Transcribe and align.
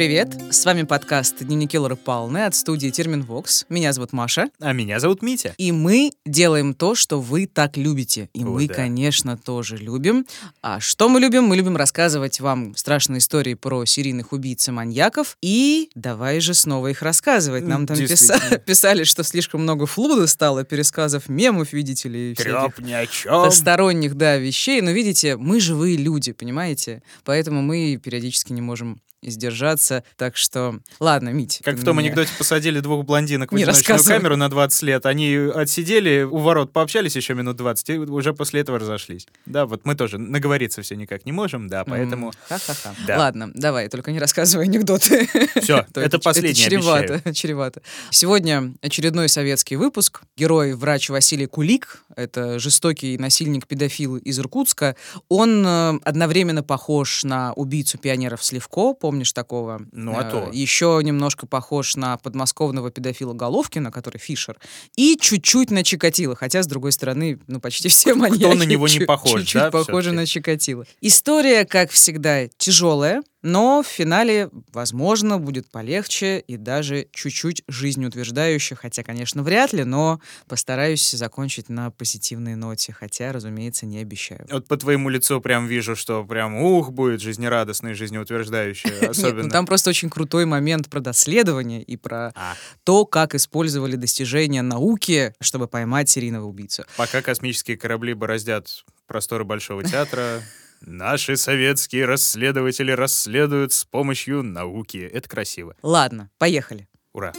Привет! 0.00 0.34
С 0.50 0.64
вами 0.64 0.84
подкаст 0.84 1.44
«Дневники 1.44 1.78
Лоры 1.78 1.94
Палны» 1.94 2.46
от 2.46 2.54
студии 2.54 2.88
Терминвокс. 2.88 3.66
Меня 3.68 3.92
зовут 3.92 4.14
Маша. 4.14 4.48
А 4.58 4.72
меня 4.72 4.98
зовут 4.98 5.20
Митя. 5.20 5.54
И 5.58 5.72
мы 5.72 6.12
делаем 6.24 6.72
то, 6.72 6.94
что 6.94 7.20
вы 7.20 7.46
так 7.46 7.76
любите. 7.76 8.30
И 8.32 8.42
О, 8.42 8.46
мы, 8.46 8.66
да. 8.66 8.72
конечно, 8.72 9.36
тоже 9.36 9.76
любим. 9.76 10.26
А 10.62 10.80
что 10.80 11.10
мы 11.10 11.20
любим? 11.20 11.44
Мы 11.44 11.56
любим 11.56 11.76
рассказывать 11.76 12.40
вам 12.40 12.74
страшные 12.76 13.18
истории 13.18 13.52
про 13.52 13.84
серийных 13.84 14.32
убийц 14.32 14.66
и 14.68 14.70
маньяков. 14.70 15.36
И 15.42 15.90
давай 15.94 16.40
же 16.40 16.54
снова 16.54 16.86
их 16.86 17.02
рассказывать. 17.02 17.64
Нам 17.64 17.86
там 17.86 17.98
писа- 17.98 18.58
писали, 18.64 19.04
что 19.04 19.22
слишком 19.22 19.60
много 19.64 19.84
флуда 19.84 20.26
стало, 20.28 20.64
пересказов 20.64 21.28
мемов, 21.28 21.74
видите 21.74 22.08
ли, 22.08 22.34
Треп 22.34 22.78
ни 22.78 22.94
о 22.94 23.04
чем. 23.06 23.44
посторонних, 23.44 24.14
да, 24.14 24.38
вещей. 24.38 24.80
Но 24.80 24.92
видите, 24.92 25.36
мы 25.36 25.60
живые 25.60 25.98
люди, 25.98 26.32
понимаете? 26.32 27.02
Поэтому 27.22 27.60
мы 27.60 28.00
периодически 28.02 28.54
не 28.54 28.62
можем 28.62 28.98
сдержаться. 29.22 30.04
Так 30.16 30.36
что, 30.36 30.80
ладно, 30.98 31.30
Мить. 31.30 31.60
Как 31.64 31.76
в 31.76 31.84
том 31.84 31.96
меня- 31.98 32.06
анекдоте 32.08 32.30
посадили 32.38 32.80
двух 32.80 33.04
блондинок 33.04 33.52
в 33.52 33.54
Не 33.54 33.62
одиночную 33.64 34.02
камеру 34.04 34.36
на 34.36 34.48
20 34.48 34.82
лет. 34.82 35.06
Они 35.06 35.34
отсидели, 35.34 36.22
у 36.22 36.38
ворот 36.38 36.72
пообщались 36.72 37.16
еще 37.16 37.34
минут 37.34 37.56
20, 37.56 37.90
и 37.90 37.98
уже 37.98 38.32
после 38.32 38.60
этого 38.60 38.78
разошлись. 38.78 39.26
Да, 39.46 39.66
вот 39.66 39.84
мы 39.84 39.94
тоже 39.94 40.18
наговориться 40.18 40.82
все 40.82 40.96
никак 40.96 41.26
не 41.26 41.32
можем, 41.32 41.68
да, 41.68 41.84
поэтому... 41.84 42.32
Ха-ха-ха. 42.48 42.94
Да. 43.06 43.18
Ладно, 43.18 43.50
давай, 43.54 43.88
только 43.88 44.12
не 44.12 44.18
рассказывай 44.18 44.64
анекдоты. 44.64 45.28
Все, 45.60 45.86
То 45.92 46.00
это 46.00 46.18
последнее, 46.18 46.54
чревато, 46.54 47.20
чревато. 47.34 47.82
Сегодня 48.10 48.74
очередной 48.82 49.28
советский 49.28 49.76
выпуск. 49.76 50.22
Герой, 50.36 50.74
врач 50.74 51.10
Василий 51.10 51.46
Кулик, 51.46 52.02
это 52.16 52.58
жестокий 52.58 53.18
насильник-педофил 53.18 54.16
из 54.16 54.38
Иркутска. 54.38 54.96
Он 55.28 55.64
э, 55.66 55.98
одновременно 56.04 56.62
похож 56.62 57.24
на 57.24 57.52
убийцу 57.54 57.98
пионеров 57.98 58.44
Сливко, 58.44 58.94
помнишь 59.10 59.32
такого? 59.32 59.80
Ну, 59.90 60.16
а 60.16 60.22
то. 60.22 60.50
Еще 60.52 61.00
немножко 61.02 61.44
похож 61.44 61.96
на 61.96 62.16
подмосковного 62.16 62.92
педофила 62.92 63.32
Головкина, 63.32 63.90
который 63.90 64.18
Фишер. 64.18 64.56
И 64.94 65.16
чуть-чуть 65.20 65.72
на 65.72 65.82
Чикатило, 65.82 66.36
хотя, 66.36 66.62
с 66.62 66.68
другой 66.68 66.92
стороны, 66.92 67.40
ну, 67.48 67.60
почти 67.60 67.88
все 67.90 68.14
маньяки 68.14 68.56
на 68.56 68.62
него 68.62 68.86
не 68.86 69.00
похож, 69.00 69.40
чуть-чуть 69.40 69.62
да, 69.62 69.70
всё-таки? 69.70 70.10
на 70.10 70.26
Чикатило. 70.26 70.86
История, 71.00 71.64
как 71.64 71.90
всегда, 71.90 72.46
тяжелая, 72.56 73.24
но 73.42 73.82
в 73.82 73.86
финале, 73.86 74.50
возможно, 74.72 75.38
будет 75.38 75.70
полегче 75.70 76.38
и 76.40 76.56
даже 76.56 77.08
чуть-чуть 77.12 77.62
жизнеутверждающая, 77.68 78.76
хотя, 78.76 79.02
конечно, 79.02 79.42
вряд 79.42 79.72
ли, 79.72 79.84
но 79.84 80.20
постараюсь 80.48 81.10
закончить 81.10 81.68
на 81.68 81.90
позитивной 81.90 82.54
ноте, 82.54 82.92
хотя, 82.92 83.32
разумеется, 83.32 83.86
не 83.86 83.98
обещаю. 83.98 84.46
Вот 84.50 84.66
по 84.68 84.76
твоему 84.76 85.08
лицу 85.08 85.40
прям 85.40 85.66
вижу, 85.66 85.96
что 85.96 86.24
прям 86.24 86.54
ух, 86.56 86.90
будет 86.92 87.20
жизнерадостный, 87.20 87.94
жизнеутверждающий, 87.94 88.90
Нет, 88.90 89.02
ну 89.02 89.10
особенно. 89.10 89.50
там 89.50 89.66
просто 89.66 89.90
очень 89.90 90.10
крутой 90.10 90.44
момент 90.46 90.88
про 90.88 91.00
доследование 91.00 91.82
и 91.82 91.96
про 91.96 92.32
А, 92.34 92.54
то, 92.84 93.06
как 93.06 93.34
использовали 93.34 93.96
достижения 93.96 94.62
науки, 94.62 95.34
чтобы 95.40 95.66
поймать 95.68 96.08
серийного 96.08 96.46
убийцу. 96.46 96.84
пока 96.96 97.22
космические 97.22 97.76
корабли 97.76 98.14
бороздят 98.14 98.84
просторы 99.06 99.44
Большого 99.44 99.82
театра, 99.84 100.42
наши 100.80 101.36
советские 101.36 102.06
расследователи 102.06 102.92
расследуют 102.92 103.72
с 103.72 103.84
помощью 103.84 104.42
науки. 104.42 104.98
Это 104.98 105.28
красиво. 105.28 105.76
Ладно, 105.82 106.30
поехали. 106.38 106.88
Ура. 107.12 107.32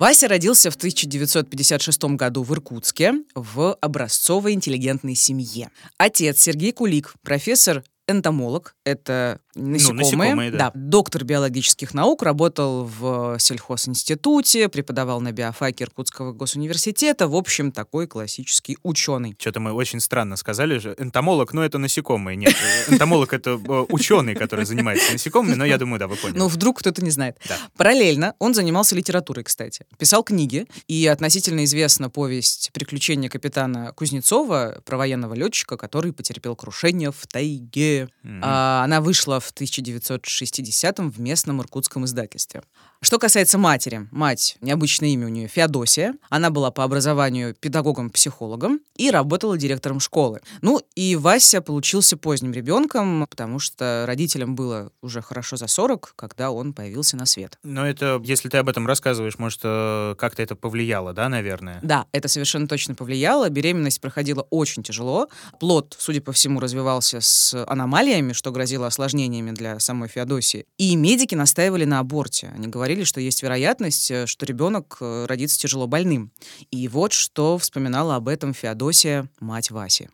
Вася 0.00 0.28
родился 0.28 0.70
в 0.70 0.76
1956 0.76 2.04
году 2.16 2.42
в 2.42 2.54
Иркутске 2.54 3.22
в 3.34 3.74
образцовой 3.82 4.54
интеллигентной 4.54 5.14
семье. 5.14 5.70
Отец 5.98 6.40
Сергей 6.40 6.72
Кулик, 6.72 7.12
профессор 7.22 7.84
энтомолог, 8.10 8.74
это 8.84 9.40
насекомые, 9.54 10.04
насекомые, 10.04 10.50
да. 10.50 10.70
доктор 10.74 11.24
биологических 11.24 11.94
наук, 11.94 12.22
работал 12.22 12.84
в 12.84 13.38
сельхозинституте, 13.38 14.68
преподавал 14.68 15.20
на 15.20 15.32
биофаке 15.32 15.84
Иркутского 15.84 16.32
госуниверситета, 16.32 17.28
в 17.28 17.34
общем, 17.34 17.72
такой 17.72 18.06
классический 18.06 18.78
ученый. 18.82 19.36
Что-то 19.38 19.60
мы 19.60 19.72
очень 19.72 20.00
странно 20.00 20.36
сказали 20.36 20.78
же. 20.78 20.94
Энтомолог, 20.98 21.52
ну 21.52 21.62
это 21.62 21.78
насекомые. 21.78 22.36
Нет, 22.36 22.54
э, 22.54 22.92
энтомолог 22.94 23.32
это 23.32 23.50
э, 23.50 23.86
ученый, 23.88 24.34
который 24.34 24.64
занимается 24.64 25.12
насекомыми, 25.12 25.54
но 25.54 25.64
я 25.64 25.78
думаю, 25.78 25.98
да, 25.98 26.06
вы 26.06 26.16
поняли. 26.16 26.38
Ну, 26.38 26.48
вдруг 26.48 26.80
кто-то 26.80 27.02
не 27.02 27.10
знает. 27.10 27.38
Да. 27.48 27.56
Параллельно 27.76 28.34
он 28.38 28.54
занимался 28.54 28.94
литературой, 28.94 29.44
кстати. 29.44 29.84
Писал 29.98 30.22
книги, 30.22 30.66
и 30.88 31.06
относительно 31.06 31.64
известна 31.64 32.10
повесть 32.10 32.70
«Приключения 32.72 33.28
капитана 33.28 33.92
Кузнецова» 33.92 34.80
про 34.84 34.96
военного 34.96 35.34
летчика, 35.34 35.76
который 35.76 36.12
потерпел 36.12 36.56
крушение 36.56 37.10
в 37.10 37.26
тайге. 37.26 37.99
Мгм. 38.22 38.40
А, 38.42 38.82
она 38.84 39.00
вышла 39.00 39.40
в 39.40 39.52
1960-м 39.52 41.10
в 41.10 41.20
местном 41.20 41.60
иркутском 41.60 42.04
издательстве. 42.04 42.62
Что 43.02 43.18
касается 43.18 43.56
матери. 43.56 44.08
Мать, 44.10 44.58
необычное 44.60 45.08
имя 45.08 45.26
у 45.26 45.30
нее 45.30 45.48
Феодосия. 45.48 46.14
Она 46.28 46.50
была 46.50 46.70
по 46.70 46.84
образованию 46.84 47.54
педагогом-психологом 47.54 48.80
и 48.96 49.10
работала 49.10 49.56
директором 49.56 50.00
школы. 50.00 50.40
Ну 50.60 50.82
и 50.94 51.16
Вася 51.16 51.62
получился 51.62 52.18
поздним 52.18 52.52
ребенком, 52.52 53.26
потому 53.28 53.58
что 53.58 54.04
родителям 54.06 54.54
было 54.54 54.92
уже 55.00 55.22
хорошо 55.22 55.56
за 55.56 55.66
40, 55.66 56.12
когда 56.14 56.50
он 56.50 56.74
появился 56.74 57.16
на 57.16 57.24
свет. 57.24 57.58
Но 57.62 57.86
это, 57.86 58.20
если 58.22 58.50
ты 58.50 58.58
об 58.58 58.68
этом 58.68 58.86
рассказываешь, 58.86 59.38
может, 59.38 59.60
э, 59.64 60.14
как-то 60.18 60.42
это 60.42 60.54
повлияло, 60.54 61.14
да, 61.14 61.30
наверное? 61.30 61.80
Да, 61.82 62.04
это 62.12 62.28
совершенно 62.28 62.68
точно 62.68 62.94
повлияло. 62.94 63.48
Беременность 63.48 64.02
проходила 64.02 64.46
очень 64.50 64.82
тяжело. 64.82 65.28
Плод, 65.58 65.96
судя 65.98 66.20
по 66.20 66.32
всему, 66.32 66.60
развивался 66.60 67.22
с 67.22 67.64
аномалиями, 67.90 68.32
что 68.32 68.52
грозило 68.52 68.86
осложнениями 68.86 69.50
для 69.50 69.78
самой 69.80 70.08
Феодосии. 70.08 70.64
И 70.78 70.94
медики 70.94 71.34
настаивали 71.34 71.84
на 71.84 71.98
аборте. 71.98 72.52
Они 72.54 72.68
говорили, 72.68 73.02
что 73.04 73.20
есть 73.20 73.42
вероятность, 73.42 74.10
э, 74.10 74.26
что 74.26 74.46
ребенок 74.46 74.98
э, 75.00 75.26
родится 75.26 75.58
тяжело 75.58 75.88
больным. 75.88 76.30
И 76.70 76.86
вот 76.86 77.12
что 77.12 77.58
вспоминала 77.58 78.14
об 78.14 78.28
этом 78.28 78.54
Феодосия, 78.54 79.28
мать 79.40 79.70
Васи. 79.72 80.08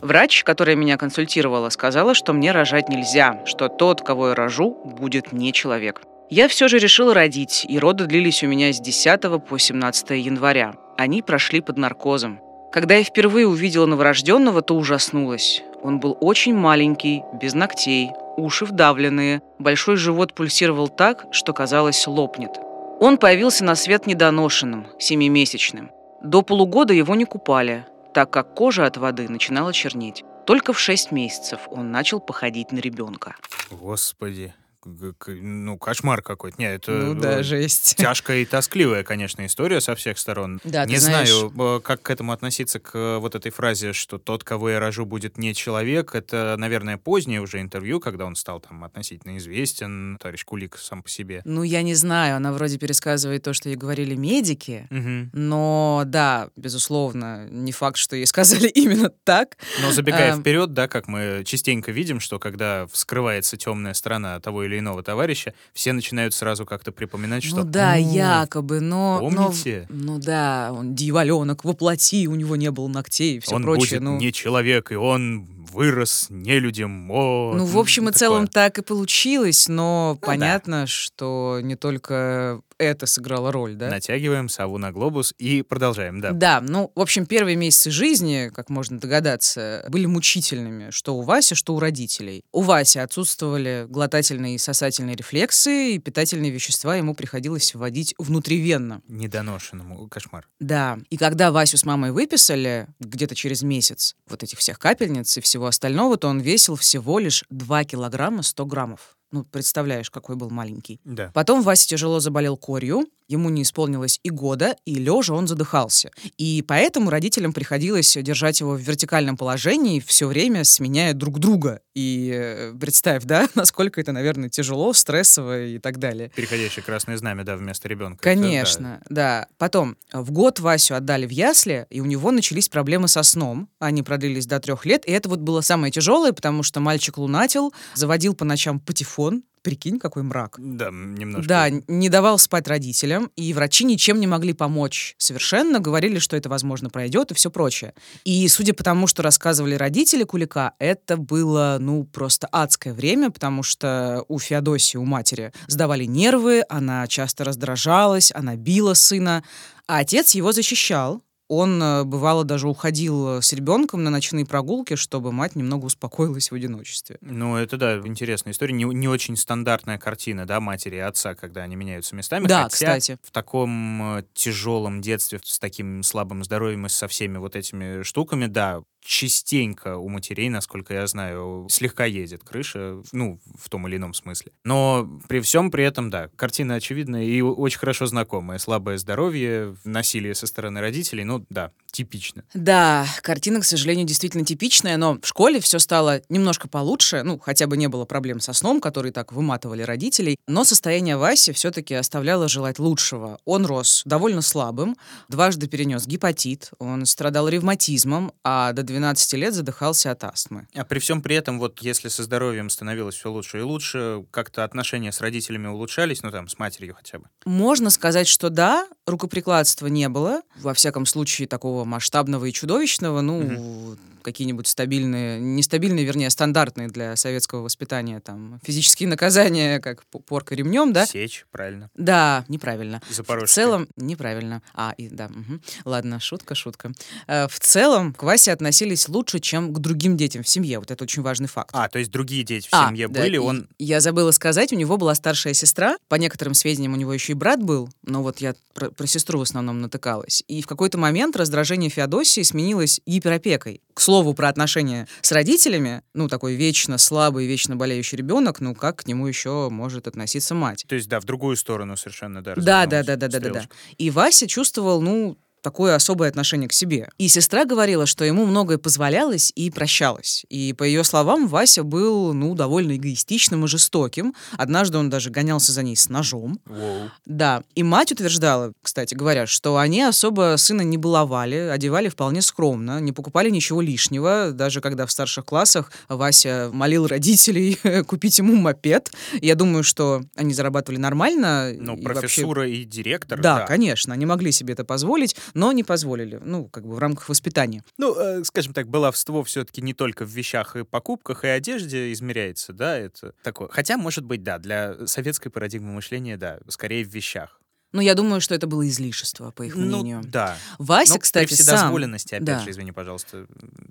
Врач, 0.00 0.42
которая 0.42 0.76
меня 0.76 0.96
консультировала, 0.96 1.68
сказала, 1.68 2.14
что 2.14 2.32
мне 2.32 2.52
рожать 2.52 2.88
нельзя, 2.88 3.42
что 3.46 3.68
тот, 3.68 4.02
кого 4.02 4.30
я 4.30 4.34
рожу, 4.34 4.74
будет 4.84 5.32
не 5.32 5.52
человек. 5.52 6.02
Я 6.30 6.48
все 6.48 6.68
же 6.68 6.78
решила 6.78 7.14
родить, 7.14 7.66
и 7.68 7.78
роды 7.78 8.06
длились 8.06 8.42
у 8.42 8.46
меня 8.46 8.72
с 8.72 8.80
10 8.80 9.20
по 9.48 9.58
17 9.58 10.10
января. 10.10 10.74
Они 10.96 11.22
прошли 11.22 11.60
под 11.60 11.76
наркозом. 11.78 12.40
Когда 12.72 12.96
я 12.96 13.04
впервые 13.04 13.48
увидела 13.48 13.86
новорожденного, 13.86 14.62
то 14.62 14.76
ужаснулась. 14.76 15.62
Он 15.82 15.98
был 15.98 16.16
очень 16.20 16.54
маленький, 16.54 17.24
без 17.40 17.54
ногтей, 17.54 18.10
уши 18.36 18.64
вдавленные, 18.64 19.42
большой 19.58 19.96
живот 19.96 20.34
пульсировал 20.34 20.88
так, 20.88 21.26
что 21.32 21.52
казалось 21.52 22.06
лопнет. 22.06 22.52
Он 23.00 23.18
появился 23.18 23.64
на 23.64 23.74
свет 23.74 24.06
недоношенным, 24.06 24.86
семимесячным. 24.98 25.90
До 26.22 26.42
полугода 26.42 26.92
его 26.92 27.14
не 27.16 27.24
купали, 27.24 27.86
так 28.14 28.30
как 28.30 28.54
кожа 28.54 28.86
от 28.86 28.96
воды 28.98 29.28
начинала 29.28 29.72
чернеть. 29.72 30.22
Только 30.46 30.72
в 30.72 30.78
6 30.78 31.10
месяцев 31.10 31.60
он 31.70 31.90
начал 31.90 32.20
походить 32.20 32.72
на 32.72 32.78
ребенка. 32.78 33.34
Господи. 33.70 34.54
Ну, 34.84 35.78
кошмар 35.78 36.22
какой-то. 36.22 36.56
Нет, 36.60 36.82
это 36.82 36.92
Ну 36.92 37.12
э, 37.16 37.20
да, 37.20 37.42
жесть. 37.42 37.96
тяжкая 37.96 38.38
и 38.38 38.44
тоскливая, 38.44 39.02
конечно, 39.04 39.44
история 39.44 39.80
со 39.80 39.94
всех 39.94 40.18
сторон. 40.18 40.60
Да, 40.64 40.86
не 40.86 40.96
знаешь- 40.96 41.28
знаю, 41.30 41.52
э, 41.78 41.80
как 41.80 42.02
к 42.02 42.10
этому 42.10 42.32
относиться, 42.32 42.80
к 42.80 42.92
э, 42.96 43.18
вот 43.18 43.34
этой 43.34 43.50
фразе, 43.52 43.92
что 43.92 44.18
тот, 44.18 44.42
кого 44.44 44.70
я 44.70 44.80
рожу, 44.80 45.04
будет 45.04 45.36
не 45.38 45.54
человек. 45.54 46.14
Это, 46.14 46.54
наверное, 46.58 46.96
позднее 46.96 47.40
уже 47.40 47.60
интервью, 47.60 48.00
когда 48.00 48.24
он 48.24 48.36
стал 48.36 48.60
там 48.60 48.82
относительно 48.84 49.36
известен, 49.36 50.16
товарищ 50.20 50.44
Кулик 50.44 50.78
сам 50.78 51.02
по 51.02 51.08
себе. 51.10 51.42
Ну, 51.44 51.62
я 51.62 51.82
не 51.82 51.94
знаю, 51.94 52.36
она 52.36 52.52
вроде 52.52 52.78
пересказывает 52.78 53.42
то, 53.42 53.52
что 53.52 53.68
ей 53.68 53.76
говорили 53.76 54.14
медики, 54.14 54.86
Мгм. 54.90 55.30
но 55.34 56.04
да, 56.06 56.48
безусловно, 56.56 57.46
не 57.50 57.72
факт, 57.72 57.96
что 57.98 58.16
ей 58.16 58.26
сказали 58.26 58.68
именно 58.74 59.10
так. 59.24 59.56
Но 59.82 59.92
забегая 59.92 60.32
Эм. 60.34 60.40
вперед, 60.40 60.72
да, 60.72 60.88
как 60.88 61.06
мы 61.06 61.42
частенько 61.44 61.92
видим, 61.92 62.20
что 62.20 62.38
когда 62.38 62.86
вскрывается 62.86 63.56
темная 63.56 63.94
сторона 63.94 64.40
того 64.40 64.64
или 64.64 64.69
иного 64.78 65.02
товарища, 65.02 65.54
все 65.72 65.92
начинают 65.92 66.34
сразу 66.34 66.64
как-то 66.66 66.92
припоминать, 66.92 67.42
что 67.44 67.58
ну 67.58 67.64
да, 67.64 67.94
«О, 67.94 67.96
якобы, 67.98 68.80
но... 68.80 69.20
но- 69.20 69.46
помните? 69.46 69.86
ну 69.88 70.18
да, 70.18 70.70
он 70.72 70.94
дьяволенок 70.94 71.64
воплоти, 71.64 72.26
у 72.28 72.34
него 72.34 72.56
не 72.56 72.70
было 72.70 72.88
ногтей 72.88 73.36
и 73.36 73.40
все 73.40 73.54
он 73.54 73.62
прочее. 73.62 74.00
будет 74.00 74.02
ну, 74.02 74.18
не 74.18 74.32
человек, 74.32 74.92
и 74.92 74.94
он 74.96 75.46
вырос 75.72 76.26
нелюдям. 76.30 77.10
О, 77.10 77.54
Ну, 77.56 77.64
в 77.64 77.78
общем 77.78 78.04
и 78.04 78.06
такое. 78.06 78.18
целом 78.18 78.46
так 78.48 78.78
и 78.78 78.82
получилось, 78.82 79.68
но 79.68 80.12
Ну 80.14 80.18
да. 80.20 80.26
понятно, 80.26 80.86
что 80.86 81.60
не 81.62 81.76
только 81.76 82.60
это 82.80 83.06
сыграло 83.06 83.52
роль, 83.52 83.74
да? 83.74 83.88
Натягиваем 83.90 84.48
сову 84.48 84.78
на 84.78 84.90
глобус 84.90 85.34
и 85.38 85.62
продолжаем, 85.62 86.20
да. 86.20 86.32
Да, 86.32 86.60
ну, 86.60 86.90
в 86.94 87.00
общем, 87.00 87.26
первые 87.26 87.56
месяцы 87.56 87.90
жизни, 87.90 88.50
как 88.54 88.70
можно 88.70 88.98
догадаться, 88.98 89.84
были 89.88 90.06
мучительными, 90.06 90.90
что 90.90 91.16
у 91.16 91.22
Васи, 91.22 91.54
что 91.54 91.74
у 91.74 91.80
родителей. 91.80 92.42
У 92.52 92.62
Васи 92.62 92.98
отсутствовали 92.98 93.86
глотательные 93.88 94.54
и 94.54 94.58
сосательные 94.58 95.14
рефлексы, 95.14 95.94
и 95.94 95.98
питательные 95.98 96.50
вещества 96.50 96.96
ему 96.96 97.14
приходилось 97.14 97.74
вводить 97.74 98.14
внутривенно. 98.18 99.02
Недоношенному 99.08 100.08
кошмар. 100.08 100.48
Да, 100.58 100.98
и 101.10 101.16
когда 101.16 101.52
Васю 101.52 101.76
с 101.76 101.84
мамой 101.84 102.12
выписали, 102.12 102.88
где-то 102.98 103.34
через 103.34 103.62
месяц, 103.62 104.16
вот 104.28 104.42
этих 104.42 104.58
всех 104.58 104.78
капельниц 104.78 105.36
и 105.36 105.40
всего 105.40 105.66
остального, 105.66 106.16
то 106.16 106.28
он 106.28 106.40
весил 106.40 106.76
всего 106.76 107.18
лишь 107.18 107.44
2 107.50 107.84
килограмма 107.84 108.42
100 108.42 108.66
граммов. 108.66 109.16
Ну, 109.32 109.44
представляешь, 109.44 110.10
какой 110.10 110.36
был 110.36 110.50
маленький. 110.50 111.00
Да. 111.04 111.30
Потом 111.34 111.62
Вася 111.62 111.86
тяжело 111.88 112.20
заболел 112.20 112.56
корью, 112.56 113.06
ему 113.30 113.48
не 113.48 113.62
исполнилось 113.62 114.18
и 114.22 114.30
года, 114.30 114.76
и 114.84 114.94
лежа 114.94 115.34
он 115.34 115.46
задыхался. 115.46 116.10
И 116.36 116.64
поэтому 116.66 117.10
родителям 117.10 117.52
приходилось 117.52 118.16
держать 118.20 118.60
его 118.60 118.72
в 118.72 118.80
вертикальном 118.80 119.36
положении 119.36 120.00
все 120.00 120.26
время, 120.26 120.64
сменяя 120.64 121.14
друг 121.14 121.38
друга. 121.38 121.80
И 121.94 122.32
э, 122.34 122.74
представь, 122.78 123.24
да, 123.24 123.48
насколько 123.54 124.00
это, 124.00 124.12
наверное, 124.12 124.48
тяжело, 124.48 124.92
стрессово 124.92 125.64
и 125.64 125.78
так 125.78 125.98
далее. 125.98 126.30
Переходящее 126.34 126.82
красное 126.82 127.16
знамя, 127.16 127.44
да, 127.44 127.56
вместо 127.56 127.88
ребенка. 127.88 128.22
Конечно, 128.22 129.00
это, 129.00 129.14
да. 129.14 129.40
да. 129.40 129.48
Потом, 129.58 129.96
в 130.12 130.32
год 130.32 130.58
Васю 130.58 130.96
отдали 130.96 131.26
в 131.26 131.30
ясли, 131.30 131.86
и 131.90 132.00
у 132.00 132.06
него 132.06 132.32
начались 132.32 132.68
проблемы 132.68 133.06
со 133.06 133.22
сном. 133.22 133.68
Они 133.78 134.02
продлились 134.02 134.46
до 134.46 134.58
трех 134.58 134.84
лет, 134.84 135.06
и 135.06 135.12
это 135.12 135.28
вот 135.28 135.38
было 135.38 135.60
самое 135.60 135.92
тяжелое, 135.92 136.32
потому 136.32 136.62
что 136.64 136.80
мальчик 136.80 137.16
лунатил, 137.18 137.72
заводил 137.94 138.34
по 138.34 138.44
ночам 138.44 138.80
патефон, 138.80 139.44
Прикинь, 139.62 139.98
какой 139.98 140.22
мрак. 140.22 140.56
Да, 140.58 140.90
немножко. 140.90 141.48
Да, 141.48 141.68
не 141.70 142.08
давал 142.08 142.38
спать 142.38 142.66
родителям, 142.66 143.30
и 143.36 143.52
врачи 143.52 143.84
ничем 143.84 144.18
не 144.18 144.26
могли 144.26 144.54
помочь 144.54 145.14
совершенно, 145.18 145.80
говорили, 145.80 146.18
что 146.18 146.36
это, 146.36 146.48
возможно, 146.48 146.88
пройдет 146.88 147.30
и 147.30 147.34
все 147.34 147.50
прочее. 147.50 147.92
И 148.24 148.48
судя 148.48 148.72
по 148.72 148.82
тому, 148.82 149.06
что 149.06 149.22
рассказывали 149.22 149.74
родители 149.74 150.24
Кулика, 150.24 150.72
это 150.78 151.16
было, 151.18 151.76
ну, 151.78 152.04
просто 152.04 152.46
адское 152.50 152.94
время, 152.94 153.30
потому 153.30 153.62
что 153.62 154.24
у 154.28 154.38
Феодосии, 154.38 154.96
у 154.96 155.04
матери, 155.04 155.52
сдавали 155.66 156.04
нервы, 156.04 156.64
она 156.68 157.06
часто 157.06 157.44
раздражалась, 157.44 158.32
она 158.34 158.56
била 158.56 158.94
сына, 158.94 159.44
а 159.86 159.98
отец 159.98 160.34
его 160.34 160.52
защищал, 160.52 161.22
он, 161.50 161.82
э, 161.82 162.04
бывало, 162.04 162.44
даже 162.44 162.68
уходил 162.68 163.38
э, 163.38 163.42
с 163.42 163.52
ребенком 163.52 164.04
на 164.04 164.10
ночные 164.10 164.46
прогулки, 164.46 164.94
чтобы 164.94 165.32
мать 165.32 165.56
немного 165.56 165.86
успокоилась 165.86 166.52
в 166.52 166.54
одиночестве. 166.54 167.18
Ну, 167.22 167.56
это, 167.56 167.76
да, 167.76 167.98
интересная 167.98 168.52
история. 168.52 168.72
Не, 168.72 168.84
не 168.84 169.08
очень 169.08 169.36
стандартная 169.36 169.98
картина, 169.98 170.46
да, 170.46 170.60
матери 170.60 170.96
и 170.96 171.00
отца, 171.00 171.34
когда 171.34 171.62
они 171.62 171.74
меняются 171.74 172.14
местами. 172.14 172.46
Да, 172.46 172.62
Хотя 172.62 172.76
кстати. 172.76 173.18
в 173.24 173.32
таком 173.32 174.18
э, 174.18 174.24
тяжелом 174.32 175.00
детстве, 175.00 175.40
с 175.42 175.58
таким 175.58 176.04
слабым 176.04 176.44
здоровьем 176.44 176.86
и 176.86 176.88
со 176.88 177.08
всеми 177.08 177.38
вот 177.38 177.56
этими 177.56 178.04
штуками, 178.04 178.46
да, 178.46 178.82
частенько 179.02 179.96
у 179.96 180.08
матерей, 180.08 180.48
насколько 180.48 180.94
я 180.94 181.06
знаю, 181.06 181.66
слегка 181.70 182.04
едет 182.04 182.42
крыша, 182.44 183.02
ну, 183.12 183.40
в 183.58 183.68
том 183.68 183.88
или 183.88 183.96
ином 183.96 184.14
смысле. 184.14 184.52
Но 184.64 185.08
при 185.28 185.40
всем 185.40 185.70
при 185.70 185.84
этом, 185.84 186.10
да, 186.10 186.28
картина 186.36 186.74
очевидная 186.74 187.24
и 187.24 187.40
очень 187.40 187.78
хорошо 187.78 188.06
знакомая. 188.06 188.58
Слабое 188.58 188.98
здоровье, 188.98 189.76
насилие 189.84 190.34
со 190.34 190.46
стороны 190.46 190.80
родителей, 190.80 191.24
ну, 191.24 191.44
да, 191.50 191.72
типично. 191.90 192.44
Да, 192.54 193.06
картина, 193.22 193.60
к 193.60 193.64
сожалению, 193.64 194.06
действительно 194.06 194.44
типичная, 194.44 194.96
но 194.96 195.18
в 195.20 195.26
школе 195.26 195.60
все 195.60 195.78
стало 195.78 196.22
немножко 196.28 196.68
получше, 196.68 197.22
ну, 197.22 197.38
хотя 197.38 197.66
бы 197.66 197.76
не 197.76 197.88
было 197.88 198.04
проблем 198.04 198.40
со 198.40 198.52
сном, 198.52 198.80
которые 198.80 199.12
так 199.12 199.32
выматывали 199.32 199.82
родителей, 199.82 200.36
но 200.46 200.64
состояние 200.64 201.16
Васи 201.16 201.52
все-таки 201.52 201.94
оставляло 201.94 202.48
желать 202.48 202.78
лучшего. 202.78 203.38
Он 203.44 203.66
рос 203.66 204.02
довольно 204.04 204.42
слабым, 204.42 204.96
дважды 205.28 205.66
перенес 205.68 206.06
гепатит, 206.06 206.70
он 206.78 207.06
страдал 207.06 207.48
ревматизмом, 207.48 208.32
а 208.44 208.72
до 208.72 208.82
12 208.90 209.32
лет 209.34 209.54
задыхался 209.54 210.10
от 210.10 210.24
астмы. 210.24 210.66
А 210.74 210.84
при 210.84 210.98
всем 210.98 211.22
при 211.22 211.36
этом, 211.36 211.58
вот 211.58 211.80
если 211.80 212.08
со 212.08 212.24
здоровьем 212.24 212.70
становилось 212.70 213.14
все 213.14 213.30
лучше 213.30 213.58
и 213.58 213.62
лучше, 213.62 214.24
как-то 214.30 214.64
отношения 214.64 215.12
с 215.12 215.20
родителями 215.20 215.68
улучшались, 215.68 216.22
ну 216.22 216.30
там, 216.30 216.48
с 216.48 216.58
матерью 216.58 216.94
хотя 216.94 217.18
бы? 217.18 217.26
Можно 217.44 217.90
сказать, 217.90 218.26
что 218.26 218.50
да, 218.50 218.88
рукоприкладства 219.06 219.86
не 219.86 220.08
было, 220.08 220.42
во 220.56 220.74
всяком 220.74 221.06
случае 221.06 221.48
такого 221.48 221.84
масштабного 221.84 222.46
и 222.46 222.52
чудовищного, 222.52 223.20
ну, 223.20 223.38
угу 223.38 223.98
какие-нибудь 224.22 224.66
стабильные, 224.66 225.38
нестабильные, 225.40 226.04
вернее, 226.04 226.30
стандартные 226.30 226.88
для 226.88 227.16
советского 227.16 227.62
воспитания, 227.62 228.20
там, 228.20 228.60
физические 228.64 229.08
наказания, 229.08 229.80
как 229.80 230.04
порка 230.04 230.54
ремнем, 230.54 230.92
да? 230.92 231.06
Сечь, 231.06 231.46
правильно. 231.50 231.90
Да, 231.94 232.44
неправильно. 232.48 233.02
Запорожская. 233.10 233.46
В 233.46 233.50
целом, 233.50 233.88
неправильно. 233.96 234.62
А, 234.74 234.94
и 234.96 235.08
да, 235.08 235.26
угу. 235.26 235.60
ладно, 235.84 236.20
шутка, 236.20 236.54
шутка. 236.54 236.92
Э, 237.26 237.48
в 237.48 237.58
целом, 237.60 238.12
к 238.14 238.22
Васе 238.22 238.52
относились 238.52 239.08
лучше, 239.08 239.40
чем 239.40 239.72
к 239.72 239.78
другим 239.78 240.16
детям 240.16 240.42
в 240.42 240.48
семье. 240.48 240.78
Вот 240.78 240.90
это 240.90 241.04
очень 241.04 241.22
важный 241.22 241.48
факт. 241.48 241.70
А, 241.72 241.88
то 241.88 241.98
есть 241.98 242.10
другие 242.10 242.44
дети 242.44 242.68
в 242.68 242.74
а, 242.74 242.88
семье 242.88 243.08
да, 243.08 243.20
были, 243.20 243.36
он... 243.36 243.68
Я 243.78 244.00
забыла 244.00 244.30
сказать, 244.30 244.72
у 244.72 244.76
него 244.76 244.96
была 244.96 245.14
старшая 245.14 245.54
сестра. 245.54 245.96
По 246.08 246.16
некоторым 246.16 246.54
сведениям, 246.54 246.94
у 246.94 246.96
него 246.96 247.12
еще 247.12 247.32
и 247.32 247.34
брат 247.34 247.62
был, 247.62 247.88
но 248.02 248.22
вот 248.22 248.38
я 248.38 248.54
про, 248.74 248.90
про 248.90 249.06
сестру 249.06 249.38
в 249.38 249.42
основном 249.42 249.80
натыкалась. 249.80 250.42
И 250.48 250.62
в 250.62 250.66
какой-то 250.66 250.98
момент 250.98 251.36
раздражение 251.36 251.90
Феодосии 251.90 252.42
сменилось 252.42 253.00
гиперопекой. 253.06 253.80
К 253.94 254.00
слову, 254.10 254.34
про 254.34 254.48
отношения 254.48 255.06
с 255.20 255.30
родителями, 255.30 256.02
ну, 256.14 256.26
такой 256.26 256.56
вечно 256.56 256.98
слабый, 256.98 257.46
вечно 257.46 257.76
болеющий 257.76 258.18
ребенок, 258.18 258.58
ну, 258.58 258.74
как 258.74 258.96
к 258.96 259.06
нему 259.06 259.28
еще 259.28 259.68
может 259.70 260.08
относиться 260.08 260.52
мать? 260.52 260.84
То 260.88 260.96
есть, 260.96 261.08
да, 261.08 261.20
в 261.20 261.24
другую 261.24 261.54
сторону 261.56 261.96
совершенно, 261.96 262.42
да, 262.42 262.56
Да, 262.56 262.86
да, 262.86 263.04
да, 263.04 263.14
да, 263.14 263.28
да, 263.28 263.38
да, 263.38 263.50
да. 263.50 263.68
И 263.98 264.10
Вася 264.10 264.48
чувствовал, 264.48 265.00
ну, 265.00 265.38
такое 265.62 265.94
особое 265.94 266.28
отношение 266.28 266.68
к 266.68 266.72
себе. 266.72 267.08
И 267.18 267.28
сестра 267.28 267.64
говорила, 267.64 268.06
что 268.06 268.24
ему 268.24 268.46
многое 268.46 268.78
позволялось 268.78 269.52
и 269.54 269.70
прощалось. 269.70 270.44
И 270.48 270.72
по 270.72 270.84
ее 270.84 271.04
словам, 271.04 271.48
Вася 271.48 271.82
был, 271.82 272.32
ну, 272.32 272.54
довольно 272.54 272.96
эгоистичным 272.96 273.64
и 273.64 273.68
жестоким. 273.68 274.34
Однажды 274.56 274.98
он 274.98 275.10
даже 275.10 275.30
гонялся 275.30 275.72
за 275.72 275.82
ней 275.82 275.96
с 275.96 276.08
ножом. 276.08 276.60
Wow. 276.66 277.10
Да. 277.26 277.62
И 277.74 277.82
мать 277.82 278.12
утверждала, 278.12 278.72
кстати 278.82 279.14
говоря, 279.14 279.46
что 279.46 279.76
они 279.76 280.02
особо 280.02 280.54
сына 280.56 280.82
не 280.82 280.96
баловали, 280.96 281.56
одевали 281.56 282.08
вполне 282.08 282.42
скромно, 282.42 283.00
не 283.00 283.12
покупали 283.12 283.50
ничего 283.50 283.80
лишнего. 283.80 284.50
Даже 284.52 284.80
когда 284.80 285.06
в 285.06 285.12
старших 285.12 285.44
классах 285.44 285.92
Вася 286.08 286.70
молил 286.72 287.06
родителей 287.06 287.78
купить 288.04 288.38
ему 288.38 288.56
мопед. 288.56 289.10
Я 289.40 289.54
думаю, 289.54 289.84
что 289.84 290.22
они 290.36 290.54
зарабатывали 290.54 290.98
нормально. 290.98 291.72
Ну, 291.76 291.96
профессура 291.96 292.60
вообще... 292.60 292.76
и 292.76 292.84
директор. 292.84 293.40
Да, 293.40 293.60
да, 293.60 293.66
конечно, 293.66 294.14
они 294.14 294.26
могли 294.26 294.52
себе 294.52 294.74
это 294.74 294.84
позволить 294.84 295.36
но 295.54 295.72
не 295.72 295.84
позволили, 295.84 296.40
ну, 296.42 296.68
как 296.68 296.86
бы 296.86 296.94
в 296.94 296.98
рамках 296.98 297.28
воспитания. 297.28 297.82
Ну, 297.98 298.14
э, 298.18 298.44
скажем 298.44 298.72
так, 298.72 298.88
баловство 298.88 299.42
все-таки 299.44 299.82
не 299.82 299.94
только 299.94 300.24
в 300.24 300.28
вещах 300.28 300.76
и 300.76 300.84
покупках, 300.84 301.44
и 301.44 301.48
одежде 301.48 302.12
измеряется, 302.12 302.72
да, 302.72 302.96
это 302.96 303.34
такое. 303.42 303.68
Хотя, 303.68 303.96
может 303.96 304.24
быть, 304.24 304.42
да, 304.42 304.58
для 304.58 305.06
советской 305.06 305.50
парадигмы 305.50 305.92
мышления, 305.92 306.36
да, 306.36 306.58
скорее 306.68 307.04
в 307.04 307.08
вещах. 307.08 307.59
Ну, 307.92 308.00
я 308.00 308.14
думаю, 308.14 308.40
что 308.40 308.54
это 308.54 308.68
было 308.68 308.88
излишество, 308.88 309.50
по 309.50 309.62
их 309.64 309.74
ну, 309.74 309.84
мнению. 309.84 310.22
Да. 310.24 310.56
Вася, 310.78 311.14
Но 311.14 311.18
кстати, 311.18 311.48
при 311.48 311.54
вседозволенности, 311.54 312.30
сам... 312.30 312.42
опять 312.42 312.58
да. 312.58 312.64
же, 312.64 312.70
извини, 312.70 312.92
пожалуйста, 312.92 313.46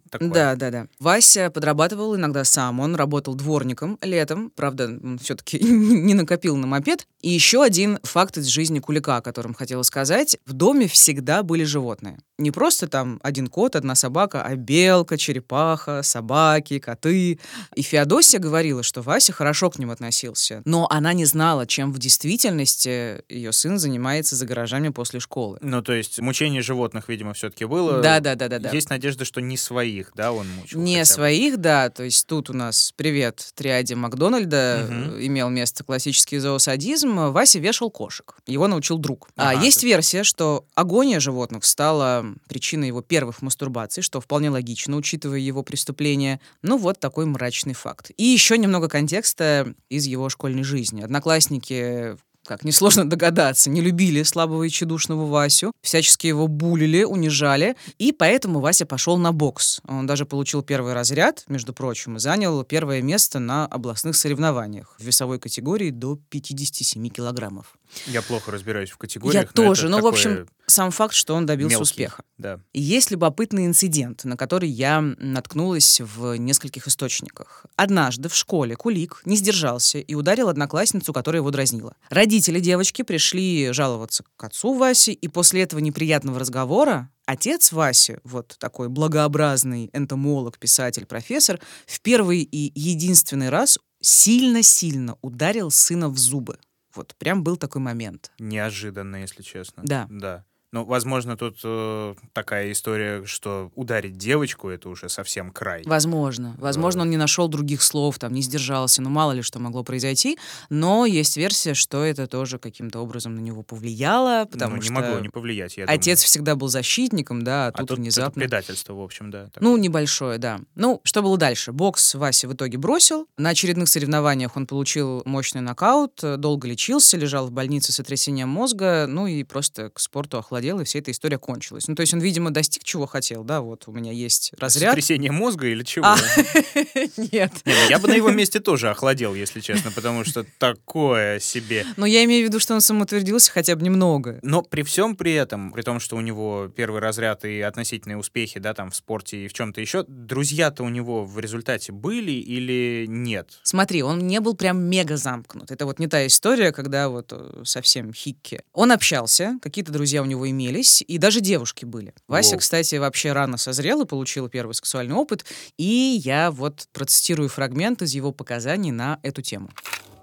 такое. 0.10 0.30
Да, 0.30 0.56
да, 0.56 0.72
да. 0.72 0.88
Вася 1.00 1.50
подрабатывал 1.50 2.16
иногда 2.16 2.46
сам. 2.46 2.80
Он 2.80 2.96
работал 2.96 3.36
дворником 3.36 3.98
летом. 4.02 4.52
Правда, 4.56 4.86
он 4.86 5.20
все-таки 5.20 5.60
не 5.64 6.14
накопил 6.14 6.56
на 6.56 6.66
мопед. 6.66 7.08
И 7.22 7.30
еще 7.30 7.62
один 7.62 8.00
факт 8.04 8.38
из 8.38 8.46
жизни 8.46 8.80
Кулика, 8.80 9.18
о 9.18 9.22
котором 9.22 9.54
хотела 9.54 9.84
сказать. 9.84 10.38
В 10.46 10.54
доме 10.54 10.88
всегда 10.88 11.44
были 11.44 11.66
животные. 11.66 12.20
Не 12.38 12.52
просто 12.52 12.88
там 12.88 13.20
один 13.22 13.48
кот, 13.48 13.76
одна 13.76 13.96
собака, 13.96 14.44
а 14.44 14.56
белка, 14.56 15.18
черепаха, 15.18 16.04
собаки, 16.04 16.80
коты. 16.80 17.38
И 17.76 17.82
Феодосия 17.82 18.40
говорила, 18.40 18.82
что 18.82 19.02
Вася 19.02 19.34
хорошо 19.34 19.70
к 19.70 19.78
ним 19.78 19.92
относился. 19.92 20.62
Но 20.64 20.88
она 20.90 21.12
не 21.12 21.26
знала, 21.26 21.68
чем 21.68 21.92
в 21.92 22.00
действительности 22.00 23.22
ее 23.28 23.52
сын 23.52 23.78
занимался 23.78 23.89
занимается 23.90 24.36
за 24.36 24.46
гаражами 24.46 24.90
после 24.90 25.20
школы. 25.20 25.58
Ну, 25.62 25.82
то 25.82 25.94
есть 25.94 26.20
мучение 26.20 26.62
животных, 26.62 27.10
видимо, 27.10 27.34
все-таки 27.34 27.66
было. 27.66 28.02
Да, 28.02 28.20
да, 28.20 28.36
да, 28.36 28.48
да, 28.48 28.60
да. 28.60 28.70
Есть 28.70 28.90
надежда, 28.90 29.26
что 29.26 29.42
не 29.42 29.58
своих, 29.58 30.12
да, 30.16 30.32
он 30.32 30.48
мучил. 30.50 30.80
Не 30.80 31.04
своих, 31.06 31.58
да. 31.58 31.90
То 31.90 32.04
есть 32.04 32.28
тут 32.28 32.50
у 32.50 32.54
нас 32.54 32.94
привет 32.96 33.50
триаде 33.56 33.96
Макдональда 33.96 34.86
угу. 34.86 35.20
имел 35.20 35.50
место 35.50 35.84
классический 35.84 36.38
зоосадизм. 36.38 37.32
Вася 37.32 37.60
вешал 37.60 37.90
кошек. 37.90 38.36
Его 38.46 38.68
научил 38.68 39.00
друг. 39.00 39.30
А 39.36 39.50
а 39.50 39.54
есть 39.56 39.84
версия, 39.84 40.24
что 40.24 40.66
агония 40.76 41.20
животных 41.20 41.66
стала 41.66 42.26
причиной 42.48 42.88
его 42.88 43.02
первых 43.02 43.42
мастурбаций, 43.42 44.04
что 44.04 44.22
вполне 44.22 44.50
логично, 44.50 44.96
учитывая 44.96 45.40
его 45.40 45.64
преступление. 45.64 46.40
Ну 46.62 46.78
вот 46.78 47.00
такой 47.00 47.26
мрачный 47.26 47.74
факт. 47.74 48.12
И 48.18 48.24
еще 48.24 48.58
немного 48.58 48.88
контекста 48.88 49.74
из 49.90 50.06
его 50.06 50.30
школьной 50.30 50.64
жизни. 50.64 51.02
Одноклассники 51.02 52.16
как 52.50 52.64
несложно 52.64 53.08
догадаться, 53.08 53.70
не 53.70 53.80
любили 53.80 54.24
слабого 54.24 54.64
и 54.64 54.70
чедушного 54.72 55.28
Васю, 55.28 55.72
всячески 55.84 56.26
его 56.26 56.48
булили, 56.48 57.04
унижали, 57.04 57.76
и 58.00 58.12
поэтому 58.12 58.60
Вася 58.60 58.88
пошел 58.88 59.18
на 59.18 59.32
бокс. 59.32 59.82
Он 59.88 60.08
даже 60.08 60.26
получил 60.26 60.64
первый 60.64 60.94
разряд, 60.94 61.44
между 61.48 61.74
прочим, 61.74 62.18
и 62.18 62.20
занял 62.20 62.64
первое 62.64 63.04
место 63.04 63.38
на 63.38 63.68
областных 63.68 64.16
соревнованиях 64.16 64.96
в 64.98 65.04
весовой 65.04 65.38
категории 65.38 65.92
до 65.92 66.18
57 66.30 67.10
килограммов. 67.10 67.78
Я 68.06 68.22
плохо 68.22 68.52
разбираюсь 68.52 68.90
в 68.92 68.98
категориях. 68.98 69.44
Я 69.44 69.50
тоже. 69.50 69.90
Ну, 69.90 70.02
в 70.02 70.08
общем, 70.08 70.48
сам 70.68 70.92
факт, 70.92 71.14
что 71.14 71.36
он 71.36 71.46
добился 71.46 71.78
мелкий, 71.78 71.84
успеха. 71.84 72.24
Да. 72.38 72.60
Есть 72.74 73.12
любопытный 73.12 73.66
инцидент, 73.66 74.24
на 74.24 74.38
который 74.38 74.70
я 74.70 75.02
наткнулась 75.02 76.00
в 76.00 76.36
нескольких 76.36 76.88
источниках. 76.88 77.66
Однажды 77.76 78.30
в 78.30 78.36
школе 78.36 78.76
Кулик 78.76 79.22
не 79.26 79.36
сдержался 79.36 80.00
и 80.00 80.14
ударил 80.14 80.50
одноклассницу, 80.50 81.14
которая 81.14 81.42
его 81.42 81.52
дразнила. 81.52 81.96
Родители 82.10 82.60
девочки 82.60 83.02
пришли 83.02 83.72
жаловаться 83.72 84.24
к 84.38 84.44
отцу 84.44 84.74
Васи, 84.74 85.12
и 85.12 85.28
после 85.28 85.64
этого 85.64 85.80
неприятного 85.80 86.40
разговора 86.40 87.10
отец 87.26 87.72
Васи, 87.72 88.18
вот 88.24 88.56
такой 88.60 88.90
благообразный 88.90 89.90
энтомолог, 89.94 90.58
писатель, 90.58 91.06
профессор, 91.06 91.60
в 91.88 92.02
первый 92.02 92.42
и 92.42 92.72
единственный 92.80 93.50
раз 93.50 93.80
сильно-сильно 94.02 95.18
ударил 95.22 95.72
сына 95.72 96.10
в 96.10 96.18
зубы. 96.18 96.58
Вот 96.96 97.16
прям 97.16 97.44
был 97.44 97.58
такой 97.58 97.82
момент. 97.82 98.32
Неожиданно, 98.40 99.18
если 99.18 99.42
честно. 99.44 99.84
Да. 99.86 100.08
Да. 100.10 100.46
Ну, 100.72 100.86
возможно, 100.86 101.36
тут 101.36 101.60
э, 101.64 102.14
такая 102.34 102.72
история, 102.72 103.26
что 103.26 103.72
ударить 103.76 104.18
девочку 104.18 104.70
это 104.70 104.90
уже 104.90 105.10
совсем 105.10 105.52
край. 105.52 105.82
Возможно. 105.86 106.56
Возможно, 106.60 107.02
он 107.02 107.10
не 107.10 107.18
нашел 107.18 107.48
других 107.48 107.82
слов, 107.82 108.20
там, 108.20 108.34
не 108.34 108.42
сдержался. 108.42 109.02
Ну, 109.02 109.10
мало 109.10 109.32
ли 109.32 109.42
что 109.42 109.60
могло 109.60 109.84
произойти. 109.84 110.38
Но 110.70 111.08
есть 111.08 111.38
версия, 111.38 111.74
что 111.74 112.04
это 112.04 112.28
тоже 112.28 112.60
каким-то 112.60 113.00
образом 113.00 113.34
на 113.36 113.40
него 113.40 113.64
повлияло, 113.64 114.46
потому 114.46 114.76
ну, 114.76 114.78
не 114.78 114.84
что 114.84 114.94
могло 114.94 115.20
не 115.20 115.30
повлиять, 115.30 115.78
я 115.78 115.86
отец 115.86 116.20
думаю. 116.20 116.28
всегда 116.28 116.56
был 116.56 116.68
защитником, 116.68 117.44
да, 117.44 117.68
а, 117.68 117.70
А 117.70 117.72
тут, 117.72 117.80
тут 117.80 117.92
это 117.92 118.02
внезапно... 118.02 118.40
предательство, 118.40 118.94
в 118.94 119.02
общем, 119.02 119.32
да. 119.32 119.46
такое. 119.46 119.68
Ну, 119.68 119.78
небольшое, 119.78 120.38
да. 120.38 120.60
Ну, 120.76 121.02
что 121.04 121.24
было 121.24 121.38
дальше? 121.38 121.72
Бокс 121.72 122.14
Вася 122.14 122.48
в 122.48 122.54
итоге 122.54 122.78
бросил. 122.78 123.28
На 123.38 123.50
очередных 123.50 123.90
соревнованиях 123.90 124.56
он 124.56 124.68
получил 124.68 125.24
мощный 125.26 125.62
нокаут, 125.62 126.24
э, 126.24 126.38
долго 126.38 126.68
лечился, 126.68 127.18
лежал 127.18 127.48
в 127.48 127.52
больнице 127.52 127.92
с 127.92 127.96
сотрясением 127.96 128.50
мозга, 128.50 129.06
ну 129.08 129.26
и 129.26 129.44
просто 129.44 129.90
к 129.90 130.00
спорту 130.00 130.38
охладел, 130.60 130.80
и 130.80 130.84
вся 130.84 131.00
эта 131.00 131.12
история 131.12 131.38
кончилась. 131.38 131.88
Ну, 131.88 131.96
то 131.96 132.02
есть 132.02 132.14
он, 132.14 132.20
видимо, 132.20 132.52
достиг 132.52 132.84
чего 132.84 133.06
хотел, 133.06 133.44
да, 133.44 133.62
вот 133.62 133.88
у 133.88 133.92
меня 133.92 134.12
есть 134.12 134.52
разряд. 134.60 134.92
Сотрясение 134.92 135.32
мозга 135.32 135.68
или 135.68 135.84
чего? 135.84 136.06
А, 136.06 136.18
Нет. 137.32 137.52
Не, 137.66 137.74
ну 137.74 137.90
я 137.90 138.00
бы 138.00 138.08
на 138.08 138.14
его 138.14 138.30
месте 138.30 138.60
тоже 138.60 138.90
охладел, 138.90 139.34
если 139.36 139.62
честно, 139.62 139.92
потому 139.92 140.24
что 140.26 140.46
такое 140.58 141.40
себе. 141.40 141.86
Но 141.98 142.06
я 142.06 142.24
имею 142.26 142.46
в 142.46 142.50
виду, 142.50 142.60
что 142.60 142.74
он 142.74 142.82
самоутвердился 142.82 143.52
хотя 143.52 143.76
бы 143.76 143.84
немного. 143.84 144.40
Но 144.42 144.62
при 144.62 144.84
всем 144.84 145.16
при 145.16 145.34
этом, 145.34 145.72
при 145.72 145.82
том, 145.82 146.00
что 146.00 146.18
у 146.18 146.22
него 146.22 146.70
первый 146.76 147.00
разряд 147.00 147.46
и 147.46 147.62
относительные 147.62 148.18
успехи, 148.18 148.60
да, 148.60 148.74
там 148.74 148.92
в 148.92 148.96
спорте 148.96 149.46
и 149.46 149.48
в 149.48 149.54
чем-то 149.54 149.82
еще, 149.82 150.04
друзья-то 150.08 150.84
у 150.84 150.90
него 150.90 151.26
в 151.26 151.40
результате 151.40 151.92
были 151.92 152.32
или 152.32 153.06
нет? 153.08 153.60
Смотри, 153.64 154.04
он 154.04 154.28
не 154.28 154.40
был 154.40 154.56
прям 154.56 154.82
мега 154.84 155.18
замкнут. 155.18 155.72
Это 155.72 155.86
вот 155.86 156.00
не 156.00 156.08
та 156.08 156.26
история, 156.26 156.72
когда 156.72 157.10
вот 157.10 157.32
э, 157.32 157.62
совсем 157.64 158.14
хикки. 158.14 158.62
Он 158.74 158.92
общался, 158.92 159.58
какие-то 159.62 159.92
друзья 159.92 160.22
у 160.22 160.26
него 160.26 160.49
имелись, 160.50 161.04
и 161.08 161.18
даже 161.18 161.42
девушки 161.42 161.86
были. 161.86 162.14
Вася, 162.28 162.52
Воу. 162.52 162.60
кстати, 162.60 162.96
вообще 162.96 163.32
рано 163.32 163.58
созрел 163.58 164.02
и 164.02 164.06
получил 164.06 164.50
первый 164.50 164.74
сексуальный 164.74 165.16
опыт. 165.16 165.46
И 165.78 166.22
я 166.24 166.52
вот 166.52 166.88
процитирую 166.94 167.50
фрагмент 167.50 168.02
из 168.02 168.14
его 168.14 168.32
показаний 168.32 168.92
на 168.92 169.20
эту 169.24 169.42
тему. 169.42 169.70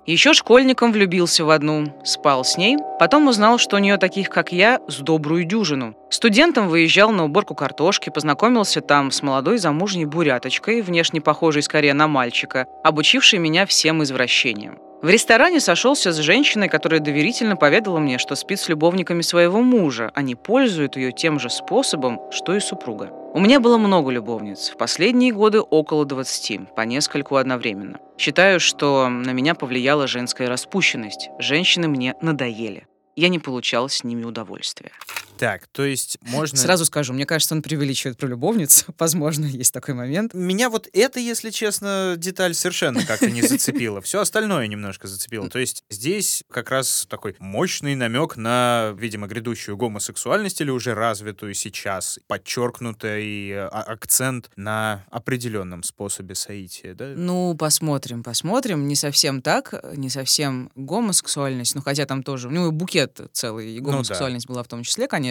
Еще 0.06 0.34
школьником 0.34 0.92
влюбился 0.92 1.44
в 1.44 1.50
одну, 1.50 1.92
спал 2.04 2.44
с 2.44 2.56
ней, 2.56 2.76
потом 3.00 3.26
узнал, 3.26 3.58
что 3.58 3.74
у 3.74 3.80
нее 3.80 3.96
таких, 3.96 4.30
как 4.30 4.52
я, 4.52 4.80
с 4.86 4.98
добрую 4.98 5.44
дюжину. 5.44 5.96
Студентом 6.10 6.68
выезжал 6.68 7.10
на 7.10 7.24
уборку 7.24 7.56
картошки, 7.56 8.10
познакомился 8.10 8.80
там 8.80 9.10
с 9.10 9.20
молодой 9.22 9.58
замужней 9.58 10.04
буряточкой, 10.04 10.82
внешне 10.82 11.20
похожей 11.20 11.62
скорее 11.62 11.92
на 11.92 12.06
мальчика, 12.06 12.66
обучившей 12.84 13.40
меня 13.40 13.66
всем 13.66 14.00
извращениям. 14.04 14.78
В 15.02 15.10
ресторане 15.10 15.60
сошелся 15.60 16.10
с 16.10 16.16
женщиной, 16.16 16.70
которая 16.70 17.00
доверительно 17.00 17.56
поведала 17.56 17.98
мне, 17.98 18.16
что 18.16 18.34
спит 18.34 18.58
с 18.58 18.68
любовниками 18.68 19.20
своего 19.20 19.60
мужа, 19.60 20.10
а 20.14 20.22
не 20.22 20.34
пользует 20.34 20.96
ее 20.96 21.12
тем 21.12 21.38
же 21.38 21.50
способом, 21.50 22.18
что 22.30 22.54
и 22.54 22.60
супруга. 22.60 23.10
У 23.34 23.40
меня 23.40 23.60
было 23.60 23.76
много 23.76 24.10
любовниц, 24.10 24.70
в 24.70 24.78
последние 24.78 25.32
годы 25.32 25.60
около 25.60 26.06
20, 26.06 26.74
по 26.74 26.80
нескольку 26.80 27.36
одновременно. 27.36 27.98
Считаю, 28.16 28.58
что 28.58 29.08
на 29.10 29.32
меня 29.32 29.54
повлияла 29.54 30.06
женская 30.06 30.48
распущенность. 30.48 31.28
Женщины 31.38 31.88
мне 31.88 32.14
надоели. 32.22 32.86
Я 33.16 33.28
не 33.28 33.38
получал 33.38 33.90
с 33.90 34.02
ними 34.02 34.24
удовольствия. 34.24 34.92
Так, 35.38 35.66
то 35.68 35.84
есть 35.84 36.18
можно... 36.22 36.56
Сразу 36.58 36.84
скажу, 36.84 37.12
мне 37.12 37.26
кажется, 37.26 37.54
он 37.54 37.62
преувеличивает 37.62 38.16
про 38.16 38.26
любовниц. 38.26 38.86
Возможно, 38.98 39.44
есть 39.44 39.72
такой 39.72 39.94
момент. 39.94 40.32
Меня 40.34 40.70
вот 40.70 40.88
это, 40.92 41.20
если 41.20 41.50
честно, 41.50 42.14
деталь 42.16 42.54
совершенно 42.54 43.04
как-то 43.04 43.30
не 43.30 43.42
зацепила. 43.42 44.00
Все 44.00 44.20
остальное 44.20 44.66
немножко 44.66 45.06
зацепило. 45.08 45.48
То 45.50 45.58
есть 45.58 45.84
здесь 45.90 46.42
как 46.50 46.70
раз 46.70 47.06
такой 47.08 47.36
мощный 47.38 47.94
намек 47.94 48.36
на, 48.36 48.94
видимо, 48.96 49.26
грядущую 49.26 49.76
гомосексуальность 49.76 50.60
или 50.60 50.70
уже 50.70 50.94
развитую 50.94 51.54
сейчас, 51.54 52.18
подчеркнутый 52.26 53.52
а- 53.52 53.68
акцент 53.68 54.50
на 54.56 55.04
определенном 55.10 55.82
способе 55.82 56.34
соития, 56.34 56.94
да? 56.94 57.12
Ну, 57.14 57.54
посмотрим, 57.54 58.22
посмотрим. 58.22 58.88
Не 58.88 58.96
совсем 58.96 59.42
так, 59.42 59.74
не 59.96 60.08
совсем 60.08 60.70
гомосексуальность, 60.74 61.74
ну, 61.74 61.82
хотя 61.82 62.06
там 62.06 62.22
тоже, 62.22 62.48
у 62.48 62.50
него 62.50 62.70
букет 62.72 63.20
целый, 63.32 63.72
и 63.72 63.80
Ну 63.80 63.86
да. 63.86 63.92
гомосексуальность 63.92 64.46
была 64.46 64.62
в 64.62 64.68
том 64.68 64.82
числе, 64.82 65.06
конечно. 65.06 65.25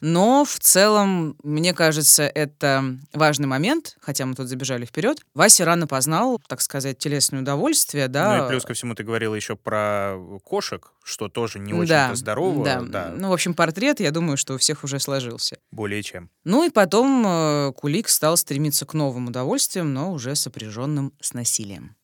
Но 0.00 0.44
в 0.44 0.58
целом, 0.58 1.36
мне 1.42 1.74
кажется, 1.74 2.24
это 2.24 2.98
важный 3.12 3.46
момент, 3.46 3.96
хотя 4.00 4.26
мы 4.26 4.34
тут 4.34 4.48
забежали 4.48 4.84
вперед. 4.84 5.18
Вася 5.34 5.64
рано 5.64 5.86
познал, 5.86 6.40
так 6.46 6.60
сказать, 6.60 6.98
телесное 6.98 7.40
удовольствие, 7.40 8.08
да. 8.08 8.38
Ну 8.38 8.46
и 8.46 8.48
плюс 8.50 8.64
ко 8.64 8.74
всему 8.74 8.94
ты 8.94 9.04
говорила 9.04 9.34
еще 9.34 9.56
про 9.56 10.16
кошек, 10.44 10.92
что 11.04 11.28
тоже 11.28 11.58
не 11.58 11.72
очень-то 11.72 12.08
да, 12.10 12.14
здорово. 12.14 12.64
да. 12.64 12.80
да, 12.80 13.12
Ну, 13.16 13.30
в 13.30 13.32
общем, 13.32 13.54
портрет, 13.54 14.00
я 14.00 14.10
думаю, 14.10 14.36
что 14.36 14.54
у 14.54 14.58
всех 14.58 14.84
уже 14.84 14.98
сложился. 15.00 15.58
более 15.70 16.02
чем. 16.02 16.30
Ну 16.44 16.64
и 16.64 16.70
потом 16.70 17.24
э, 17.26 17.72
Кулик 17.72 18.08
стал 18.08 18.36
стремиться 18.36 18.86
к 18.86 18.94
новым 18.94 19.28
удовольствиям, 19.28 19.92
но 19.92 20.12
уже 20.12 20.34
сопряженным 20.34 21.12
с 21.20 21.32
насилием. 21.32 21.96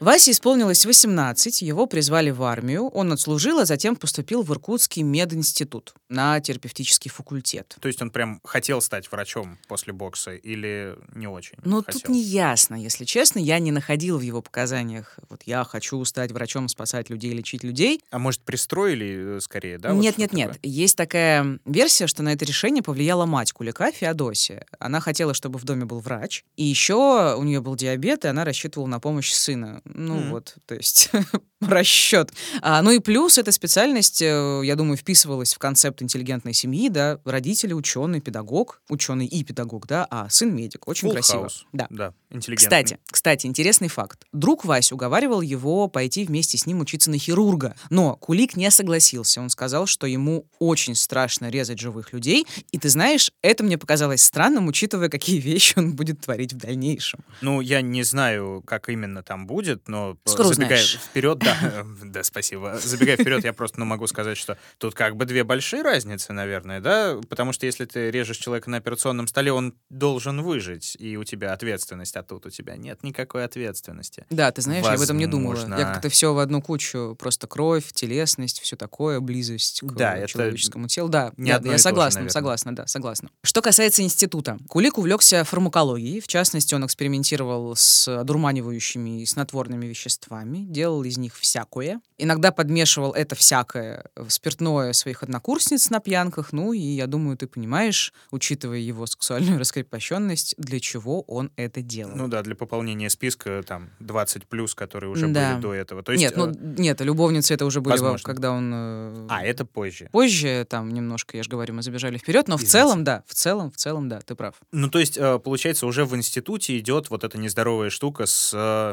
Васе 0.00 0.30
исполнилось 0.30 0.86
18, 0.86 1.62
его 1.62 1.86
призвали 1.86 2.30
в 2.30 2.44
армию, 2.44 2.86
он 2.88 3.12
отслужил, 3.12 3.58
а 3.58 3.64
затем 3.64 3.96
поступил 3.96 4.42
в 4.42 4.52
Иркутский 4.52 5.02
мединститут 5.02 5.94
на 6.08 6.40
терапевтический 6.40 7.10
факультет. 7.10 7.76
То 7.80 7.88
есть 7.88 8.00
он 8.00 8.10
прям 8.10 8.40
хотел 8.44 8.80
стать 8.80 9.10
врачом 9.10 9.58
после 9.66 9.92
бокса 9.92 10.34
или 10.34 10.96
не 11.14 11.26
очень 11.26 11.56
хотел? 11.56 11.70
тут 11.82 12.08
не 12.08 12.22
ясно, 12.22 12.76
если 12.76 13.04
честно, 13.04 13.40
я 13.40 13.58
не 13.58 13.72
находил 13.72 14.18
в 14.18 14.20
его 14.22 14.40
показаниях, 14.40 15.18
вот 15.28 15.42
я 15.46 15.64
хочу 15.64 16.04
стать 16.04 16.30
врачом, 16.30 16.68
спасать 16.68 17.10
людей, 17.10 17.32
лечить 17.32 17.64
людей. 17.64 18.00
А 18.10 18.20
может, 18.20 18.42
пристроили 18.42 19.38
э, 19.38 19.40
скорее, 19.40 19.78
да? 19.78 19.92
вот 19.92 20.00
нет, 20.00 20.12
что 20.12 20.22
нет, 20.22 20.32
нет. 20.32 20.52
такое? 20.52 20.70
Есть 20.70 20.96
такая 20.96 21.58
версия, 21.64 22.06
что 22.06 22.22
на 22.22 22.32
это 22.32 22.44
решение 22.44 22.84
повлияла 22.84 23.26
мать 23.26 23.52
Кулика, 23.52 23.90
Феодосия. 23.90 24.64
Она 24.78 25.00
хотела, 25.00 25.34
чтобы 25.34 25.58
в 25.58 25.64
доме 25.64 25.86
был 25.86 25.98
врач. 25.98 26.44
И 26.56 26.64
еще 26.64 27.34
у 27.36 27.42
нее 27.42 27.60
был 27.60 27.74
диабет, 27.74 28.24
и 28.24 28.28
она 28.28 28.44
рассчитывала 28.44 28.86
на 28.86 29.00
помощь 29.00 29.32
сына. 29.32 29.82
Ну 29.94 30.14
Мгм. 30.14 30.30
вот, 30.30 30.56
то 30.66 30.74
есть 30.74 31.10
расчет. 31.60 32.32
А, 32.62 32.82
ну 32.82 32.90
и 32.90 32.98
плюс 32.98 33.38
эта 33.38 33.52
специальность, 33.52 34.22
э, 34.22 34.60
я 34.64 34.76
думаю, 34.76 34.96
вписывалась 34.96 35.54
в 35.54 35.58
концепт 35.58 36.02
интеллигентной 36.02 36.52
семьи, 36.54 36.88
да, 36.88 37.18
родители 37.24 37.72
ученый, 37.72 38.20
педагог, 38.20 38.80
ученый 38.88 39.26
и 39.26 39.42
педагог, 39.44 39.86
да, 39.86 40.06
а 40.10 40.28
сын 40.30 40.54
медик. 40.54 40.86
Очень 40.86 41.08
Full 41.08 41.12
красиво. 41.12 41.46
house. 41.46 41.62
Да. 41.72 41.86
Да, 41.90 42.14
интеллигентный. 42.30 42.56
Кстати, 42.84 42.98
кстати, 43.10 43.46
интересный 43.46 43.88
факт. 43.88 44.24
Друг 44.32 44.64
Вась 44.64 44.92
уговаривал 44.92 45.40
его 45.40 45.88
пойти 45.88 46.24
вместе 46.24 46.58
с 46.58 46.66
ним 46.66 46.80
учиться 46.80 47.10
на 47.10 47.18
хирурга, 47.18 47.74
но 47.90 48.14
Кулик 48.16 48.56
не 48.56 48.70
согласился. 48.70 49.40
Он 49.40 49.50
сказал, 49.50 49.86
что 49.86 50.06
ему 50.06 50.46
очень 50.58 50.94
страшно 50.94 51.48
резать 51.50 51.78
живых 51.78 52.12
людей, 52.12 52.46
и 52.70 52.78
ты 52.78 52.88
знаешь, 52.88 53.32
это 53.42 53.64
мне 53.64 53.78
показалось 53.78 54.22
странным, 54.22 54.68
учитывая, 54.68 55.08
какие 55.08 55.40
вещи 55.40 55.74
он 55.76 55.94
будет 55.96 56.20
творить 56.20 56.52
в 56.52 56.56
дальнейшем. 56.58 57.20
Ну, 57.40 57.60
я 57.60 57.80
не 57.80 58.02
знаю, 58.02 58.62
как 58.66 58.88
именно 58.88 59.22
там 59.22 59.46
будет, 59.46 59.77
но 59.86 60.16
э, 60.24 60.28
Скоро 60.28 60.48
забегая 60.48 60.82
узнаешь. 60.82 60.98
вперед, 60.98 61.38
да, 61.38 61.84
да, 62.02 62.22
спасибо. 62.22 62.78
Забегая 62.82 63.16
вперед, 63.16 63.44
я 63.44 63.52
просто 63.52 63.78
ну, 63.78 63.84
могу 63.84 64.06
сказать, 64.06 64.36
что 64.36 64.56
тут 64.78 64.94
как 64.94 65.16
бы 65.16 65.24
две 65.24 65.44
большие 65.44 65.82
разницы, 65.82 66.32
наверное, 66.32 66.80
да, 66.80 67.18
потому 67.28 67.52
что 67.52 67.66
если 67.66 67.84
ты 67.84 68.10
режешь 68.10 68.38
человека 68.38 68.70
на 68.70 68.78
операционном 68.78 69.26
столе, 69.28 69.52
он 69.52 69.74
должен 69.90 70.42
выжить, 70.42 70.96
и 70.98 71.16
у 71.16 71.24
тебя 71.24 71.52
ответственность, 71.52 72.16
а 72.16 72.22
тут 72.22 72.46
у 72.46 72.50
тебя 72.50 72.76
нет 72.76 73.02
никакой 73.02 73.44
ответственности. 73.44 74.26
Да, 74.30 74.50
ты 74.50 74.62
знаешь, 74.62 74.84
я 74.84 74.92
об 74.92 75.00
этом 75.00 75.18
не 75.18 75.26
думала. 75.26 75.54
Возможно. 75.54 75.74
Я 75.78 75.92
как-то 75.92 76.08
все 76.08 76.32
в 76.34 76.38
одну 76.38 76.62
кучу, 76.62 77.16
просто 77.18 77.46
кровь, 77.46 77.92
телесность, 77.92 78.60
все 78.60 78.76
такое, 78.76 79.20
близость 79.20 79.80
к 79.82 79.92
Да, 79.92 80.16
э, 80.16 80.20
это 80.20 80.28
человеческому 80.28 80.88
телу. 80.88 81.08
Да, 81.08 81.32
не 81.36 81.58
да, 81.58 81.72
я 81.72 81.78
согласна, 81.78 82.20
наверное. 82.20 82.32
согласна, 82.32 82.76
да, 82.76 82.86
согласна. 82.86 83.30
Что 83.42 83.62
касается 83.62 84.02
института, 84.02 84.58
Кулик 84.68 84.98
увлекся 84.98 85.44
фармакологией, 85.44 86.20
в 86.20 86.28
частности, 86.28 86.74
он 86.74 86.86
экспериментировал 86.86 87.74
с 87.76 88.08
одурманивающими 88.08 89.22
и 89.22 89.26
снотворными 89.26 89.67
снотворными 89.68 89.86
веществами, 89.86 90.58
делал 90.68 91.04
из 91.04 91.18
них 91.18 91.36
всякое. 91.36 92.00
Иногда 92.16 92.50
подмешивал 92.52 93.12
это 93.12 93.34
всякое 93.34 94.04
в 94.16 94.30
спиртное 94.30 94.92
своих 94.92 95.22
однокурсниц 95.22 95.90
на 95.90 96.00
пьянках. 96.00 96.52
Ну 96.52 96.72
и 96.72 96.78
я 96.80 97.06
думаю, 97.06 97.36
ты 97.36 97.46
понимаешь, 97.46 98.12
учитывая 98.30 98.78
его 98.78 99.06
сексуальную 99.06 99.58
раскрепощенность, 99.60 100.54
для 100.58 100.80
чего 100.80 101.22
он 101.22 101.50
это 101.56 101.82
делал. 101.82 102.16
Ну 102.16 102.28
да, 102.28 102.42
для 102.42 102.54
пополнения 102.54 103.10
списка 103.10 103.62
там 103.66 103.90
20 104.00 104.46
плюс, 104.46 104.74
которые 104.74 105.10
уже 105.10 105.28
Да. 105.28 105.52
были 105.52 105.62
до 105.62 105.74
этого. 105.74 106.02
То 106.02 106.12
есть, 106.12 106.22
нет, 106.24 106.36
ну 106.36 106.48
э, 106.48 106.54
нет, 106.78 107.00
любовницы 107.02 107.54
это 107.54 107.66
уже 107.66 107.80
были, 107.80 107.96
во- 107.98 108.02
возможно. 108.04 108.24
когда 108.26 108.50
он... 108.52 108.72
э, 108.74 109.26
А, 109.28 109.44
это 109.44 109.64
позже. 109.64 110.08
Позже, 110.12 110.66
там 110.68 110.92
немножко, 110.92 111.36
я 111.36 111.42
же 111.42 111.50
говорю, 111.50 111.74
мы 111.74 111.82
забежали 111.82 112.16
вперед, 112.18 112.48
но 112.48 112.56
в 112.56 112.60
Извините. 112.62 112.72
целом, 112.72 113.04
да, 113.04 113.22
в 113.26 113.34
целом, 113.34 113.70
в 113.70 113.76
целом, 113.76 114.08
да, 114.08 114.20
ты 114.20 114.34
прав. 114.34 114.54
Ну, 114.72 114.88
то 114.88 114.98
есть, 114.98 115.16
э, 115.18 115.38
получается, 115.38 115.86
уже 115.86 116.04
в 116.04 116.16
институте 116.16 116.78
идет 116.78 117.10
вот 117.10 117.24
эта 117.24 117.38
нездоровая 117.38 117.90
штука 117.90 118.26
с... 118.26 118.52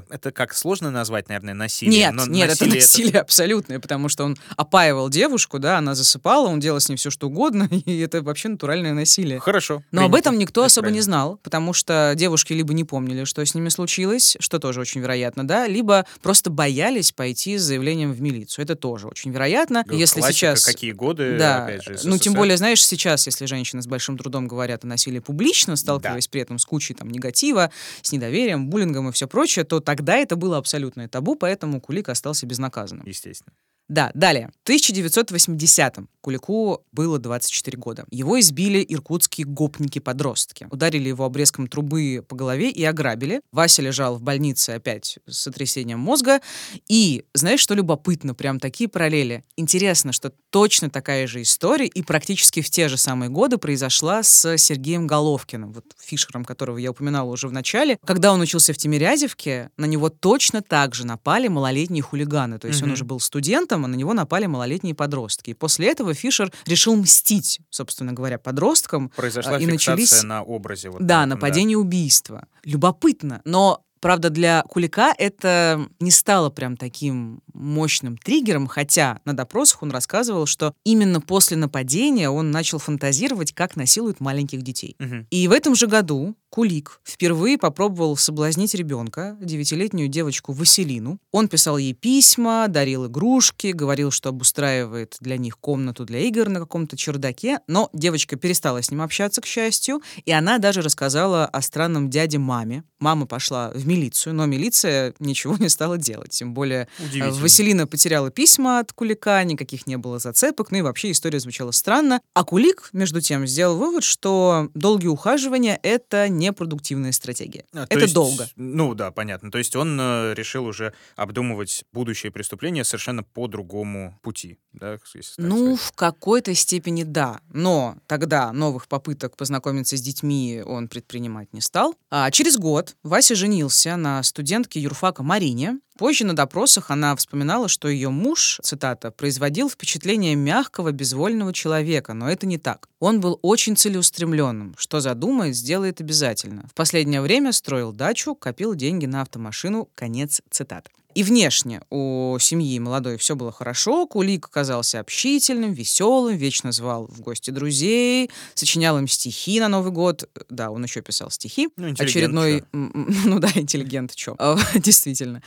Это 0.09 0.31
как 0.31 0.53
сложно 0.65 0.89
назвать, 0.89 1.29
наверное, 1.29 1.53
насилием? 1.53 1.93
Нет, 1.93 2.13
но 2.15 2.25
нет, 2.25 2.49
это 2.49 2.65
насилие 2.65 3.19
абсолютное, 3.21 3.79
потому 3.79 4.09
что 4.09 4.23
он 4.23 4.35
опаивал 4.57 5.09
девушку, 5.09 5.59
да, 5.59 5.77
она 5.77 5.93
засыпала, 5.93 6.47
он 6.47 6.59
делал 6.59 6.79
с 6.79 6.89
ней 6.89 6.95
все, 6.95 7.11
что 7.11 7.27
угодно, 7.27 7.69
и 7.85 7.99
это 7.99 8.23
вообще 8.23 8.49
натуральное 8.49 8.93
насилие. 8.93 9.39
Хорошо. 9.39 9.83
Но 9.91 10.01
об 10.05 10.11
принято. 10.11 10.29
этом 10.29 10.39
никто 10.39 10.61
Это 10.61 10.65
особо 10.65 10.87
не 10.87 10.93
правильно. 10.93 11.03
знал, 11.03 11.39
потому 11.43 11.73
что 11.73 12.13
девушки 12.17 12.53
либо 12.53 12.73
не 12.73 12.83
помнили, 12.83 13.25
что 13.25 13.45
с 13.45 13.53
ними 13.53 13.69
случилось, 13.69 14.37
что 14.39 14.57
тоже 14.57 14.81
очень 14.81 15.01
вероятно, 15.01 15.47
да, 15.47 15.67
либо 15.67 16.07
просто 16.23 16.49
боялись 16.49 17.11
пойти 17.11 17.59
с 17.59 17.61
заявлением 17.61 18.11
в 18.11 18.19
милицию. 18.21 18.63
Это 18.65 18.75
тоже 18.75 19.07
очень 19.07 19.29
вероятно. 19.31 19.83
Г- 19.85 19.95
Если 19.95 20.19
классика, 20.19 20.37
сейчас... 20.55 20.65
Какие 20.65 20.93
годы, 20.93 21.37
Да, 21.37 21.65
опять 21.65 21.83
же, 21.83 21.99
ну 22.05 22.17
тем 22.17 22.33
более, 22.33 22.57
знаешь, 22.57 22.83
сейчас, 22.83 23.27
если 23.27 23.45
женщины 23.45 23.83
с 23.83 23.87
большим 23.87 24.17
трудом 24.17 24.47
говорят 24.47 24.83
о 24.83 24.87
насилии 24.87 25.19
публично, 25.19 25.75
сталкиваясь 25.75 26.27
при 26.27 26.41
этом 26.41 26.57
с 26.57 26.65
кучей 26.65 26.95
там 26.95 27.11
негатива, 27.11 27.69
с 28.01 28.11
недоверием, 28.11 28.67
буллингом 28.67 29.09
и 29.09 29.11
все 29.11 29.27
прочее, 29.27 29.63
то 29.63 29.79
тогда 29.79 30.15
это 30.15 30.35
было 30.35 30.54
абсолютное 30.57 31.07
табу, 31.07 31.35
поэтому 31.35 31.81
Кулик 31.81 32.09
остался 32.09 32.45
безнаказанным. 32.45 33.05
Естественно. 33.07 33.55
Да, 33.87 34.11
далее. 34.13 34.51
В 34.63 34.69
1980-м 34.69 36.09
Кулику 36.21 36.81
было 36.91 37.19
24 37.19 37.77
года. 37.77 38.05
Его 38.09 38.39
избили 38.39 38.83
иркутские 38.87 39.45
гопники-подростки. 39.45 40.67
Ударили 40.71 41.09
его 41.09 41.23
обрезком 41.23 41.67
трубы 41.67 42.25
по 42.27 42.35
голове 42.35 42.71
и 42.71 42.83
ограбили. 42.83 43.41
Вася 43.51 43.83
лежал 43.83 44.15
в 44.17 44.23
больнице 44.23 44.71
опять 44.71 45.19
с 45.27 45.37
сотрясением 45.37 45.99
мозга. 45.99 46.41
И 46.87 47.25
знаешь, 47.35 47.59
что 47.59 47.75
любопытно? 47.75 48.33
Прям 48.33 48.59
такие 48.59 48.89
параллели. 48.89 49.43
Интересно, 49.55 50.11
что 50.11 50.31
точно 50.49 50.89
такая 50.89 51.27
же 51.27 51.43
история 51.43 51.85
и 51.85 52.01
практически 52.01 52.61
в 52.61 52.71
те 52.71 52.87
же 52.89 52.97
самые 52.97 53.29
годы 53.29 53.59
произошла 53.59 54.23
с 54.23 54.57
Сергеем 54.57 55.05
Головкиным, 55.05 55.73
вот 55.73 55.85
Фишером, 56.01 56.43
которого 56.43 56.77
я 56.79 56.89
упоминала 56.89 57.29
уже 57.29 57.47
в 57.47 57.51
начале. 57.51 57.99
Когда 58.03 58.33
он 58.33 58.41
учился 58.41 58.73
в 58.73 58.77
Тимирязевке, 58.77 59.69
на 59.77 59.85
него 59.85 60.09
точно 60.09 60.63
так 60.63 60.95
же 60.95 61.05
напали 61.05 61.49
малолетние 61.49 62.01
хулиганы. 62.01 62.57
То 62.57 62.67
есть 62.67 62.81
он 62.81 62.87
Мгм. 62.87 62.93
уже 62.93 63.03
был 63.05 63.19
студентом, 63.19 63.74
а 63.83 63.87
на 63.87 63.95
него 63.95 64.13
напали 64.13 64.45
малолетние 64.45 64.95
подростки. 64.95 65.49
И 65.49 65.53
после 65.53 65.89
этого 65.91 66.13
Фишер 66.13 66.51
решил 66.65 66.95
мстить, 66.95 67.59
собственно 67.69 68.13
говоря, 68.13 68.37
подросткам. 68.37 69.09
Произошла 69.15 69.55
А, 69.55 69.59
и 69.59 69.65
фиксация 69.65 69.95
начались- 69.95 70.23
на 70.23 70.43
образе. 70.43 70.89
Вот 70.89 71.05
да, 71.05 71.25
нападение 71.25 71.77
убийства. 71.77 72.47
Любопытно. 72.63 73.41
Но 73.45 73.84
Правда, 73.99 74.29
для 74.29 74.63
Кулика 74.69 75.13
это 75.17 75.87
не 75.99 76.11
стало 76.11 76.49
прям 76.49 76.77
таким 76.77 77.41
мощным 77.53 78.17
триггером, 78.17 78.67
хотя 78.67 79.19
на 79.25 79.33
допросах 79.33 79.83
он 79.83 79.91
рассказывал, 79.91 80.45
что 80.45 80.73
именно 80.83 81.21
после 81.21 81.57
нападения 81.57 82.29
он 82.29 82.51
начал 82.51 82.77
фантазировать, 82.77 83.53
как 83.53 83.75
насилуют 83.75 84.19
маленьких 84.19 84.61
детей. 84.61 84.95
Мгм. 84.99 85.27
И 85.29 85.47
в 85.47 85.51
этом 85.51 85.75
же 85.75 85.87
году 85.87 86.35
Кулик 86.55 87.01
впервые 87.03 87.57
попробовал 87.57 88.15
соблазнить 88.15 88.75
ребенка, 88.75 89.35
девятилетнюю 89.41 90.07
девочку 90.07 90.53
Василину. 90.53 91.19
Он 91.33 91.49
писал 91.49 91.77
ей 91.77 91.93
письма, 91.93 92.67
дарил 92.69 93.07
игрушки, 93.07 93.73
говорил, 93.73 94.09
что 94.09 94.29
обустраивает 94.29 95.17
для 95.19 95.37
них 95.37 95.57
комнату 95.57 96.05
для 96.05 96.19
игр 96.19 96.47
на 96.47 96.61
каком-то 96.61 96.95
чердаке, 96.95 97.59
но 97.67 97.89
девочка 97.91 98.37
перестала 98.37 98.81
с 98.81 98.89
ним 98.89 99.01
общаться, 99.01 99.41
к 99.41 99.45
счастью, 99.45 100.01
и 100.23 100.31
она 100.31 100.57
даже 100.57 100.81
рассказала 100.81 101.45
о 101.45 101.61
странном 101.61 102.09
дяде 102.09 102.37
маме. 102.37 102.85
Мама 102.99 103.25
пошла 103.25 103.71
в 103.71 103.85
милицию, 103.95 104.33
но 104.33 104.45
милиция 104.45 105.13
ничего 105.19 105.55
не 105.59 105.69
стала 105.69 105.97
делать, 105.97 106.31
тем 106.31 106.53
более 106.53 106.87
э. 106.99 107.31
Василина 107.31 107.87
потеряла 107.87 108.29
письма 108.29 108.79
от 108.79 108.93
Кулика, 108.93 109.43
никаких 109.43 109.87
не 109.87 109.97
было 109.97 110.19
зацепок, 110.19 110.71
ну 110.71 110.77
и 110.79 110.81
вообще 110.81 111.11
история 111.11 111.39
звучала 111.39 111.71
странно. 111.71 112.21
А 112.33 112.43
Кулик, 112.43 112.89
между 112.93 113.21
тем, 113.21 113.47
сделал 113.47 113.77
вывод, 113.77 114.03
что 114.03 114.69
долгие 114.73 115.07
ухаживания— 115.07 115.79
это 115.83 116.29
непродуктивная 116.29 117.11
стратегия. 117.11 117.65
А, 117.73 117.87
то 117.87 117.95
это 117.95 118.01
есть, 118.01 118.13
долго. 118.13 118.47
Ну 118.55 118.93
да, 118.93 119.11
понятно. 119.11 119.51
То 119.51 119.57
есть 119.57 119.75
он 119.75 119.97
э, 119.99 120.33
решил 120.35 120.65
уже 120.65 120.93
обдумывать 121.15 121.83
будущее 121.93 122.31
преступление 122.31 122.83
совершенно 122.83 123.23
по 123.23 123.47
другому 123.47 124.19
пути, 124.21 124.57
да, 124.73 124.97
если 125.13 125.41
Ну, 125.41 125.75
сказать. 125.75 125.79
в 125.79 125.91
какой-то 125.93 126.53
степени 126.53 127.03
да. 127.03 127.39
Но 127.53 127.97
тогда 128.07 128.51
новых 128.51 128.87
попыток 128.87 129.37
познакомиться 129.37 129.97
с 129.97 130.01
детьми 130.01 130.61
он 130.65 130.87
предпринимать 130.87 131.53
не 131.53 131.61
стал. 131.61 131.95
А 132.09 132.29
через 132.31 132.57
год 132.57 132.95
Вася 133.03 133.35
женился 133.35 133.74
на 133.83 134.23
студентке 134.23 134.79
юрфака 134.79 135.23
Марине. 135.23 135.79
Позже 135.97 136.25
на 136.25 136.35
допросах 136.35 136.91
она 136.91 137.15
вспоминала, 137.15 137.69
что 137.69 137.87
ее 137.87 138.09
муж, 138.09 138.59
цитата, 138.61 139.11
производил 139.11 139.69
впечатление 139.69 140.35
мягкого, 140.35 140.91
безвольного 140.91 141.53
человека, 141.53 142.13
но 142.13 142.29
это 142.29 142.45
не 142.45 142.57
так. 142.57 142.89
Он 142.99 143.21
был 143.21 143.39
очень 143.41 143.77
целеустремленным, 143.77 144.75
что 144.77 144.99
задумает, 144.99 145.55
сделает 145.55 146.01
обязательно. 146.01 146.67
В 146.69 146.73
последнее 146.73 147.21
время 147.21 147.53
строил 147.53 147.93
дачу, 147.93 148.35
копил 148.35 148.75
деньги 148.75 149.05
на 149.05 149.21
автомашину, 149.21 149.89
конец 149.95 150.41
цитаты. 150.49 150.91
И 151.15 151.23
внешне 151.23 151.81
у 151.89 152.37
семьи 152.41 152.77
молодой 152.77 153.17
все 153.17 153.37
было 153.37 153.49
хорошо. 153.49 154.05
Кулик 154.05 154.47
оказался 154.47 154.99
общительным, 154.99 155.71
веселым, 155.71 156.35
вечно 156.35 156.73
звал 156.73 157.07
в 157.07 157.21
гости 157.21 157.51
друзей, 157.51 158.29
сочинял 158.53 158.97
им 158.99 159.07
стихи 159.07 159.61
на 159.61 159.69
Новый 159.69 159.93
год. 159.93 160.29
Да, 160.49 160.71
он 160.71 160.83
еще 160.83 161.01
писал 161.01 161.31
стихи. 161.31 161.69
Ну, 161.77 161.87
интеллигент, 161.87 162.09
Очередной, 162.09 162.63
м, 162.73 163.07
ну 163.23 163.39
да, 163.39 163.49
интеллигент, 163.55 164.13
чё. 164.13 164.35
Действительно. 164.75 165.41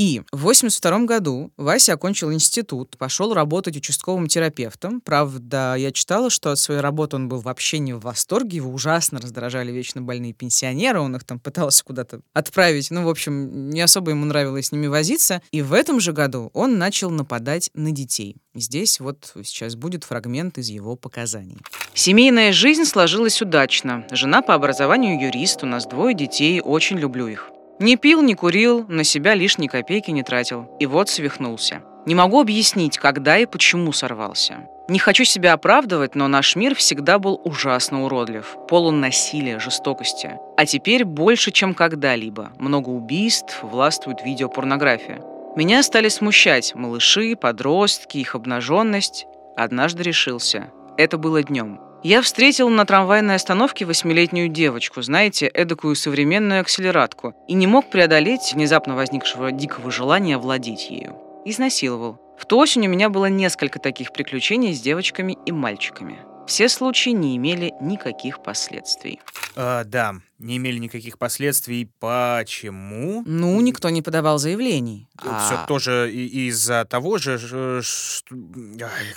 И 0.00 0.22
в 0.32 0.44
82 0.44 1.00
году 1.00 1.52
Вася 1.58 1.92
окончил 1.92 2.32
институт, 2.32 2.96
пошел 2.96 3.34
работать 3.34 3.76
участковым 3.76 4.28
терапевтом. 4.28 5.02
Правда, 5.02 5.74
я 5.76 5.92
читала, 5.92 6.30
что 6.30 6.52
от 6.52 6.58
своей 6.58 6.80
работы 6.80 7.16
он 7.16 7.28
был 7.28 7.40
вообще 7.40 7.80
не 7.80 7.92
в 7.92 8.00
восторге, 8.00 8.56
его 8.56 8.72
ужасно 8.72 9.20
раздражали 9.20 9.70
вечно 9.70 10.00
больные 10.00 10.32
пенсионеры, 10.32 11.00
он 11.00 11.16
их 11.16 11.24
там 11.24 11.38
пытался 11.38 11.84
куда-то 11.84 12.22
отправить. 12.32 12.90
Ну, 12.90 13.04
в 13.04 13.10
общем, 13.10 13.68
не 13.68 13.82
особо 13.82 14.12
ему 14.12 14.24
нравилось 14.24 14.68
с 14.68 14.72
ними 14.72 14.86
возиться. 14.86 15.42
И 15.50 15.60
в 15.60 15.74
этом 15.74 16.00
же 16.00 16.14
году 16.14 16.50
он 16.54 16.78
начал 16.78 17.10
нападать 17.10 17.68
на 17.74 17.92
детей. 17.92 18.36
Здесь 18.54 19.00
вот 19.00 19.34
сейчас 19.44 19.76
будет 19.76 20.04
фрагмент 20.04 20.56
из 20.56 20.70
его 20.70 20.96
показаний. 20.96 21.58
Семейная 21.92 22.52
жизнь 22.52 22.86
сложилась 22.86 23.42
удачно. 23.42 24.06
Жена 24.10 24.40
по 24.40 24.54
образованию 24.54 25.20
юрист, 25.20 25.62
у 25.62 25.66
нас 25.66 25.84
двое 25.84 26.16
детей, 26.16 26.62
очень 26.62 26.98
люблю 26.98 27.26
их. 27.26 27.50
Не 27.80 27.96
пил, 27.96 28.20
не 28.20 28.34
курил, 28.34 28.84
на 28.88 29.04
себя 29.04 29.34
лишней 29.34 29.66
копейки 29.66 30.10
не 30.10 30.22
тратил. 30.22 30.70
И 30.78 30.84
вот 30.84 31.08
свихнулся. 31.08 31.82
Не 32.04 32.14
могу 32.14 32.38
объяснить, 32.38 32.98
когда 32.98 33.38
и 33.38 33.46
почему 33.46 33.92
сорвался. 33.92 34.68
Не 34.88 34.98
хочу 34.98 35.24
себя 35.24 35.54
оправдывать, 35.54 36.14
но 36.14 36.28
наш 36.28 36.56
мир 36.56 36.74
всегда 36.74 37.18
был 37.18 37.40
ужасно 37.42 38.04
уродлив, 38.04 38.56
полон 38.68 39.00
насилия, 39.00 39.58
жестокости. 39.58 40.38
А 40.58 40.66
теперь 40.66 41.06
больше, 41.06 41.52
чем 41.52 41.72
когда-либо. 41.72 42.50
Много 42.58 42.90
убийств, 42.90 43.62
властвует 43.62 44.22
видеопорнография. 44.24 45.22
Меня 45.56 45.82
стали 45.82 46.08
смущать 46.08 46.74
малыши, 46.74 47.34
подростки, 47.34 48.18
их 48.18 48.34
обнаженность. 48.34 49.26
Однажды 49.56 50.02
решился. 50.02 50.70
Это 50.98 51.16
было 51.16 51.42
днем. 51.42 51.80
Я 52.02 52.22
встретил 52.22 52.70
на 52.70 52.86
трамвайной 52.86 53.34
остановке 53.34 53.84
восьмилетнюю 53.84 54.48
девочку, 54.48 55.02
знаете, 55.02 55.46
эдакую 55.46 55.94
современную 55.94 56.62
акселератку, 56.62 57.34
и 57.46 57.52
не 57.52 57.66
мог 57.66 57.90
преодолеть 57.90 58.54
внезапно 58.54 58.96
возникшего 58.96 59.52
дикого 59.52 59.90
желания 59.90 60.38
владеть 60.38 60.88
ею. 60.88 61.18
Изнасиловал. 61.44 62.18
В 62.38 62.46
ту 62.46 62.56
осень 62.58 62.86
у 62.86 62.90
меня 62.90 63.10
было 63.10 63.26
несколько 63.26 63.78
таких 63.78 64.14
приключений 64.14 64.72
с 64.72 64.80
девочками 64.80 65.36
и 65.44 65.52
мальчиками. 65.52 66.20
Все 66.46 66.70
случаи 66.70 67.10
не 67.10 67.36
имели 67.36 67.74
никаких 67.82 68.42
последствий. 68.42 69.20
А, 69.54 69.84
да, 69.84 70.14
не 70.40 70.56
имели 70.56 70.78
никаких 70.78 71.18
последствий. 71.18 71.90
Почему? 71.98 73.22
Ну, 73.26 73.60
никто 73.60 73.90
не 73.90 74.02
подавал 74.02 74.38
заявлений. 74.38 75.08
Все 75.18 75.28
А, 75.30 75.66
тоже 75.66 76.10
из-за 76.12 76.84
того 76.88 77.18
же... 77.18 77.38
что- 77.82 78.34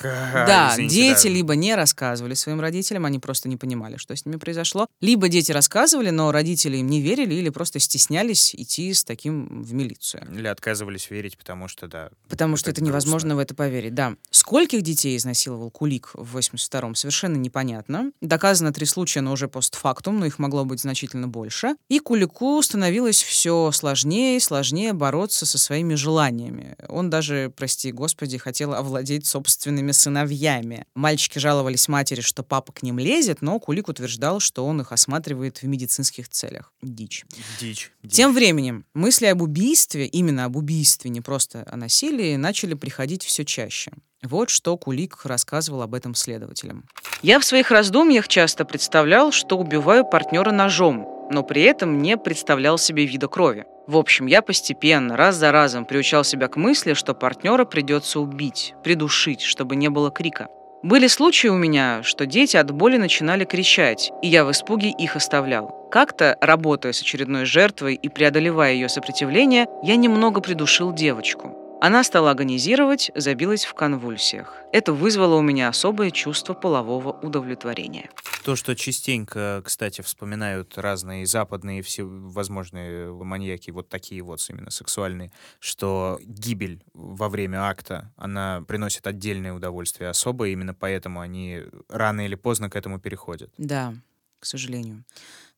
Да, 0.03 0.71
извините, 0.73 0.95
дети 0.95 1.27
да. 1.27 1.33
либо 1.33 1.55
не 1.55 1.75
рассказывали 1.75 2.33
своим 2.33 2.59
родителям, 2.59 3.05
они 3.05 3.19
просто 3.19 3.47
не 3.49 3.57
понимали, 3.57 3.97
что 3.97 4.15
с 4.15 4.25
ними 4.25 4.37
произошло. 4.37 4.87
Либо 5.01 5.29
дети 5.29 5.51
рассказывали, 5.51 6.09
но 6.09 6.31
родители 6.31 6.77
им 6.77 6.87
не 6.87 7.01
верили 7.01 7.33
или 7.35 7.49
просто 7.49 7.79
стеснялись 7.79 8.53
идти 8.55 8.93
с 8.93 9.03
таким 9.03 9.63
в 9.63 9.73
милицию. 9.73 10.27
Или 10.33 10.47
отказывались 10.47 11.09
верить, 11.09 11.37
потому 11.37 11.67
что, 11.67 11.87
да. 11.87 12.09
Потому 12.29 12.57
что 12.57 12.69
Это 12.71 12.81
это 12.81 12.87
невозможно 12.89 13.35
в 13.35 13.39
это 13.39 13.55
поверить, 13.55 13.93
да. 13.93 14.15
Скольких 14.31 14.81
детей 14.81 15.15
изнасиловал 15.17 15.71
Кулик 15.71 16.11
в 16.13 16.37
82-м, 16.37 16.95
совершенно 16.95 17.37
непонятно. 17.37 18.11
Доказано 18.21 18.73
три 18.73 18.85
случая, 18.85 19.21
но 19.21 19.31
уже 19.31 19.47
постфактум, 19.47 20.19
но 20.19 20.25
их 20.25 20.39
могло 20.39 20.65
быть 20.65 20.81
значительно 20.81 21.12
значительно 21.13 21.27
больше. 21.27 21.75
И 21.89 21.99
Кулику 21.99 22.61
становилось 22.61 23.21
все 23.21 23.71
сложнее 23.71 24.37
и 24.37 24.39
сложнее 24.39 24.93
бороться 24.93 25.45
со 25.45 25.57
своими 25.57 25.95
желаниями. 25.95 26.75
Он 26.89 27.09
даже, 27.09 27.51
прости 27.55 27.91
господи, 27.91 28.37
хотел 28.37 28.73
овладеть 28.73 29.25
собственными 29.25 29.91
сыновьями. 29.91 30.85
Мальчики 30.95 31.39
жаловались 31.39 31.87
матери, 31.87 32.21
что 32.21 32.43
папа 32.43 32.73
к 32.73 32.83
ним 32.83 32.99
лезет, 32.99 33.41
но 33.41 33.59
Кулик 33.59 33.89
утверждал, 33.89 34.39
что 34.39 34.65
он 34.65 34.81
их 34.81 34.91
осматривает 34.91 35.61
в 35.61 35.67
медицинских 35.67 36.29
целях. 36.29 36.73
Дичь. 36.81 37.25
Дичь. 37.59 37.91
дичь. 38.01 38.13
Тем 38.13 38.33
временем 38.33 38.85
мысли 38.93 39.27
об 39.27 39.41
убийстве, 39.41 40.05
именно 40.07 40.45
об 40.45 40.55
убийстве, 40.55 41.09
не 41.09 41.21
просто 41.21 41.65
о 41.71 41.77
насилии, 41.77 42.35
начали 42.35 42.73
приходить 42.73 43.23
все 43.23 43.45
чаще. 43.45 43.91
Вот 44.23 44.49
что 44.49 44.77
Кулик 44.77 45.25
рассказывал 45.25 45.81
об 45.81 45.93
этом 45.93 46.15
следователям. 46.15 46.85
«Я 47.21 47.39
в 47.39 47.45
своих 47.45 47.71
раздумьях 47.71 48.27
часто 48.27 48.63
представлял, 48.65 49.31
что 49.31 49.57
убиваю 49.57 50.05
партнера 50.05 50.51
ножом, 50.51 51.07
но 51.29 51.43
при 51.43 51.63
этом 51.63 52.01
не 52.01 52.17
представлял 52.17 52.77
себе 52.77 53.05
вида 53.05 53.27
крови. 53.27 53.65
В 53.85 53.97
общем, 53.97 54.27
я 54.27 54.41
постепенно, 54.41 55.17
раз 55.17 55.35
за 55.35 55.51
разом 55.51 55.85
приучал 55.85 56.23
себя 56.23 56.47
к 56.47 56.55
мысли, 56.55 56.93
что 56.93 57.13
партнера 57.13 57.65
придется 57.65 58.21
убить, 58.21 58.73
придушить, 58.81 59.41
чтобы 59.41 59.75
не 59.75 59.89
было 59.89 60.09
крика. 60.09 60.47
Были 60.83 61.07
случаи 61.07 61.47
у 61.47 61.55
меня, 61.55 62.01
что 62.03 62.25
дети 62.25 62.57
от 62.57 62.71
боли 62.71 62.97
начинали 62.97 63.45
кричать, 63.45 64.11
и 64.21 64.27
я 64.27 64.43
в 64.43 64.51
испуге 64.51 64.89
их 64.89 65.15
оставлял. 65.15 65.87
Как-то, 65.91 66.37
работая 66.41 66.91
с 66.91 67.01
очередной 67.01 67.45
жертвой 67.45 67.95
и 67.95 68.09
преодолевая 68.09 68.73
ее 68.73 68.89
сопротивление, 68.89 69.67
я 69.81 69.95
немного 69.95 70.41
придушил 70.41 70.93
девочку. 70.93 71.62
Она 71.83 72.05
стала 72.05 72.31
агонизировать, 72.31 73.11
забилась 73.13 73.65
в 73.65 73.73
конвульсиях. 73.73 74.55
Это 74.71 74.93
вызвало 74.93 75.35
у 75.35 75.41
меня 75.41 75.67
особое 75.67 76.11
чувство 76.11 76.53
полового 76.53 77.11
удовлетворения. 77.11 78.09
То, 78.45 78.55
что 78.55 78.73
частенько, 78.73 79.61
кстати, 79.65 79.99
вспоминают 79.99 80.77
разные 80.77 81.25
западные 81.25 81.81
всевозможные 81.81 83.11
маньяки, 83.11 83.69
вот 83.71 83.89
такие 83.89 84.21
вот 84.21 84.39
именно 84.49 84.71
сексуальные, 84.71 85.33
что 85.59 86.21
гибель 86.23 86.85
во 86.93 87.27
время 87.27 87.65
акта, 87.65 88.13
она 88.15 88.63
приносит 88.65 89.05
отдельное 89.05 89.51
удовольствие 89.51 90.09
особое, 90.09 90.51
именно 90.51 90.73
поэтому 90.73 91.19
они 91.19 91.63
рано 91.89 92.25
или 92.25 92.35
поздно 92.35 92.69
к 92.69 92.77
этому 92.77 92.97
переходят. 92.97 93.51
Да, 93.57 93.93
к 94.39 94.45
сожалению. 94.45 95.03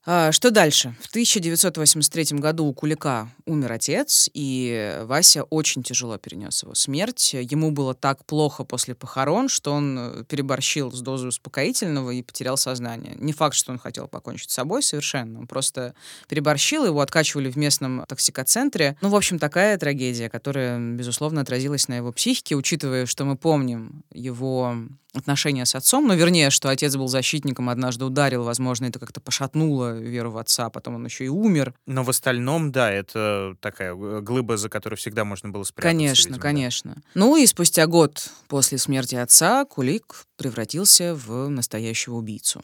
А, 0.08 0.32
что 0.32 0.52
дальше? 0.52 0.96
В 1.02 1.08
1983 1.10 2.38
году 2.38 2.66
у 2.66 2.74
Кулика 2.74 3.28
умер 3.48 3.72
отец, 3.72 4.30
и 4.36 5.00
Вася 5.06 5.44
очень 5.44 5.82
тяжело 5.82 6.20
перенес 6.20 6.62
его 6.62 6.76
смерть. 6.76 7.34
Ему 7.34 7.72
было 7.72 7.96
так 7.96 8.24
плохо 8.26 8.64
после 8.64 8.94
похорон, 8.94 9.50
что 9.50 9.74
он 9.74 9.98
э, 9.98 10.24
переборщил 10.26 10.92
с 10.92 11.02
дозой 11.02 11.30
успокоительного 11.30 12.12
и 12.12 12.22
потерял 12.22 12.56
сознание. 12.56 13.16
Не 13.18 13.34
факт, 13.34 13.56
что 13.56 13.72
он 13.72 13.80
хотел 13.80 14.08
покончить 14.08 14.52
с 14.52 14.54
собой 14.54 14.84
совершенно. 14.84 15.40
Он 15.40 15.48
просто 15.48 15.96
переборщил, 16.28 16.86
его 16.86 17.02
откачивали 17.02 17.50
в 17.50 17.56
местном 17.56 18.06
токсикоцентре. 18.08 18.98
Ну, 19.02 19.10
в 19.10 19.16
общем, 19.16 19.40
такая 19.40 19.76
трагедия, 19.80 20.30
которая, 20.30 20.78
безусловно, 20.80 21.42
отразилась 21.42 21.88
на 21.88 21.96
его 21.96 22.12
психике, 22.12 22.56
учитывая, 22.56 23.08
что 23.08 23.26
мы 23.26 23.38
помним 23.38 24.04
его 24.14 24.76
отношения 25.18 25.66
с 25.66 25.76
отцом, 25.76 26.08
ну, 26.08 26.16
вернее, 26.16 26.50
что 26.50 26.70
отец 26.70 26.96
был 26.96 27.08
защитником, 27.08 27.70
однажды 27.70 28.06
ударил, 28.06 28.44
возможно, 28.44 28.86
это 28.86 29.00
как-то 29.00 29.22
пошатнуло 29.22 29.98
веру 29.98 30.32
в 30.32 30.38
отца, 30.38 30.70
потом 30.70 30.96
он 30.96 31.06
еще 31.06 31.26
и 31.26 31.30
умер. 31.30 31.74
Но 31.86 32.04
в 32.04 32.10
остальном, 32.10 32.72
да, 32.72 32.92
это 32.92 33.56
такая 33.60 33.94
глыба, 33.96 34.58
за 34.58 34.70
которой 34.70 34.96
всегда 34.96 35.26
можно 35.26 35.50
было 35.50 35.64
спрятаться. 35.64 35.98
Конечно, 35.98 36.30
видимо, 36.30 36.42
конечно. 36.42 36.94
Да. 36.96 37.02
Ну 37.16 37.36
и 37.38 37.46
спустя 37.46 37.88
год 37.88 38.30
после 38.48 38.78
смерти 38.78 39.16
отца 39.16 39.66
Кулик 39.66 40.26
превратился 40.38 41.16
в 41.16 41.50
настоящего 41.50 42.16
убийцу. 42.16 42.62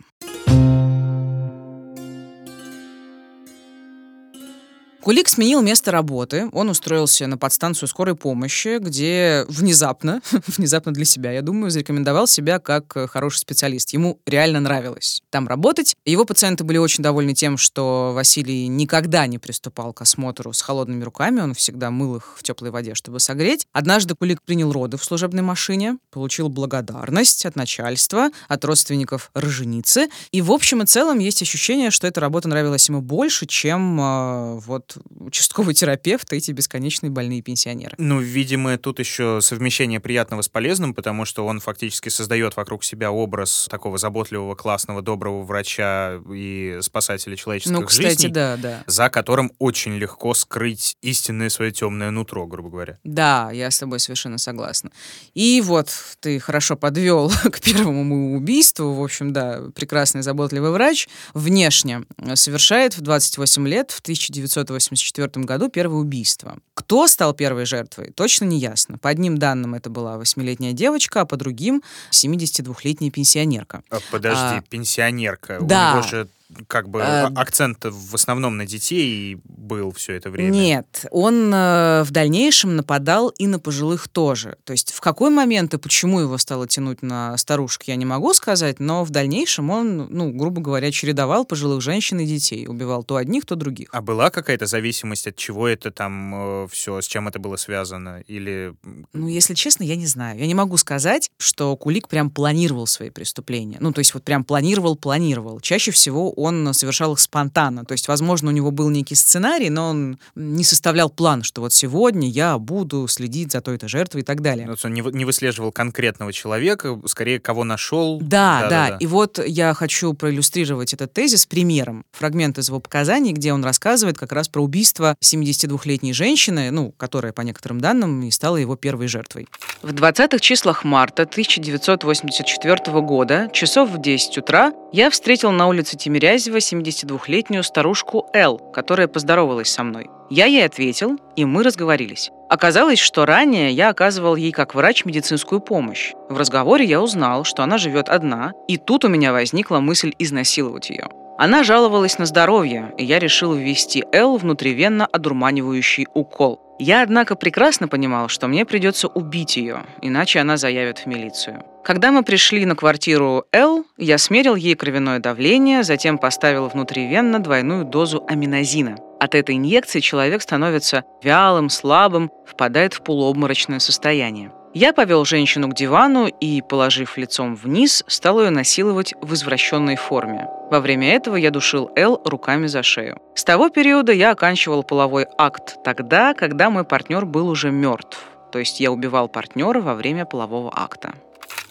Кулик 5.01 5.29
сменил 5.29 5.63
место 5.63 5.89
работы. 5.89 6.47
Он 6.53 6.69
устроился 6.69 7.25
на 7.25 7.35
подстанцию 7.35 7.89
скорой 7.89 8.13
помощи, 8.15 8.77
где 8.77 9.45
внезапно, 9.47 10.21
внезапно 10.47 10.93
для 10.93 11.05
себя, 11.05 11.31
я 11.31 11.41
думаю, 11.41 11.71
зарекомендовал 11.71 12.27
себя 12.27 12.59
как 12.59 12.95
э, 12.95 13.07
хороший 13.07 13.39
специалист. 13.39 13.93
Ему 13.93 14.19
реально 14.27 14.59
нравилось 14.59 15.23
там 15.31 15.47
работать. 15.47 15.95
Его 16.05 16.23
пациенты 16.23 16.63
были 16.63 16.77
очень 16.77 17.03
довольны 17.03 17.33
тем, 17.33 17.57
что 17.57 18.11
Василий 18.13 18.67
никогда 18.67 19.25
не 19.25 19.39
приступал 19.39 19.91
к 19.91 20.01
осмотру 20.01 20.53
с 20.53 20.61
холодными 20.61 21.03
руками. 21.03 21.41
Он 21.41 21.55
всегда 21.55 21.89
мыл 21.89 22.17
их 22.17 22.35
в 22.37 22.43
теплой 22.43 22.69
воде, 22.69 22.93
чтобы 22.93 23.19
согреть. 23.19 23.65
Однажды 23.71 24.13
Кулик 24.13 24.43
принял 24.43 24.71
роды 24.71 24.97
в 24.97 25.03
служебной 25.03 25.41
машине, 25.41 25.97
получил 26.11 26.47
благодарность 26.49 27.47
от 27.47 27.55
начальства, 27.55 28.29
от 28.47 28.63
родственников 28.63 29.31
роженицы. 29.33 30.09
И 30.31 30.43
в 30.43 30.51
общем 30.51 30.83
и 30.83 30.85
целом 30.85 31.17
есть 31.17 31.41
ощущение, 31.41 31.89
что 31.89 32.05
эта 32.05 32.21
работа 32.21 32.47
нравилась 32.47 32.87
ему 32.87 33.01
больше, 33.01 33.47
чем 33.47 33.99
э, 33.99 34.59
вот 34.59 34.90
участковый 35.19 35.73
терапевт, 35.73 36.31
эти 36.33 36.51
бесконечные 36.51 37.09
больные 37.09 37.41
пенсионеры. 37.41 37.95
Ну, 37.97 38.19
видимо, 38.19 38.77
тут 38.77 38.99
еще 38.99 39.39
совмещение 39.41 39.99
приятного 39.99 40.41
с 40.41 40.49
полезным, 40.49 40.93
потому 40.93 41.25
что 41.25 41.45
он 41.45 41.59
фактически 41.59 42.09
создает 42.09 42.55
вокруг 42.55 42.83
себя 42.83 43.11
образ 43.11 43.67
такого 43.69 43.97
заботливого, 43.97 44.55
классного, 44.55 45.01
доброго 45.01 45.43
врача 45.43 46.19
и 46.33 46.79
спасателя 46.81 47.35
человеческих 47.35 47.71
ну, 47.71 47.85
кстати, 47.85 48.07
жизней, 48.07 48.29
да, 48.29 48.57
да. 48.57 48.83
за 48.87 49.09
которым 49.09 49.51
очень 49.59 49.95
легко 49.97 50.33
скрыть 50.33 50.97
истинное 51.01 51.49
свое 51.49 51.71
темное 51.71 52.11
нутро, 52.11 52.45
грубо 52.47 52.69
говоря. 52.69 52.99
Да, 53.03 53.51
я 53.51 53.69
с 53.71 53.79
тобой 53.79 53.99
совершенно 53.99 54.37
согласна. 54.37 54.91
И 55.33 55.61
вот 55.61 55.89
ты 56.19 56.39
хорошо 56.39 56.75
подвел 56.75 57.31
к 57.43 57.59
первому 57.61 58.35
убийству. 58.35 58.93
В 58.93 59.03
общем, 59.03 59.33
да, 59.33 59.61
прекрасный 59.75 60.21
заботливый 60.21 60.71
врач 60.71 61.07
внешне 61.33 62.03
совершает 62.35 62.97
в 62.97 63.01
28 63.01 63.67
лет, 63.67 63.91
в 63.91 63.99
1980 63.99 64.80
1984 64.87 65.45
году 65.45 65.69
первое 65.69 65.99
убийство. 65.99 66.57
Кто 66.73 67.07
стал 67.07 67.33
первой 67.33 67.65
жертвой, 67.65 68.11
точно 68.11 68.45
не 68.45 68.59
ясно. 68.59 68.97
По 68.97 69.09
одним 69.09 69.37
данным 69.37 69.75
это 69.75 69.89
была 69.89 70.17
восьмилетняя 70.17 70.73
девочка, 70.73 71.21
а 71.21 71.25
по 71.25 71.37
другим 71.37 71.81
72-летняя 72.11 73.11
пенсионерка. 73.11 73.83
А, 73.89 73.99
подожди, 74.11 74.57
а, 74.57 74.63
пенсионерка. 74.69 75.59
Да. 75.61 75.91
У 75.91 75.97
него 75.97 76.07
же 76.07 76.27
как 76.67 76.89
бы 76.89 77.01
а, 77.01 77.31
акцент 77.35 77.85
в 77.85 78.15
основном 78.15 78.57
на 78.57 78.65
детей 78.65 79.39
был 79.45 79.91
все 79.91 80.13
это 80.13 80.29
время. 80.29 80.51
Нет, 80.51 81.05
он 81.11 81.53
э, 81.53 82.03
в 82.03 82.11
дальнейшем 82.11 82.75
нападал 82.75 83.29
и 83.29 83.47
на 83.47 83.59
пожилых 83.59 84.07
тоже. 84.07 84.57
То 84.63 84.71
есть 84.71 84.91
в 84.91 85.01
какой 85.01 85.29
момент 85.29 85.73
и 85.73 85.77
почему 85.77 86.19
его 86.19 86.37
стало 86.37 86.67
тянуть 86.67 87.01
на 87.01 87.37
старушек, 87.37 87.83
я 87.83 87.95
не 87.95 88.05
могу 88.05 88.33
сказать, 88.33 88.79
но 88.79 89.03
в 89.03 89.09
дальнейшем 89.09 89.69
он, 89.69 90.07
ну, 90.09 90.31
грубо 90.31 90.61
говоря, 90.61 90.91
чередовал 90.91 91.45
пожилых 91.45 91.81
женщин 91.81 92.19
и 92.19 92.25
детей, 92.25 92.67
убивал 92.67 93.03
то 93.03 93.15
одних, 93.15 93.45
то 93.45 93.55
других. 93.55 93.89
А 93.91 94.01
была 94.01 94.29
какая-то 94.29 94.65
зависимость 94.65 95.27
от 95.27 95.35
чего 95.35 95.67
это 95.67 95.91
там 95.91 96.63
э, 96.63 96.67
все, 96.71 97.01
с 97.01 97.05
чем 97.05 97.27
это 97.27 97.39
было 97.39 97.55
связано? 97.55 98.23
Или... 98.27 98.73
Ну, 99.13 99.27
если 99.27 99.53
честно, 99.53 99.83
я 99.83 99.95
не 99.95 100.07
знаю. 100.07 100.39
Я 100.39 100.47
не 100.47 100.55
могу 100.55 100.77
сказать, 100.77 101.31
что 101.37 101.75
Кулик 101.77 102.07
прям 102.07 102.29
планировал 102.29 102.87
свои 102.87 103.09
преступления. 103.09 103.77
Ну, 103.79 103.91
то 103.91 103.99
есть 103.99 104.13
вот 104.13 104.23
прям 104.23 104.43
планировал-планировал. 104.43 105.59
Чаще 105.59 105.91
всего 105.91 106.31
он 106.41 106.73
совершал 106.73 107.13
их 107.13 107.19
спонтанно. 107.19 107.85
То 107.85 107.93
есть, 107.93 108.07
возможно, 108.07 108.49
у 108.49 108.53
него 108.53 108.71
был 108.71 108.89
некий 108.89 109.15
сценарий, 109.15 109.69
но 109.69 109.89
он 109.89 110.19
не 110.35 110.63
составлял 110.63 111.09
план, 111.09 111.43
что 111.43 111.61
вот 111.61 111.73
сегодня 111.73 112.29
я 112.29 112.57
буду 112.57 113.07
следить 113.07 113.51
за 113.51 113.61
той-то 113.61 113.87
жертвой 113.87 114.21
и 114.21 114.23
так 114.23 114.41
далее. 114.41 114.65
То 114.65 114.71
есть 114.71 114.85
он 114.85 114.93
не, 114.93 115.01
не 115.01 115.25
выслеживал 115.25 115.71
конкретного 115.71 116.33
человека, 116.33 116.99
скорее 117.05 117.39
кого 117.39 117.63
нашел. 117.63 118.19
Да, 118.21 118.61
да, 118.61 118.69
да, 118.69 118.89
да. 118.89 118.97
И 118.97 119.07
вот 119.07 119.39
я 119.45 119.73
хочу 119.73 120.13
проиллюстрировать 120.13 120.93
этот 120.93 121.13
тезис 121.13 121.45
примером. 121.45 122.05
Фрагмент 122.11 122.57
из 122.57 122.69
его 122.69 122.79
показаний, 122.79 123.31
где 123.33 123.53
он 123.53 123.63
рассказывает 123.63 124.17
как 124.17 124.31
раз 124.31 124.47
про 124.47 124.61
убийство 124.61 125.15
72-летней 125.21 126.13
женщины, 126.13 126.71
ну, 126.71 126.93
которая, 126.97 127.33
по 127.33 127.41
некоторым 127.41 127.79
данным, 127.81 128.23
и 128.23 128.31
стала 128.31 128.57
его 128.57 128.75
первой 128.75 129.07
жертвой. 129.07 129.47
В 129.81 129.93
20-х 129.93 130.39
числах 130.39 130.83
марта 130.83 131.23
1984 131.23 133.01
года, 133.01 133.49
часов 133.53 133.89
в 133.89 134.01
10 134.01 134.37
утра, 134.37 134.73
я 134.91 135.09
встретил 135.09 135.51
на 135.51 135.67
улице 135.67 135.97
Тимирязева 135.97 136.11
Тимирязева 136.21 136.57
72-летнюю 136.57 137.63
старушку 137.63 138.27
Эл, 138.33 138.57
которая 138.57 139.07
поздоровалась 139.07 139.69
со 139.69 139.83
мной. 139.83 140.09
Я 140.29 140.45
ей 140.45 140.65
ответил, 140.65 141.17
и 141.35 141.45
мы 141.45 141.63
разговорились. 141.63 142.31
Оказалось, 142.49 142.99
что 142.99 143.25
ранее 143.25 143.71
я 143.71 143.89
оказывал 143.89 144.35
ей 144.35 144.51
как 144.51 144.75
врач 144.75 145.05
медицинскую 145.05 145.61
помощь. 145.61 146.13
В 146.29 146.37
разговоре 146.37 146.85
я 146.85 147.01
узнал, 147.01 147.43
что 147.43 147.63
она 147.63 147.77
живет 147.77 148.09
одна, 148.09 148.51
и 148.67 148.77
тут 148.77 149.05
у 149.05 149.07
меня 149.07 149.31
возникла 149.31 149.79
мысль 149.79 150.13
изнасиловать 150.19 150.89
ее. 150.89 151.07
Она 151.37 151.63
жаловалась 151.63 152.19
на 152.19 152.25
здоровье, 152.25 152.93
и 152.97 153.05
я 153.05 153.17
решил 153.17 153.53
ввести 153.53 154.03
Эл 154.11 154.37
внутривенно 154.37 155.05
одурманивающий 155.05 156.07
укол. 156.13 156.59
Я, 156.83 157.03
однако, 157.03 157.35
прекрасно 157.35 157.87
понимал, 157.87 158.27
что 158.27 158.47
мне 158.47 158.65
придется 158.65 159.07
убить 159.07 159.55
ее, 159.55 159.85
иначе 160.01 160.39
она 160.39 160.57
заявит 160.57 160.97
в 160.97 161.05
милицию. 161.05 161.63
Когда 161.83 162.11
мы 162.11 162.23
пришли 162.23 162.65
на 162.65 162.75
квартиру 162.75 163.45
Эл, 163.51 163.85
я 163.97 164.17
смерил 164.17 164.55
ей 164.55 164.73
кровяное 164.73 165.19
давление, 165.19 165.83
затем 165.83 166.17
поставил 166.17 166.69
внутривенно 166.69 167.37
двойную 167.37 167.85
дозу 167.85 168.25
аминозина. 168.27 168.97
От 169.19 169.35
этой 169.35 169.57
инъекции 169.57 169.99
человек 169.99 170.41
становится 170.41 171.03
вялым, 171.21 171.69
слабым, 171.69 172.31
впадает 172.47 172.95
в 172.95 173.03
полуобморочное 173.03 173.77
состояние. 173.77 174.51
Я 174.73 174.93
повел 174.93 175.25
женщину 175.25 175.67
к 175.67 175.73
дивану 175.73 176.27
и, 176.27 176.61
положив 176.61 177.17
лицом 177.17 177.55
вниз, 177.55 178.05
стал 178.07 178.41
ее 178.41 178.51
насиловать 178.51 179.13
в 179.19 179.33
извращенной 179.33 179.97
форме. 179.97 180.47
Во 180.69 180.79
время 180.79 181.13
этого 181.13 181.35
я 181.35 181.51
душил 181.51 181.91
Эл 181.97 182.21
руками 182.23 182.67
за 182.67 182.81
шею. 182.81 183.19
С 183.35 183.43
того 183.43 183.67
периода 183.69 184.13
я 184.13 184.31
оканчивал 184.31 184.83
половой 184.83 185.25
акт 185.37 185.83
тогда, 185.83 186.33
когда 186.33 186.69
мой 186.69 186.85
партнер 186.85 187.25
был 187.25 187.49
уже 187.49 187.69
мертв. 187.69 188.17
То 188.53 188.59
есть 188.59 188.79
я 188.79 188.93
убивал 188.93 189.27
партнера 189.27 189.81
во 189.81 189.93
время 189.93 190.25
полового 190.25 190.71
акта 190.73 191.13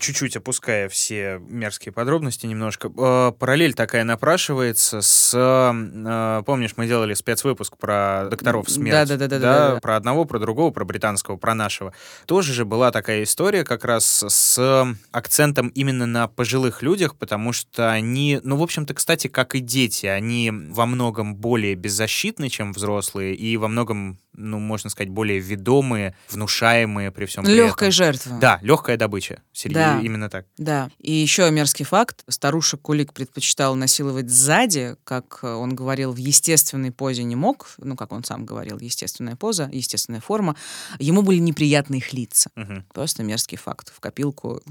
чуть-чуть 0.01 0.37
опуская 0.37 0.89
все 0.89 1.41
мерзкие 1.47 1.93
подробности 1.93 2.47
немножко, 2.47 2.89
э, 2.89 3.33
параллель 3.39 3.75
такая 3.75 4.05
напрашивается 4.05 5.01
с... 5.01 5.33
Э, 5.35 6.43
помнишь, 6.45 6.73
мы 6.77 6.87
делали 6.87 7.15
спецвыпуск 7.15 7.77
про 7.77 8.27
докторов 8.31 8.69
смерти? 8.69 9.09
Да, 9.09 9.17
да, 9.17 9.29
да, 9.29 9.39
да, 9.39 9.39
да. 9.75 9.81
Про 9.81 9.97
одного, 9.97 10.25
про 10.25 10.39
другого, 10.39 10.71
про 10.71 10.85
британского, 10.85 11.37
про 11.37 11.55
нашего. 11.55 11.93
Тоже 12.27 12.53
же 12.53 12.65
была 12.65 12.91
такая 12.91 13.23
история 13.23 13.65
как 13.65 13.85
раз 13.85 14.25
с 14.27 14.95
акцентом 15.13 15.69
именно 15.69 16.07
на 16.07 16.27
пожилых 16.29 16.83
людях, 16.83 17.17
потому 17.17 17.53
что 17.53 17.91
они, 17.91 18.41
ну, 18.43 18.57
в 18.57 18.63
общем-то, 18.63 18.95
кстати, 18.95 19.29
как 19.29 19.55
и 19.55 19.61
дети, 19.61 20.07
они 20.07 20.51
во 20.51 20.87
многом 20.87 21.37
более 21.37 21.75
беззащитны, 21.75 22.49
чем 22.49 22.73
взрослые, 22.73 23.35
и 23.35 23.57
во 23.57 23.69
многом 23.69 24.19
ну, 24.33 24.59
можно 24.59 24.91
сказать, 24.91 25.11
более 25.11 25.39
ведомые, 25.39 26.15
внушаемые 26.31 27.11
при 27.11 27.27
всем 27.27 27.45
Легкая 27.45 27.91
жертва. 27.91 28.39
Да, 28.41 28.59
легкая 28.63 28.97
добыча. 28.97 29.43
Серьезно, 29.53 29.99
да. 29.99 30.01
именно 30.01 30.31
так. 30.31 30.47
Да. 30.57 30.91
И 30.99 31.13
еще 31.13 31.51
мерзкий 31.51 31.85
факт. 31.85 32.25
Старушек 32.29 32.81
Кулик 32.81 33.13
предпочитал 33.13 33.75
насиловать 33.75 34.31
сзади, 34.31 34.97
как 35.05 35.41
он 35.43 35.75
говорил, 35.75 36.13
в 36.13 36.17
естественной 36.17 36.93
позе 36.93 37.25
не 37.25 37.37
мог, 37.37 37.71
ну, 37.79 37.97
как 37.97 38.13
он 38.13 38.25
сам 38.25 38.47
говорил, 38.47 38.79
естественная 38.79 39.37
поза, 39.37 39.69
естественная 39.73 40.21
форма. 40.21 40.57
Ему 40.99 41.23
были 41.23 41.39
неприятны 41.39 41.97
их 41.97 42.13
лица. 42.13 42.51
Угу. 42.57 42.85
Просто 42.95 43.23
мерзкий 43.23 43.59
факт. 43.59 43.93
В 43.95 44.01
копилку 44.01 44.63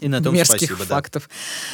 И 0.00 0.08
на 0.08 0.22
том 0.22 0.34
мерзких 0.34 0.68
спасибо, 0.68 0.84
фактов. 0.84 1.30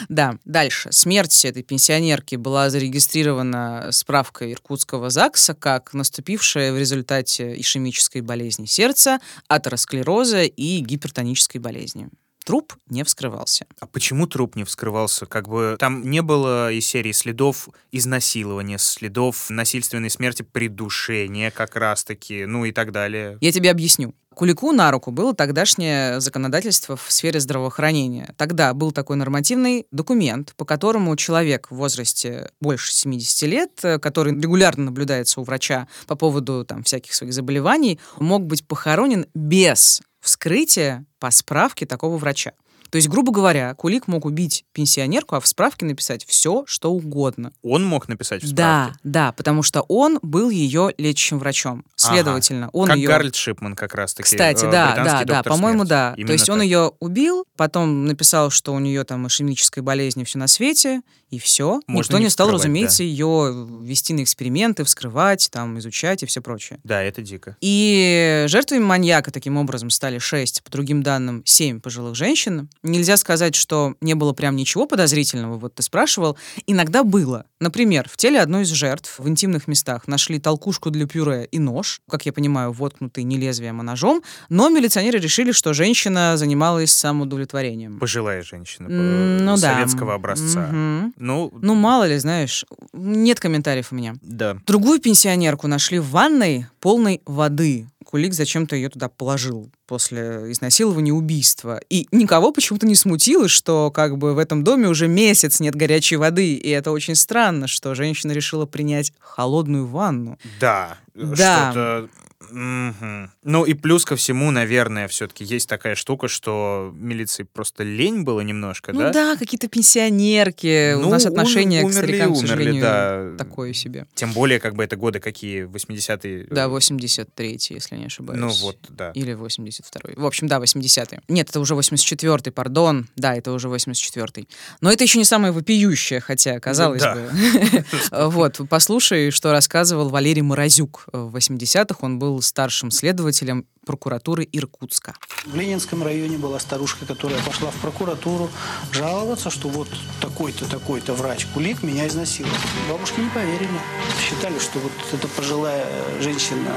Да. 0.08 0.32
да. 0.32 0.38
Дальше. 0.44 0.92
Смерть 0.92 1.44
этой 1.44 1.62
пенсионерки 1.62 2.36
была 2.36 2.70
зарегистрирована 2.70 3.88
справкой 3.90 4.52
Иркутского 4.52 5.10
ЗАГСа 5.10 5.54
как 5.54 5.94
наступившая 5.94 6.72
в 6.72 6.78
результате 6.78 7.13
результате 7.20 7.60
ишемической 7.60 8.20
болезни 8.20 8.66
сердца, 8.66 9.20
атеросклероза 9.48 10.42
и 10.42 10.80
гипертонической 10.80 11.60
болезни 11.60 12.08
труп 12.44 12.74
не 12.90 13.04
вскрывался. 13.04 13.66
А 13.80 13.86
почему 13.86 14.26
труп 14.26 14.54
не 14.54 14.64
вскрывался? 14.64 15.26
Как 15.26 15.48
бы 15.48 15.76
там 15.78 16.08
не 16.08 16.20
было 16.22 16.70
из 16.70 16.86
серии 16.86 17.12
следов 17.12 17.68
изнасилования, 17.90 18.78
следов 18.78 19.48
насильственной 19.48 20.10
смерти, 20.10 20.42
придушения 20.42 21.50
как 21.50 21.74
раз-таки, 21.74 22.44
ну 22.44 22.66
и 22.66 22.72
так 22.72 22.92
далее. 22.92 23.38
Я 23.40 23.50
тебе 23.50 23.70
объясню. 23.70 24.14
Кулику 24.34 24.72
на 24.72 24.90
руку 24.90 25.10
было 25.10 25.34
тогдашнее 25.34 26.20
законодательство 26.20 26.96
в 26.96 27.06
сфере 27.08 27.40
здравоохранения. 27.40 28.34
Тогда 28.36 28.74
был 28.74 28.90
такой 28.90 29.16
нормативный 29.16 29.86
документ, 29.92 30.54
по 30.56 30.64
которому 30.64 31.16
человек 31.16 31.68
в 31.70 31.76
возрасте 31.76 32.50
больше 32.60 32.92
70 32.92 33.42
лет, 33.48 33.70
э, 33.82 33.98
который 33.98 34.34
регулярно 34.34 34.84
наблюдается 34.84 35.40
у 35.40 35.44
врача 35.44 35.86
по 36.06 36.16
поводу 36.16 36.64
там, 36.64 36.82
всяких 36.82 37.14
своих 37.14 37.32
заболеваний, 37.32 38.00
мог 38.18 38.44
быть 38.44 38.66
похоронен 38.66 39.26
без 39.34 40.02
вскрытия 40.20 41.04
по 41.20 41.30
справке 41.30 41.86
такого 41.86 42.16
врача. 42.16 42.52
То 42.94 42.98
есть, 42.98 43.08
грубо 43.08 43.32
говоря, 43.32 43.74
Кулик 43.74 44.06
мог 44.06 44.24
убить 44.24 44.64
пенсионерку, 44.72 45.34
а 45.34 45.40
в 45.40 45.48
справке 45.48 45.84
написать 45.84 46.24
все, 46.24 46.62
что 46.68 46.92
угодно. 46.92 47.52
Он 47.60 47.84
мог 47.84 48.06
написать 48.06 48.44
в 48.44 48.46
справке? 48.46 48.54
Да, 48.54 48.92
да, 49.02 49.32
потому 49.32 49.64
что 49.64 49.80
он 49.88 50.20
был 50.22 50.48
ее 50.48 50.94
лечащим 50.96 51.40
врачом. 51.40 51.84
Следовательно, 51.96 52.66
ага. 52.66 52.70
он 52.72 52.86
как 52.86 52.96
ее... 52.98 53.08
Гарольд 53.08 53.34
Шипман 53.34 53.74
как 53.74 53.96
раз-таки. 53.96 54.30
Кстати, 54.30 54.64
э, 54.66 54.70
да, 54.70 54.94
да, 54.94 55.24
да, 55.24 55.42
по-моему, 55.42 55.84
да. 55.84 56.14
Именно 56.16 56.26
То 56.28 56.32
есть 56.34 56.46
так. 56.46 56.54
он 56.54 56.62
ее 56.62 56.92
убил, 57.00 57.44
потом 57.56 58.04
написал, 58.04 58.50
что 58.50 58.72
у 58.72 58.78
нее 58.78 59.02
там 59.02 59.26
ишемическая 59.26 59.82
болезнь 59.82 60.20
и 60.20 60.24
все 60.24 60.38
на 60.38 60.46
свете, 60.46 61.00
и 61.34 61.38
все. 61.38 61.80
Можно 61.86 62.12
Никто 62.12 62.18
не 62.18 62.24
не 62.24 62.30
стал, 62.30 62.50
разумеется, 62.50 62.98
да. 62.98 63.04
ее 63.04 63.66
вести 63.82 64.14
на 64.14 64.22
эксперименты, 64.22 64.84
вскрывать, 64.84 65.48
там, 65.50 65.78
изучать 65.78 66.22
и 66.22 66.26
все 66.26 66.40
прочее. 66.40 66.78
Да, 66.84 67.02
это 67.02 67.22
дико. 67.22 67.56
И 67.60 68.44
жертвами 68.48 68.80
маньяка 68.80 69.30
таким 69.30 69.56
образом 69.56 69.90
стали 69.90 70.18
шесть, 70.18 70.62
по 70.62 70.70
другим 70.70 71.02
данным, 71.02 71.42
семь 71.44 71.80
пожилых 71.80 72.14
женщин. 72.14 72.68
Нельзя 72.84 73.16
сказать, 73.16 73.54
что 73.54 73.94
не 74.02 74.14
было 74.14 74.34
прям 74.34 74.56
ничего 74.56 74.86
подозрительного, 74.86 75.58
вот 75.58 75.74
ты 75.74 75.82
спрашивал. 75.82 76.36
Иногда 76.66 77.02
было. 77.02 77.46
Например, 77.58 78.06
в 78.10 78.16
теле 78.18 78.40
одной 78.40 78.62
из 78.64 78.68
жертв 78.68 79.18
в 79.18 79.26
интимных 79.26 79.66
местах 79.66 80.06
нашли 80.06 80.38
толкушку 80.38 80.90
для 80.90 81.06
пюре 81.06 81.48
и 81.50 81.58
нож, 81.58 82.02
как 82.10 82.26
я 82.26 82.32
понимаю, 82.34 82.72
воткнутый 82.72 83.24
не 83.24 83.38
лезвием, 83.38 83.80
а 83.80 83.82
ножом, 83.82 84.22
но 84.50 84.68
милиционеры 84.68 85.18
решили, 85.18 85.50
что 85.52 85.72
женщина 85.72 86.36
занималась 86.36 86.92
самоудовлетворением. 86.92 87.98
Пожилая 87.98 88.42
женщина, 88.42 88.88
э, 88.90 89.38
ну 89.40 89.56
да. 89.56 89.74
советского 89.74 90.14
образца. 90.14 90.68
Мгм. 90.70 91.14
Ну, 91.16 91.50
Ну, 91.62 91.74
мало 91.74 92.04
ли, 92.04 92.18
знаешь, 92.18 92.66
нет 92.92 93.40
комментариев 93.40 93.92
у 93.92 93.94
меня. 93.94 94.14
да. 94.20 94.58
Другую 94.66 95.00
пенсионерку 95.00 95.68
нашли 95.68 95.98
в 95.98 96.10
ванной 96.10 96.66
полной 96.80 97.22
воды. 97.24 97.86
Кулик 98.04 98.34
зачем-то 98.34 98.76
ее 98.76 98.88
туда 98.88 99.08
положил 99.08 99.70
после 99.86 100.52
изнасилования 100.52 101.12
убийства. 101.12 101.80
И 101.90 102.06
никого 102.12 102.52
почему-то 102.52 102.86
не 102.86 102.94
смутило, 102.94 103.48
что 103.48 103.90
как 103.90 104.18
бы 104.18 104.34
в 104.34 104.38
этом 104.38 104.64
доме 104.64 104.88
уже 104.88 105.08
месяц 105.08 105.60
нет 105.60 105.74
горячей 105.74 106.16
воды. 106.16 106.54
И 106.54 106.68
это 106.70 106.90
очень 106.90 107.14
странно, 107.14 107.66
что 107.66 107.94
женщина 107.94 108.32
решила 108.32 108.66
принять 108.66 109.12
холодную 109.18 109.86
ванну. 109.86 110.38
Да. 110.60 110.98
Да. 111.14 111.70
Что-то... 111.70 112.08
Ну 112.50 113.64
и 113.64 113.74
плюс 113.74 114.04
ко 114.04 114.16
всему, 114.16 114.50
наверное, 114.50 115.08
все-таки 115.08 115.44
есть 115.44 115.68
такая 115.68 115.94
штука, 115.94 116.28
что 116.28 116.92
милиции 116.94 117.44
просто 117.44 117.84
лень 117.84 118.22
было 118.22 118.40
немножко, 118.40 118.92
Ну 118.92 119.00
да? 119.00 119.12
да, 119.12 119.36
какие-то 119.36 119.68
пенсионерки. 119.68 120.94
Ну, 120.94 121.08
У 121.08 121.10
нас 121.10 121.26
отношение 121.26 121.82
к 121.82 121.86
умерли, 121.86 121.98
старикам, 121.98 122.28
к 122.28 122.36
умерли, 122.36 122.46
сожалению, 122.46 122.82
да. 122.82 123.34
такое 123.38 123.72
себе. 123.72 124.06
Тем 124.14 124.32
более, 124.32 124.60
как 124.60 124.74
бы 124.74 124.84
это 124.84 124.96
годы 124.96 125.20
какие, 125.20 125.64
80-е? 125.64 126.48
Да, 126.50 126.66
83-й, 126.66 127.74
если 127.74 127.96
не 127.96 128.06
ошибаюсь. 128.06 128.40
Ну 128.40 128.48
вот, 128.48 128.78
да. 128.88 129.10
Или 129.12 129.34
82-й. 129.34 130.20
В 130.20 130.26
общем, 130.26 130.46
да, 130.46 130.58
80-й. 130.58 131.20
Нет, 131.28 131.48
это 131.50 131.60
уже 131.60 131.74
84-й, 131.74 132.50
пардон. 132.52 133.08
Да, 133.16 133.34
это 133.34 133.52
уже 133.52 133.68
84-й. 133.68 134.48
Но 134.80 134.92
это 134.92 135.04
еще 135.04 135.18
не 135.18 135.24
самое 135.24 135.52
вопиющее, 135.52 136.20
хотя, 136.20 136.58
казалось 136.60 137.02
да. 137.02 137.14
бы. 137.14 137.84
Вот, 138.34 138.60
послушай, 138.68 139.30
что 139.30 139.52
рассказывал 139.52 140.08
Валерий 140.08 140.42
Морозюк. 140.42 141.03
В 141.12 141.36
80-х 141.36 141.96
он 142.00 142.18
был 142.18 142.40
старшим 142.42 142.90
следователем 142.90 143.66
прокуратуры 143.86 144.48
Иркутска. 144.50 145.14
В 145.44 145.54
Ленинском 145.54 146.02
районе 146.02 146.38
была 146.38 146.58
старушка, 146.58 147.04
которая 147.06 147.42
пошла 147.42 147.70
в 147.70 147.76
прокуратуру 147.76 148.50
жаловаться, 148.92 149.50
что 149.50 149.68
вот 149.68 149.88
такой-то, 150.20 150.68
такой-то 150.68 151.14
врач 151.14 151.46
Кулик 151.52 151.82
меня 151.82 152.06
изнасиловал. 152.08 152.56
Бабушки 152.88 153.20
не 153.20 153.30
поверили. 153.30 153.80
Считали, 154.20 154.58
что 154.58 154.78
вот 154.78 154.92
эта 155.12 155.28
пожилая 155.28 155.86
женщина 156.20 156.72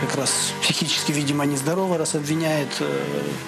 как 0.00 0.14
раз 0.16 0.52
психически, 0.62 1.12
видимо, 1.12 1.44
нездорова, 1.44 1.98
раз 1.98 2.14
обвиняет 2.14 2.68
э, 2.80 2.86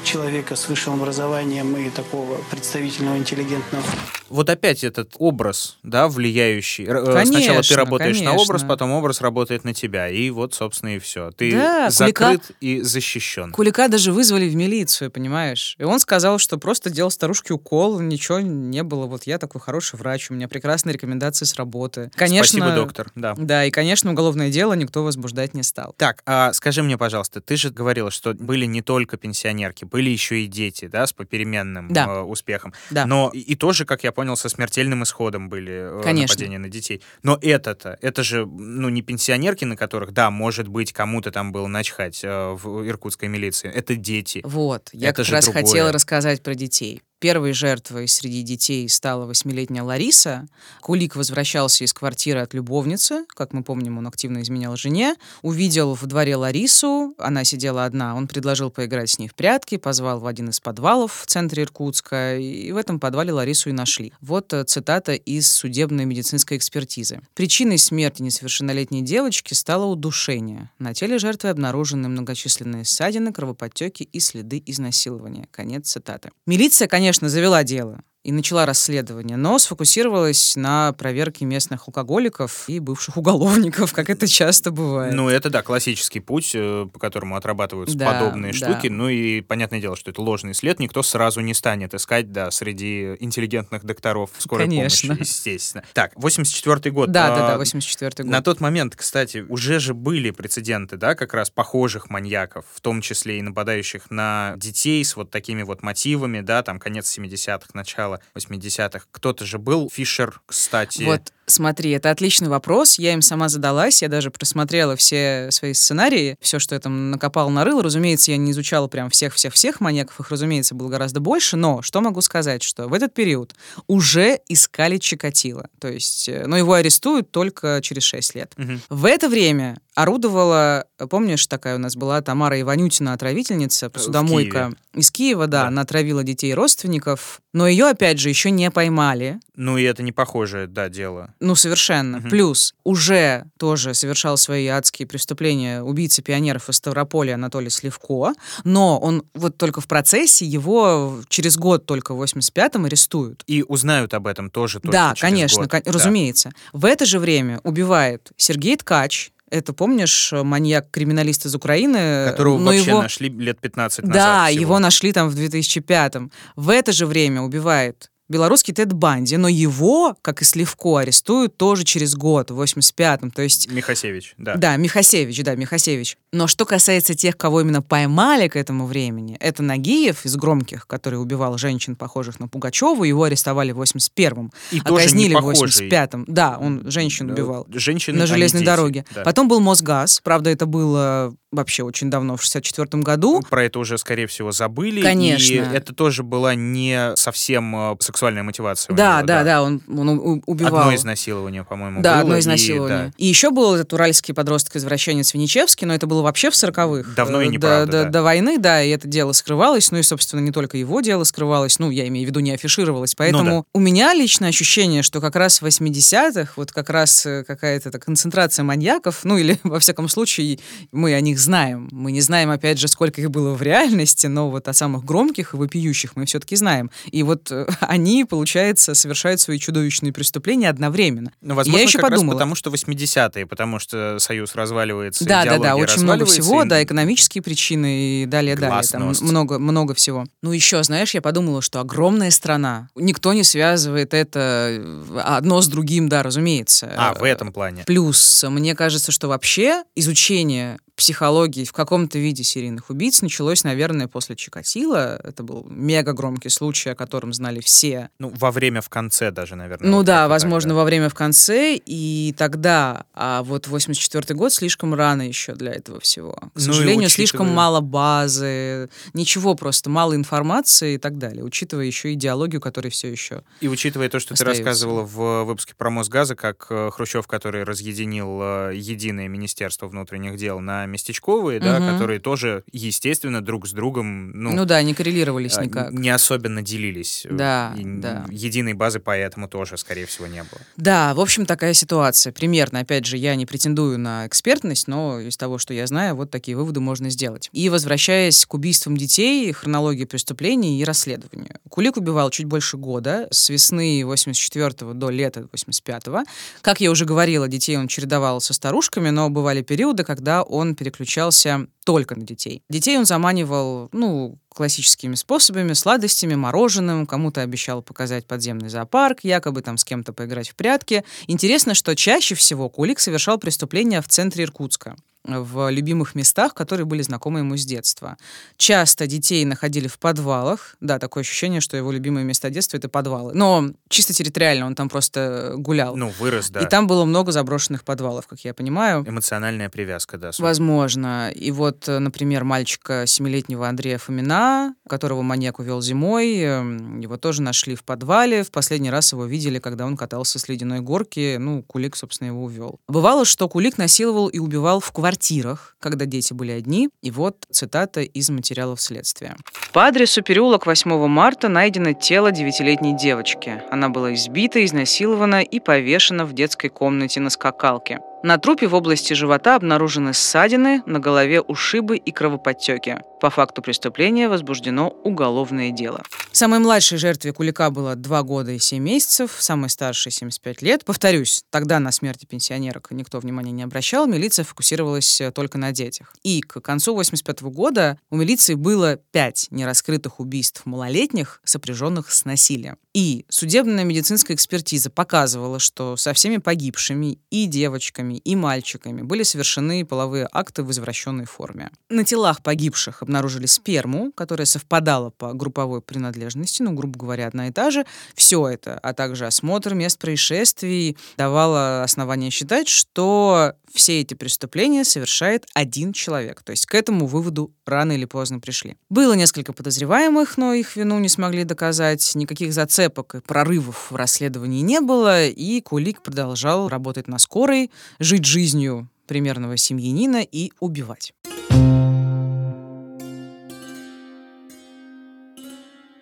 человека 0.05 0.57
с 0.57 0.69
высшим 0.69 0.95
образованием 0.95 1.77
и 1.77 1.91
такого 1.91 2.37
представительного, 2.51 3.17
интеллигентного. 3.17 3.85
Вот 4.29 4.49
опять 4.49 4.85
этот 4.85 5.15
образ, 5.19 5.79
да, 5.83 6.09
влияющий. 6.09 6.87
Р- 6.87 6.97
э, 6.99 7.13
Конечно, 7.13 7.41
Сначала 7.41 7.63
ты 7.63 7.75
работаешь 7.75 8.21
на 8.21 8.27
конечно. 8.27 8.43
образ, 8.43 8.63
потом 8.63 8.93
образ 8.93 9.21
работает 9.21 9.65
на 9.65 9.75
тебя. 9.75 10.09
И 10.09 10.31
вот, 10.31 10.55
собственно, 10.55 10.97
и 10.97 10.99
все. 10.99 11.31
Ты 11.33 11.53
Да, 11.53 11.91
закрыт 11.91 12.53
и 12.61 12.81
защищен. 12.81 13.51
Кулика 13.53 13.89
даже 13.89 14.13
вызвали 14.13 14.49
в 14.49 14.55
милицию, 14.55 15.11
понимаешь? 15.11 15.75
И 15.79 15.85
он 15.85 15.99
сказал, 15.99 16.39
что 16.39 16.59
просто 16.59 16.91
делал 16.91 17.11
старушке 17.11 17.55
укол, 17.55 17.99
ничего 18.01 18.41
не 18.41 18.83
было. 18.85 19.07
Вот 19.07 19.25
я 19.25 19.39
такой 19.39 19.61
хороший 19.61 19.99
врач, 19.99 20.31
у 20.31 20.35
меня 20.35 20.47
прекрасные 20.49 20.95
рекомендации 20.95 21.45
с 21.45 21.55
работы. 21.57 22.11
Конечно, 22.15 22.59
Спасибо, 22.61 22.75
доктор. 22.75 23.11
Да. 23.17 23.35
Да, 23.37 23.65
и, 23.65 23.71
конечно, 23.71 24.13
уголовное 24.13 24.51
дело 24.51 24.75
никто 24.75 25.03
возбуждать 25.03 25.55
не 25.55 25.65
стал. 25.65 25.95
Так, 25.99 26.23
а 26.25 26.40
скажи 26.53 26.83
мне, 26.83 26.97
пожалуйста, 26.99 27.41
ты 27.41 27.57
же 27.57 27.71
говорила, 27.71 28.11
что 28.11 28.35
были 28.35 28.67
не 28.67 28.83
только 28.83 29.17
пенсионерки, 29.17 29.85
были 29.85 30.11
еще 30.11 30.41
и 30.43 30.47
дети, 30.47 30.87
да, 30.87 31.07
с 31.07 31.13
попеременным 31.13 31.93
Да. 31.93 32.07
э, 32.07 32.21
успехом. 32.21 32.73
Да. 32.91 33.07
Но 33.07 33.31
и, 33.33 33.39
и 33.41 33.55
тоже, 33.57 33.85
как 33.85 34.05
я 34.05 34.13
понял, 34.13 34.37
со 34.37 34.49
смертельным 34.49 35.03
исходом 35.03 35.49
были 35.49 35.73
э, 35.73 36.03
Конечно. 36.03 36.35
нападения 36.35 36.59
на 36.59 36.69
детей. 36.69 37.03
Но 37.23 37.39
это-то, 37.41 37.99
это 38.01 38.23
же, 38.23 38.47
ну, 38.47 38.89
не 38.89 39.03
пенсионерки, 39.03 39.65
на 39.65 39.77
которых, 39.77 40.13
да, 40.13 40.31
может 40.31 40.69
быть, 40.69 40.93
кому-то 40.93 41.31
там 41.31 41.53
было 41.53 41.67
начхать 41.67 42.21
э, 42.25 42.51
в 42.53 42.87
иркутской 42.89 43.29
милиции. 43.29 43.71
Это 43.71 43.97
дети. 43.97 44.41
Вот, 44.45 44.91
я 44.93 45.11
Это 45.11 45.23
как 45.25 45.33
раз 45.33 45.45
другое. 45.45 45.63
хотела 45.65 45.93
рассказать 45.93 46.43
про 46.43 46.55
детей. 46.55 47.03
Первой 47.21 47.53
жертвой 47.53 48.09
среди 48.09 48.41
детей 48.41 48.89
стала 48.89 49.27
восьмилетняя 49.27 49.85
Лариса. 49.85 50.49
Кулик 50.81 51.17
возвращался 51.17 51.85
из 51.85 51.93
квартиры 51.93 52.41
от 52.41 52.55
любовницы. 52.55 53.27
Как 53.29 53.53
мы 53.53 53.63
помним, 53.63 53.99
он 53.99 54.07
активно 54.07 54.41
изменял 54.41 54.75
жене. 54.75 55.17
Увидел 55.43 55.95
в 55.95 56.07
дворе 56.07 56.37
Ларису. 56.37 57.15
Она 57.19 57.45
сидела 57.45 57.85
одна. 57.85 58.17
Он 58.17 58.27
предложил 58.27 58.71
поиграть 58.71 59.11
с 59.11 59.19
ней 59.19 59.29
в 59.29 59.35
прятки, 59.35 59.77
позвал 59.77 60.19
в 60.19 60.27
один 60.27 60.49
из 60.49 60.61
подвалов 60.61 61.13
в 61.13 61.27
центре 61.27 61.65
Иркутска. 61.65 62.39
И 62.39 62.73
в 62.73 62.79
этом 62.79 62.99
подвале 62.99 63.35
Ларису 63.35 63.69
и 63.69 63.73
нашли. 63.73 64.15
Вот 64.23 64.55
э, 64.55 64.65
цитата 64.65 65.13
из 65.13 65.47
судебной 65.47 66.07
медицинской 66.07 66.57
экспертизы. 66.57 67.21
Причиной 67.35 67.77
смерти 67.77 68.23
несовершеннолетней 68.23 69.03
девочки 69.03 69.53
стало 69.53 69.85
удушение. 69.85 70.71
На 70.79 70.95
теле 70.95 71.19
жертвы 71.19 71.51
обнаружены 71.51 72.09
многочисленные 72.09 72.87
ссадины, 72.87 73.31
кровоподтеки 73.31 74.05
и 74.05 74.21
следы 74.21 74.63
изнасилования. 74.65 75.49
Конец 75.51 75.91
цитаты. 75.91 76.31
Милиция, 76.47 76.89
конечно, 76.89 77.10
конечно, 77.11 77.29
завела 77.29 77.65
дело 77.65 78.05
и 78.23 78.33
начала 78.33 78.67
расследование, 78.67 79.39
но 79.39 79.59
сфокусировалась 79.59 80.55
на 80.55 80.93
проверке 80.93 81.47
местных 81.47 81.89
алкоголиков 81.89 82.69
и 82.69 82.79
бывших 82.79 83.17
уголовников, 83.17 83.95
как 83.95 84.11
это 84.11 84.27
часто 84.29 84.71
бывает. 84.71 85.15
Ну, 85.15 85.31
это, 85.31 85.49
да, 85.49 85.63
классический 85.63 86.21
путь, 86.21 86.53
э, 86.55 86.87
по 86.93 86.99
которому 86.99 87.37
отрабатываются 87.37 87.97
да, 87.97 88.13
подобные 88.13 88.53
да. 88.53 88.59
штуки. 88.59 88.89
Ну 88.89 89.09
и 89.09 89.41
понятное 89.41 89.81
дело, 89.81 89.97
что 89.97 90.11
это 90.11 90.21
ложный 90.21 90.53
след. 90.53 90.79
Никто 90.81 91.03
сразу 91.03 91.41
не 91.41 91.55
станет 91.55 91.95
искать, 91.95 92.31
да, 92.31 92.51
среди 92.51 93.17
интеллигентных 93.21 93.85
докторов 93.85 94.31
скорой 94.37 94.67
Конечно. 94.67 95.15
помощи, 95.15 95.23
естественно. 95.23 95.85
Так, 95.95 96.13
84 96.17 96.91
год. 96.93 97.11
Да, 97.11 97.33
а, 97.33 97.39
да, 97.39 97.49
да, 97.49 97.59
84 97.59 98.25
год. 98.25 98.31
На 98.31 98.43
тот 98.43 98.61
момент, 98.61 98.97
кстати, 98.97 99.47
уже 99.49 99.81
же 99.81 99.95
были 99.95 100.31
прецеденты, 100.31 100.99
да, 100.99 101.15
как 101.15 101.33
раз 101.33 101.49
похожих 101.49 102.11
маньяков, 102.11 102.67
в 102.75 102.83
том 102.83 103.01
числе 103.01 103.39
и 103.39 103.43
нападающих 103.43 104.11
на 104.11 104.55
детей 104.59 105.03
с 105.03 105.17
вот 105.17 105.31
такими 105.31 105.63
вот 105.63 105.83
мотивами, 105.83 106.43
да, 106.43 106.63
там 106.63 106.79
конец 106.79 107.19
70-х, 107.19 107.69
начало 107.73 108.10
начала 108.11 108.21
80-х. 108.35 109.07
Кто-то 109.11 109.45
же 109.45 109.59
был, 109.59 109.91
Фишер, 109.91 110.41
кстати. 110.47 111.03
Вот, 111.03 111.33
смотри, 111.51 111.91
это 111.91 112.11
отличный 112.11 112.49
вопрос. 112.49 112.99
Я 112.99 113.13
им 113.13 113.23
сама 113.23 113.49
задалась. 113.49 114.03
Я 114.03 114.09
даже 114.09 114.31
просмотрела 114.31 114.97
все 114.97 115.49
свои 115.51 115.75
сценарии. 115.75 116.37
Все, 116.41 116.59
что 116.59 116.75
я 116.75 116.81
там 116.81 117.11
накопала, 117.11 117.51
нарыла. 117.51 117.83
Разумеется, 117.83 118.31
я 118.31 118.37
не 118.37 118.53
изучала 118.53 118.89
прям 118.89 119.11
всех-всех-всех 119.11 119.81
маньяков. 119.81 120.21
Их, 120.21 120.31
разумеется, 120.31 120.75
было 120.75 120.89
гораздо 120.89 121.21
больше. 121.21 121.57
Но 121.57 121.83
что 121.83 122.01
могу 122.01 122.21
сказать, 122.21 122.63
что 122.63 122.89
в 122.89 122.95
этот 122.95 123.15
период 123.15 123.55
уже 123.87 124.41
искали 124.49 124.99
Чикатило. 124.99 125.69
То 125.79 125.89
есть, 125.89 126.29
э, 126.29 126.47
но 126.47 126.57
его 126.57 126.75
арестуют 126.75 127.31
только 127.31 127.81
через 127.83 128.03
6 128.05 128.35
лет. 128.35 128.55
Угу. 128.57 128.73
В 128.89 129.05
это 129.05 129.29
время 129.29 129.79
орудовала, 129.95 130.87
помнишь, 131.11 131.47
такая 131.47 131.77
у 131.77 131.79
нас 131.79 131.97
была 131.97 132.21
Тамара 132.23 132.61
Иванютина, 132.61 133.13
отравительница, 133.13 133.91
посудомойка 133.91 134.73
из 134.95 135.11
Киева, 135.11 135.47
да, 135.47 135.63
да, 135.63 135.69
она 135.69 135.83
отравила 135.83 136.23
детей 136.25 136.51
и 136.51 136.55
родственников, 136.55 137.41
но 137.53 137.67
ее, 137.67 137.87
опять 137.87 138.19
же, 138.19 138.29
еще 138.29 138.51
не 138.51 138.71
поймали. 138.71 139.41
Ну 139.57 139.77
и 139.77 139.83
это 139.83 140.03
не 140.03 140.13
похожее, 140.13 140.67
да, 140.67 140.89
дело. 140.89 141.35
Ну, 141.41 141.55
совершенно. 141.55 142.19
Угу. 142.19 142.29
Плюс 142.29 142.75
уже 142.85 143.45
тоже 143.59 143.95
совершал 143.95 144.37
свои 144.37 144.67
адские 144.67 145.09
преступления 145.09 145.83
убийца 145.83 146.23
пионеров 146.23 146.69
из 146.69 146.77
Ставрополя 146.77 147.35
Анатолий 147.35 147.71
Сливко, 147.71 148.35
но 148.65 148.99
он 148.99 149.25
вот 149.35 149.57
только 149.57 149.81
в 149.81 149.89
процессе 149.89 150.45
его 150.45 151.21
через 151.29 151.57
год 151.57 151.87
только 151.87 152.15
в 152.15 152.23
85-м 152.23 152.85
арестуют. 152.85 153.43
И 153.47 153.65
узнают 153.67 154.13
об 154.13 154.27
этом 154.27 154.51
тоже 154.51 154.81
только 154.81 154.93
Да, 154.93 155.15
конечно, 155.19 155.67
год. 155.67 155.83
разумеется. 155.87 156.51
Да. 156.51 156.79
В 156.79 156.85
это 156.85 157.07
же 157.07 157.19
время 157.19 157.61
убивает 157.65 158.31
Сергей 158.37 158.77
Ткач, 158.77 159.33
это, 159.51 159.73
помнишь, 159.73 160.33
маньяк-криминалист 160.33 161.47
из 161.47 161.55
Украины? 161.57 162.27
Которого 162.29 162.59
но 162.59 162.67
вообще 162.67 162.91
его... 162.91 163.03
нашли 163.03 163.29
лет 163.29 163.61
15 163.61 164.05
назад 164.05 164.15
Да, 164.15 164.47
всего. 164.47 164.61
его 164.61 164.79
нашли 164.79 165.13
там 165.13 165.29
в 165.29 165.37
2005-м. 165.37 166.31
В 166.55 166.71
это 166.71 166.93
же 166.93 167.07
время 167.07 167.43
убивает 167.43 168.10
белорусский 168.31 168.73
Тед 168.73 168.93
Банди, 168.93 169.37
но 169.37 169.49
его, 169.49 170.17
как 170.23 170.41
и 170.41 170.45
Сливко, 170.45 171.01
арестуют 171.01 171.57
тоже 171.57 171.85
через 171.85 172.15
год, 172.15 172.51
в 172.51 172.63
85-м. 172.63 173.33
То 173.33 173.43
есть... 173.43 173.71
Михасевич, 173.71 174.35
да. 174.39 174.55
Да, 174.55 174.77
Михасевич, 174.77 175.43
да, 175.43 175.57
Михасевич. 175.57 176.17
Но 176.33 176.47
что 176.47 176.65
касается 176.65 177.15
тех, 177.15 177.37
кого 177.37 177.61
именно 177.61 177.83
поймали 177.83 178.47
к 178.49 178.57
этому 178.57 178.87
времени, 178.87 179.37
это 179.41 179.63
Нагиев 179.63 180.25
из 180.25 180.37
«Громких», 180.37 180.87
который 180.87 181.21
убивал 181.21 181.59
женщин, 181.59 181.97
похожих 181.97 182.39
на 182.39 182.47
Пугачеву, 182.47 183.03
его 183.03 183.25
арестовали 183.25 183.73
в 183.73 183.83
81-м, 183.83 184.53
И 184.71 184.81
а 184.85 184.85
казнили 184.85 185.35
в 185.35 185.51
85-м. 185.51 186.25
Да, 186.29 186.57
он 186.59 186.89
женщин 186.89 187.27
да, 187.27 187.35
убивал. 187.35 187.67
Женщины, 187.71 188.17
на 188.17 188.27
железной 188.27 188.63
дороге. 188.63 189.05
Да. 189.13 189.23
Потом 189.23 189.49
был 189.49 189.61
Мосгаз, 189.61 190.21
правда, 190.23 190.51
это 190.51 190.67
было 190.67 191.35
вообще 191.53 191.83
очень 191.83 192.11
давно, 192.11 192.37
в 192.37 192.43
64 192.43 193.03
году. 193.03 193.43
Про 193.49 193.65
это 193.65 193.79
уже, 193.79 193.99
скорее 193.99 194.27
всего, 194.27 194.53
забыли. 194.53 195.03
Конечно. 195.03 195.53
И 195.53 195.57
это 195.57 195.93
тоже 195.95 196.23
была 196.23 196.55
не 196.55 197.17
совсем 197.17 197.75
э, 197.75 197.97
сексуальная 198.21 198.43
мотивация. 198.43 198.95
Да, 198.95 199.19
него, 199.19 199.27
да, 199.27 199.39
да, 199.39 199.45
да, 199.45 199.63
он, 199.63 199.83
он 199.89 200.43
убивал. 200.45 200.81
Одно 200.81 200.95
изнасилование, 200.95 201.65
по-моему, 201.65 202.03
Да, 202.03 202.17
было. 202.17 202.21
одно 202.21 202.39
изнасилование. 202.39 203.07
И, 203.07 203.09
да. 203.09 203.13
и 203.17 203.27
еще 203.27 203.51
был 203.51 203.75
этот 203.75 203.95
уральский 203.95 204.35
подросток-извращенец 204.35 205.33
Винничевский, 205.33 205.87
но 205.87 205.95
это 205.95 206.07
было 206.07 206.21
вообще 206.21 206.51
в 206.51 206.55
40-х. 206.55 207.15
Давно 207.17 207.41
и 207.41 207.47
э, 207.47 207.49
неправда, 207.49 207.87
до, 207.87 208.05
да. 208.05 208.11
до 208.11 208.23
войны, 208.23 208.59
да, 208.59 208.83
и 208.83 208.91
это 208.91 209.09
дело 209.09 209.33
скрывалось. 209.33 209.91
Ну 209.91 209.99
и, 209.99 210.03
собственно, 210.03 210.41
не 210.41 210.53
только 210.53 210.77
его 210.77 211.01
дело 211.01 211.25
скрывалось, 211.25 211.79
ну, 211.79 211.91
я 211.91 212.07
имею 212.09 212.27
в 212.27 212.29
виду, 212.29 212.41
не 212.41 212.53
афишировалось. 212.53 213.15
Поэтому 213.15 213.45
ну, 213.45 213.57
да. 213.61 213.65
у 213.73 213.81
меня 213.81 214.13
лично 214.13 214.49
ощущение, 214.49 215.03
что 215.03 215.23
как 215.23 215.35
раз 215.35 215.63
в 215.63 215.67
80-х, 215.67 216.53
вот 216.57 216.73
как 216.73 216.91
раз 216.91 217.25
э, 217.25 217.43
какая-то 217.45 217.91
концентрация 217.99 218.65
маньяков, 218.65 219.21
ну 219.25 219.39
или, 219.39 219.59
во 219.63 219.79
всяком 219.79 220.11
случае, 220.11 220.59
мы 220.93 221.15
о 221.15 221.21
них 221.23 221.41
знаем. 221.41 221.89
Мы 221.91 222.13
не 222.13 222.21
знаем, 222.21 222.51
опять 222.51 222.79
же, 222.79 222.89
сколько 222.89 223.23
их 223.23 223.31
было 223.31 223.55
в 223.55 223.63
реальности, 223.63 224.27
но 224.27 224.51
вот 224.51 224.69
о 224.69 224.75
самых 224.75 225.07
громких 225.07 225.55
и 225.55 225.57
вопиющих 225.57 226.17
мы 226.17 226.27
все-таки 226.27 226.57
знаем. 226.57 226.91
И 227.11 227.23
вот 227.23 227.51
э, 227.51 227.67
они, 228.11 228.25
получается, 228.25 228.95
совершают 228.95 229.41
свои 229.41 229.59
чудовищные 229.59 230.13
преступления 230.13 230.69
одновременно. 230.69 231.33
Ну, 231.41 231.55
возможно, 231.55 231.79
я 231.79 231.85
еще 231.85 231.99
как 231.99 232.11
подумала. 232.11 232.33
раз 232.33 232.39
потому, 232.39 232.55
что 232.55 232.71
80-е, 232.71 233.47
потому 233.47 233.79
что 233.79 234.19
Союз 234.19 234.55
разваливается, 234.55 235.25
Да, 235.25 235.45
да, 235.45 235.59
да, 235.59 235.77
очень 235.77 236.03
много 236.03 236.25
всего, 236.25 236.65
и... 236.65 236.69
да, 236.69 236.83
экономические 236.83 237.43
причины 237.43 238.23
и 238.23 238.27
далее, 238.27 238.57
далее. 238.57 238.83
Там 238.91 239.13
много, 239.21 239.59
много 239.59 239.95
всего. 239.95 240.27
Ну, 240.43 240.53
еще, 240.53 240.83
знаешь, 240.83 241.15
я 241.15 241.23
подумала, 241.23 241.63
что 241.63 241.81
огромная 241.81 242.31
страна. 242.31 242.89
Никто 242.97 243.33
не 243.33 243.45
связывает 243.45 244.15
это 244.15 244.69
э, 244.71 245.21
одно 245.23 245.63
с 245.63 245.69
другим, 245.69 246.09
да, 246.09 246.23
разумеется. 246.23 246.93
А, 246.97 247.15
в 247.15 247.23
этом 247.23 247.53
плане. 247.53 247.85
Плюс, 247.87 248.45
мне 248.49 248.75
кажется, 248.75 249.13
что 249.13 249.29
вообще 249.29 249.85
изучение 249.95 250.79
психологии 251.01 251.65
в 251.65 251.73
каком-то 251.73 252.19
виде 252.19 252.45
серийных 252.45 252.91
убийц 252.91 253.23
началось, 253.23 253.65
наверное, 253.65 254.07
после 254.07 254.37
Чикатила. 254.37 255.19
Это 255.25 255.43
был 255.43 255.67
мега 255.71 256.13
громкий 256.13 256.51
случай, 256.51 256.91
о 256.91 256.95
котором 256.95 257.33
знали 257.33 257.61
все. 257.61 258.00
Ну, 258.19 258.33
во 258.35 258.51
время 258.51 258.81
в 258.81 258.89
конце 258.89 259.31
даже, 259.31 259.57
наверное. 259.57 259.91
Ну 259.91 259.99
вот 259.99 260.07
да, 260.07 260.29
возможно, 260.29 260.71
тогда. 260.71 260.81
во 260.81 260.85
время 260.85 261.09
в 261.09 261.15
конце 261.15 261.75
и 261.75 262.35
тогда. 262.37 263.05
А 263.15 263.43
вот 263.43 263.67
84 263.67 264.35
год 264.35 264.53
слишком 264.53 264.95
рано 264.95 265.27
еще 265.27 265.55
для 265.55 265.73
этого 265.73 266.01
всего. 266.01 266.33
К 266.33 266.51
ну 266.55 266.61
сожалению, 266.61 267.07
учитывая... 267.07 267.11
слишком 267.11 267.49
мало 267.49 267.81
базы, 267.81 268.89
ничего 269.13 269.55
просто, 269.55 269.91
мало 269.91 270.15
информации 270.15 270.95
и 270.95 270.99
так 270.99 271.19
далее, 271.19 271.45
учитывая 271.45 271.85
еще 271.85 272.13
идеологию, 272.13 272.61
которая 272.61 272.91
все 272.91 273.09
еще 273.09 273.43
И 273.61 273.69
учитывая 273.69 274.09
то, 274.09 274.21
что 274.21 274.35
остается. 274.35 274.63
ты 274.63 274.67
рассказывала 274.67 275.03
в 275.03 275.45
выпуске 275.45 275.75
про 275.77 275.91
Мосгаза, 275.91 276.35
как 276.35 276.67
э, 276.71 276.91
Хрущев, 276.93 277.27
который 277.27 277.65
разъединил 277.65 278.41
э, 278.43 278.73
единое 278.75 279.29
Министерство 279.29 279.89
внутренних 279.89 280.37
дел 280.37 280.61
на 280.61 280.87
местечковые, 280.87 281.61
да, 281.61 281.79
которые 281.93 282.21
тоже, 282.21 282.65
естественно, 282.73 283.41
друг 283.41 283.67
с 283.67 283.73
другом... 283.73 284.31
Ну, 284.31 284.53
ну 284.53 284.65
да, 284.65 284.83
не 284.83 284.95
коррелировались 284.95 285.59
а, 285.59 285.65
никак. 285.65 285.93
Не 285.93 286.11
особенно 286.11 286.63
делились. 286.63 287.27
Да, 287.31 287.75
И 287.77 287.80
да. 287.85 288.27
Единой 288.31 288.75
базы 288.75 289.01
поэтому 289.01 289.49
тоже, 289.49 289.77
скорее 289.77 290.07
всего, 290.07 290.27
не 290.27 290.43
было. 290.43 290.61
Да, 290.77 291.15
в 291.15 291.21
общем, 291.21 291.47
такая 291.47 291.75
ситуация. 291.75 292.33
Примерно, 292.33 292.81
опять 292.81 293.07
же, 293.07 293.17
я 293.17 293.35
не 293.35 293.47
претендую 293.47 293.99
на 293.99 294.27
экспертность, 294.27 294.89
но 294.89 295.21
из 295.21 295.37
того, 295.37 295.59
что 295.59 295.75
я 295.75 295.87
знаю, 295.87 296.17
вот 296.17 296.31
такие 296.31 296.57
выводы 296.57 296.81
можно 296.81 297.11
сделать. 297.11 297.49
И 297.53 297.69
возвращаясь 297.69 298.45
к 298.47 298.55
убийствам 298.55 298.97
детей, 298.97 299.53
хронологии 299.53 300.05
преступлений 300.05 300.81
и 300.81 300.85
расследованию. 300.85 301.57
Кулик 301.69 301.97
убивал 301.97 302.31
чуть 302.31 302.47
больше 302.47 302.77
года, 302.77 303.29
с 303.31 303.49
весны 303.49 304.03
84 304.05 304.95
до 304.95 305.11
лета 305.11 305.49
85 305.53 306.09
-го. 306.09 306.25
Как 306.61 306.81
я 306.81 306.91
уже 306.91 307.05
говорила, 307.05 307.49
детей 307.49 307.77
он 307.77 307.89
чередовал 307.89 308.41
со 308.41 308.55
старушками, 308.55 309.11
но 309.11 309.31
бывали 309.31 309.63
периоды, 309.63 310.05
когда 310.05 310.43
он 310.43 310.75
переключался 310.75 311.67
только 311.85 312.15
на 312.15 312.25
детей. 312.25 312.63
Детей 312.69 312.99
он 312.99 313.07
заманивал, 313.07 313.89
ну, 313.93 314.39
классическими 314.55 315.15
способами, 315.15 315.73
сладостями, 315.73 316.35
мороженым, 316.35 317.07
кому-то 317.07 317.41
обещал 317.41 317.83
показать 317.83 318.27
подземный 318.27 318.69
зоопарк, 318.69 319.21
якобы 319.23 319.63
там 319.63 319.77
с 319.79 319.85
кем-то 319.85 320.13
поиграть 320.13 320.51
в 320.51 320.55
прятки. 320.55 321.05
Интересно, 321.27 321.75
что 321.75 321.97
чаще 321.97 322.35
всего 322.35 322.69
Кулик 322.69 323.01
совершал 323.01 323.39
преступления 323.39 324.03
в 324.03 324.09
центре 324.09 324.45
Иркутска. 324.45 324.97
В 325.25 325.71
любимых 325.71 326.15
местах, 326.15 326.55
которые 326.55 326.87
были 326.87 327.03
знакомы 327.03 327.41
ему 327.41 327.57
с 327.57 327.65
детства. 327.65 328.17
Часто 328.57 329.07
детей 329.07 329.45
находили 329.45 329.87
в 329.89 329.99
подвалах. 329.99 330.77
Да, 330.81 330.99
такое 330.99 331.23
ощущение, 331.23 331.61
что 331.61 331.77
его 331.77 331.93
любимые 331.93 332.25
места 332.25 332.51
детства— 332.51 332.77
это 332.79 332.89
подвалы. 332.89 333.35
Но 333.35 333.71
чисто 333.89 334.13
территориально 334.13 334.67
он 334.67 334.75
там 334.75 334.89
просто 334.89 335.55
гулял. 335.57 335.97
Ну, 335.97 336.13
вырос, 336.19 336.51
да. 336.51 336.61
И 336.61 336.69
там 336.69 336.87
было 336.87 337.05
много 337.05 337.33
заброшенных 337.33 337.85
подвалов, 337.85 338.27
как 338.27 338.41
я 338.41 338.55
понимаю. 338.55 339.05
Эмоциональная 339.07 339.69
привязка, 339.69 340.17
да. 340.17 340.33
судя. 340.33 340.47
Возможно. 340.47 341.31
И 341.31 341.51
вот, 341.51 341.89
э, 341.89 341.99
например, 341.99 342.45
мальчика 342.45 343.05
семилетнего 343.07 343.69
Андрея 343.69 343.99
Фомина, 343.99 344.75
которого 344.89 345.23
маньяк 345.23 345.59
увел 345.59 345.83
зимой, 345.83 346.39
эм, 346.39 347.01
его 347.01 347.17
тоже 347.17 347.43
нашли 347.43 347.75
в 347.75 347.85
подвале. 347.85 348.43
В 348.43 348.51
последний 348.51 348.91
раз 348.91 349.13
его 349.13 349.27
видели, 349.27 349.59
когда 349.59 349.85
он 349.87 349.97
катался 349.97 350.39
с 350.39 350.49
ледяной 350.49 350.81
горки. 350.81 351.37
Ну, 351.39 351.63
Кулик, 351.63 351.97
собственно, 351.97 352.29
его 352.29 352.45
увел. 352.45 352.81
Бывало, 352.89 353.25
что 353.25 353.49
Кулик 353.49 353.79
насиловал 353.79 354.29
и 354.29 354.39
убивал 354.39 354.81
в 354.81 354.91
квартирах, 355.11 355.77
когда 355.81 356.07
дети 356.07 356.33
были 356.33 356.53
одни. 356.53 356.89
И 357.03 357.11
вот 357.11 357.45
цитата 357.51 358.03
из 358.03 358.31
материалов 358.31 358.81
следствия. 358.81 359.37
По 359.73 359.87
адресу 359.87 360.23
переулок 360.23 360.67
8 360.67 361.09
марта 361.09 361.49
найдено 361.49 361.93
тело 361.93 362.31
девятилетней 362.31 362.97
девочки. 362.97 363.61
Она 363.71 363.89
была 363.89 364.15
избита, 364.15 364.65
изнасилована 364.65 365.43
и 365.43 365.59
повешена 365.59 366.25
в 366.25 366.33
детской 366.33 366.69
комнате 366.69 367.21
на 367.21 367.31
скакалке. 367.31 367.99
На 368.23 368.37
трупе 368.37 368.69
в 368.69 368.75
области 368.75 369.15
живота 369.15 369.57
обнаружены 369.57 370.13
ссадины, 370.13 370.83
на 370.85 370.99
голове 370.99 371.41
ушибы 371.41 371.97
и 371.97 372.13
кровоподтеки. 372.13 372.99
По 373.19 373.31
факту 373.31 373.63
преступления 373.63 374.29
возбуждено 374.29 374.89
уголовное 374.89 375.71
дело. 375.71 376.03
Самой 376.33 376.59
младшей 376.59 376.97
жертве 376.97 377.33
Кулика 377.33 377.71
было 377.71 377.97
2 377.97 378.23
года 378.23 378.53
и 378.53 378.59
7 378.59 378.83
месяцев, 378.83 379.37
самой 379.41 379.69
старшей 379.69 380.13
75 380.13 380.63
лет. 380.63 380.85
Повторюсь, 380.85 381.45
тогда 381.51 381.81
на 381.81 381.93
смерти 381.93 382.25
пенсионерок 382.25 382.89
никто 382.91 383.19
внимания 383.19 383.53
не 383.53 383.63
обращал, 383.63 384.07
милиция 384.07 384.45
фокусировалась 384.45 385.21
э, 385.21 385.33
только 385.33 385.59
на 385.59 385.73
детях. 385.73 386.15
И 386.23 386.41
к 386.41 386.61
концу 386.61 386.95
85 386.95 387.43
года 387.43 387.99
у 388.11 388.17
милиции 388.17 388.55
было 388.55 388.97
5 388.97 389.49
нераскрытых 389.51 390.21
убийств 390.21 390.63
малолетних, 390.67 391.41
сопряженных 391.45 392.13
с 392.13 392.25
насилием. 392.25 392.77
И 392.95 393.25
судебная 393.29 393.85
медицинская 393.85 394.37
экспертиза 394.37 394.91
показывала, 394.91 395.59
что 395.59 395.97
со 395.97 396.13
всеми 396.13 396.39
погибшими 396.39 397.19
и 397.31 397.47
девочками, 397.47 398.10
и 398.17 398.37
мальчиками 398.37 399.03
были 399.03 399.23
совершены 399.23 399.85
половые 399.85 400.29
акты 400.33 400.63
в 400.63 400.71
извращенной 400.71 401.25
форме. 401.25 401.71
На 401.89 402.05
телах 402.05 402.43
погибших 402.43 403.03
обнаружили 403.03 403.47
сперму, 403.47 404.13
которая 404.13 404.47
совпадала 404.47 405.11
по 405.11 405.33
групповой 405.33 405.81
принадлежности, 405.81 406.63
ну, 406.63 406.73
грубо 406.73 406.99
говоря, 406.99 407.27
одна 407.27 407.49
и 407.49 407.53
та 407.53 407.71
же. 407.71 407.85
Все 408.15 408.49
это, 408.49 408.79
а 408.79 408.93
также 408.93 409.27
осмотр 409.27 409.75
мест 409.75 409.99
происшествий 409.99 410.97
давало 411.17 411.83
основание 411.83 412.31
считать, 412.31 412.69
что 412.69 413.55
все 413.73 414.01
эти 414.01 414.15
преступления 414.15 414.85
совершает 414.85 415.47
один 415.55 415.93
человек. 415.93 416.43
То 416.43 416.51
есть 416.51 416.67
к 416.67 416.75
этому 416.75 417.07
выводу 417.07 417.53
рано 417.67 417.93
или 417.93 418.05
поздно 418.05 418.41
пришли. 418.41 418.77
Было 418.89 419.15
несколько 419.15 419.53
подозреваемых, 419.53 420.37
но 420.37 420.55
их 420.55 420.77
вину 420.77 420.99
не 420.99 421.09
смогли 421.09 421.45
доказать. 421.45 422.15
Никаких 422.15 422.53
зацепок 422.53 423.15
и 423.15 423.21
прорывов 423.21 423.91
в 423.91 423.97
расследовании 423.97 424.61
не 424.61 424.81
было, 424.81 425.27
и 425.27 425.61
Кулик 425.61 426.03
продолжал 426.03 426.69
работать 426.69 427.09
на 427.09 427.19
скорой, 427.19 427.71
жить 428.01 428.25
жизнью 428.25 428.89
примерного 429.07 429.57
семьянина 429.57 430.23
и 430.23 430.51
убивать. 430.59 431.13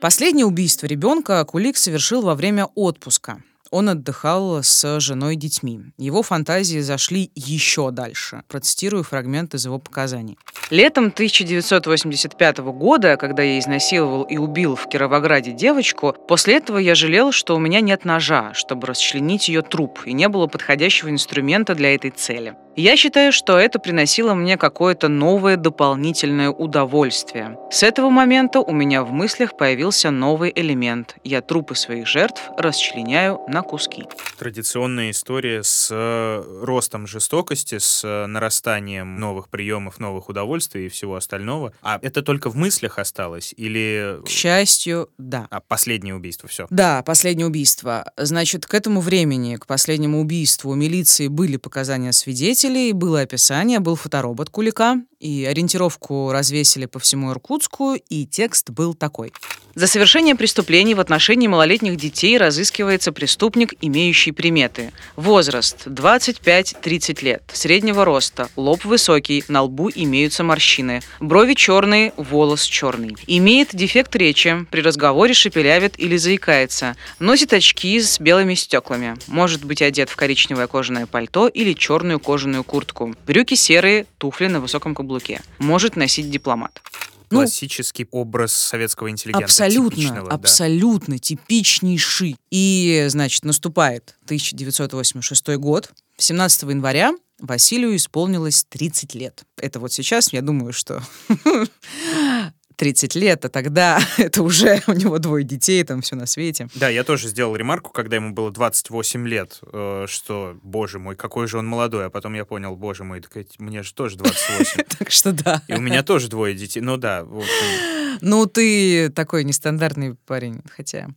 Последнее 0.01 0.47
убийство 0.47 0.87
ребенка 0.87 1.45
Кулик 1.45 1.77
совершил 1.77 2.23
во 2.23 2.37
время 2.37 2.67
отпуска. 2.77 3.43
Он 3.71 3.89
отдыхал 3.89 4.63
с 4.63 5.01
женой 5.01 5.35
и 5.35 5.37
детьми. 5.37 5.81
Его 5.99 6.23
фантазии 6.23 6.81
зашли 6.81 7.31
еще 7.35 7.91
дальше. 7.91 8.43
Процитирую 8.49 9.05
фрагмент 9.05 9.55
из 9.55 9.67
его 9.67 9.79
показаний. 9.79 10.39
Летом 10.71 11.07
1985 11.07 12.59
года, 12.59 13.17
когда 13.17 13.43
я 13.43 13.59
изнасиловал 13.59 14.23
и 14.23 14.37
убил 14.37 14.77
в 14.77 14.89
Кировограде 14.89 15.53
девочку, 15.53 16.15
после 16.27 16.57
этого 16.57 16.79
я 16.79 16.95
жалел, 16.95 17.33
что 17.33 17.57
у 17.57 17.59
меня 17.59 17.81
нет 17.81 18.05
ножа, 18.05 18.53
чтобы 18.55 18.87
расчленить 18.87 19.49
ее 19.49 19.63
труп, 19.63 20.01
и 20.05 20.13
не 20.13 20.29
было 20.29 20.47
подходящего 20.47 21.11
инструмента 21.11 21.75
для 21.75 21.95
этой 21.95 22.11
цели. 22.11 22.55
Я 22.79 22.97
считаю, 22.97 23.33
что 23.33 23.59
это 23.59 23.81
приносило 23.81 24.35
мне 24.35 24.57
какое-то 24.57 25.09
новое 25.09 25.57
дополнительное 25.57 26.51
удовольствие. 26.51 27.59
С 27.73 27.83
этого 27.83 28.09
момента 28.09 28.61
у 28.61 28.73
меня 28.73 29.03
в 29.03 29.11
мыслях 29.11 29.57
появился 29.57 30.13
новый 30.13 30.53
элемент. 30.55 31.17
Я 31.25 31.43
трупы 31.43 31.75
своих 31.75 32.07
жертв 32.07 32.41
расчленяю 32.57 33.41
на 33.49 33.63
куски. 33.63 34.05
Традиционная 34.39 35.11
история 35.11 35.65
с 35.65 35.89
э, 35.91 36.63
ростом 36.63 37.09
жестокости, 37.09 37.79
с 37.79 38.05
э, 38.05 38.27
нарастанием 38.27 39.19
новых 39.19 39.49
приемов, 39.49 39.99
новых 39.99 40.29
удовольствий 40.29 40.87
и 40.87 40.89
всего 40.89 41.17
остального. 41.17 41.73
А 41.83 41.99
это 42.01 42.23
только 42.23 42.49
в 42.49 42.55
мыслях 42.55 43.01
осталось? 43.01 43.53
Или... 43.57 44.21
К 44.25 44.29
счастью, 44.29 45.09
да. 45.19 45.49
А 45.51 45.59
последнее 45.59 46.15
убийство, 46.15 46.49
все? 46.49 46.69
Да, 46.71 47.03
последнее 47.03 47.49
убийство. 47.49 48.05
Значит, 48.17 48.67
к 48.67 48.75
этому 48.75 49.01
времени, 49.01 49.57
к 49.57 49.67
последнему 49.67 50.21
убийству 50.21 50.71
у 50.71 50.77
милиции 50.77 51.27
были 51.27 51.57
показания 51.57 52.13
свидетелей, 52.13 52.68
свидетелей, 52.69 52.93
было 52.93 53.21
описание, 53.21 53.81
был 53.81 53.97
фоторобот 53.97 54.51
Кулика, 54.51 54.97
и 55.19 55.45
ориентировку 55.45 56.31
развесили 56.33 56.87
по 56.87 56.99
всему 56.99 57.33
Иркутску, 57.33 57.95
и 57.95 58.27
текст 58.27 58.71
был 58.71 58.95
такой. 58.95 59.33
За 59.79 59.87
совершение 59.87 60.35
преступлений 60.35 60.95
в 60.95 60.99
отношении 60.99 61.47
малолетних 61.47 61.95
детей 61.95 62.37
разыскивается 62.37 63.13
преступник, 63.13 63.75
имеющий 63.81 64.33
приметы. 64.33 64.91
Возраст 65.15 65.87
25-30 65.87 67.25
лет, 67.25 67.45
среднего 67.53 68.05
роста, 68.05 68.49
лоб 68.57 68.85
высокий, 68.85 69.45
на 69.47 69.63
лбу 69.63 69.89
имеются 69.95 70.43
морщины, 70.43 71.01
брови 71.21 71.55
черные, 71.55 72.13
волос 72.17 72.65
черный. 72.65 73.15
Имеет 73.29 73.69
дефект 73.73 74.17
речи, 74.17 74.67
при 74.69 74.81
разговоре 74.81 75.33
шепелявит 75.33 75.95
или 75.97 76.17
заикается, 76.17 76.97
носит 77.21 77.53
очки 77.53 78.01
с 78.01 78.19
белыми 78.19 78.55
стеклами, 78.55 79.15
может 79.29 79.65
быть 79.65 79.81
одет 79.81 80.11
в 80.11 80.17
коричневое 80.17 80.67
кожаное 80.67 81.07
пальто 81.07 81.47
или 81.47 81.73
черную 81.73 82.19
кожаную 82.19 82.65
куртку, 82.65 83.15
брюки 83.29 83.55
серые, 83.55 84.07
туфли 84.19 84.49
на 84.49 84.59
высоком 84.59 84.97
каблуке, 84.97 85.41
может 85.61 85.95
носить 85.95 86.33
дипломат. 86.33 86.83
Ну, 87.31 87.41
Классический 87.41 88.07
образ 88.11 88.53
советского 88.53 89.11
интеллигента. 89.11 89.45
Абсолютно, 89.45 89.91
типичного, 89.91 90.29
да. 90.29 90.35
абсолютно 90.35 91.19
типичнейший. 91.19 92.37
И, 92.51 93.07
значит, 93.09 93.45
наступает 93.45 94.17
1986 94.25 95.57
год. 95.57 95.91
17 96.17 96.63
января 96.63 97.13
Василию 97.39 97.95
исполнилось 97.97 98.65
30 98.69 99.15
лет. 99.15 99.45
Это 99.57 99.79
вот 99.79 99.93
сейчас, 99.93 100.33
я 100.33 100.43
думаю, 100.43 100.73
что 100.73 101.03
30 102.79 103.17
лет, 103.17 103.45
а 103.45 103.49
тогда 103.49 104.01
это 104.17 104.43
уже 104.43 104.83
у 104.87 104.93
него 104.93 105.19
двое 105.19 105.45
детей, 105.45 105.83
там 105.85 106.01
все 106.01 106.17
на 106.17 106.27
свете. 106.27 106.69
Да, 106.75 106.89
я 106.89 107.05
тоже 107.05 107.29
сделал 107.29 107.55
ремарку, 107.57 107.91
когда 107.91 108.17
ему 108.17 108.33
было 108.33 108.51
28 108.51 109.27
лет, 109.27 109.59
э, 109.73 110.07
что, 110.09 110.57
боже 110.63 110.99
мой, 110.99 111.17
какой 111.17 111.49
же 111.49 111.59
он 111.59 111.67
молодой, 111.67 112.07
а 112.07 112.11
потом 112.11 112.35
я 112.35 112.45
понял, 112.45 112.77
боже 112.77 113.05
мой, 113.05 113.21
так 113.21 113.33
мне 113.59 113.83
же 113.83 113.93
тоже 113.93 114.17
28. 114.17 114.85
Так 114.99 115.11
что 115.11 115.33
да. 115.33 115.63
И 115.69 115.75
у 115.75 115.81
меня 115.81 116.03
тоже 116.03 116.29
двое 116.29 116.55
детей. 116.55 116.81
Ну 116.81 116.97
да, 116.97 117.25
в 117.25 117.39
общем. 117.39 118.08
Ну, 118.21 118.47
ты 118.47 119.11
такой 119.11 119.45
нестандартный 119.45 120.15
парень, 120.15 120.61
хотя... 120.75 121.09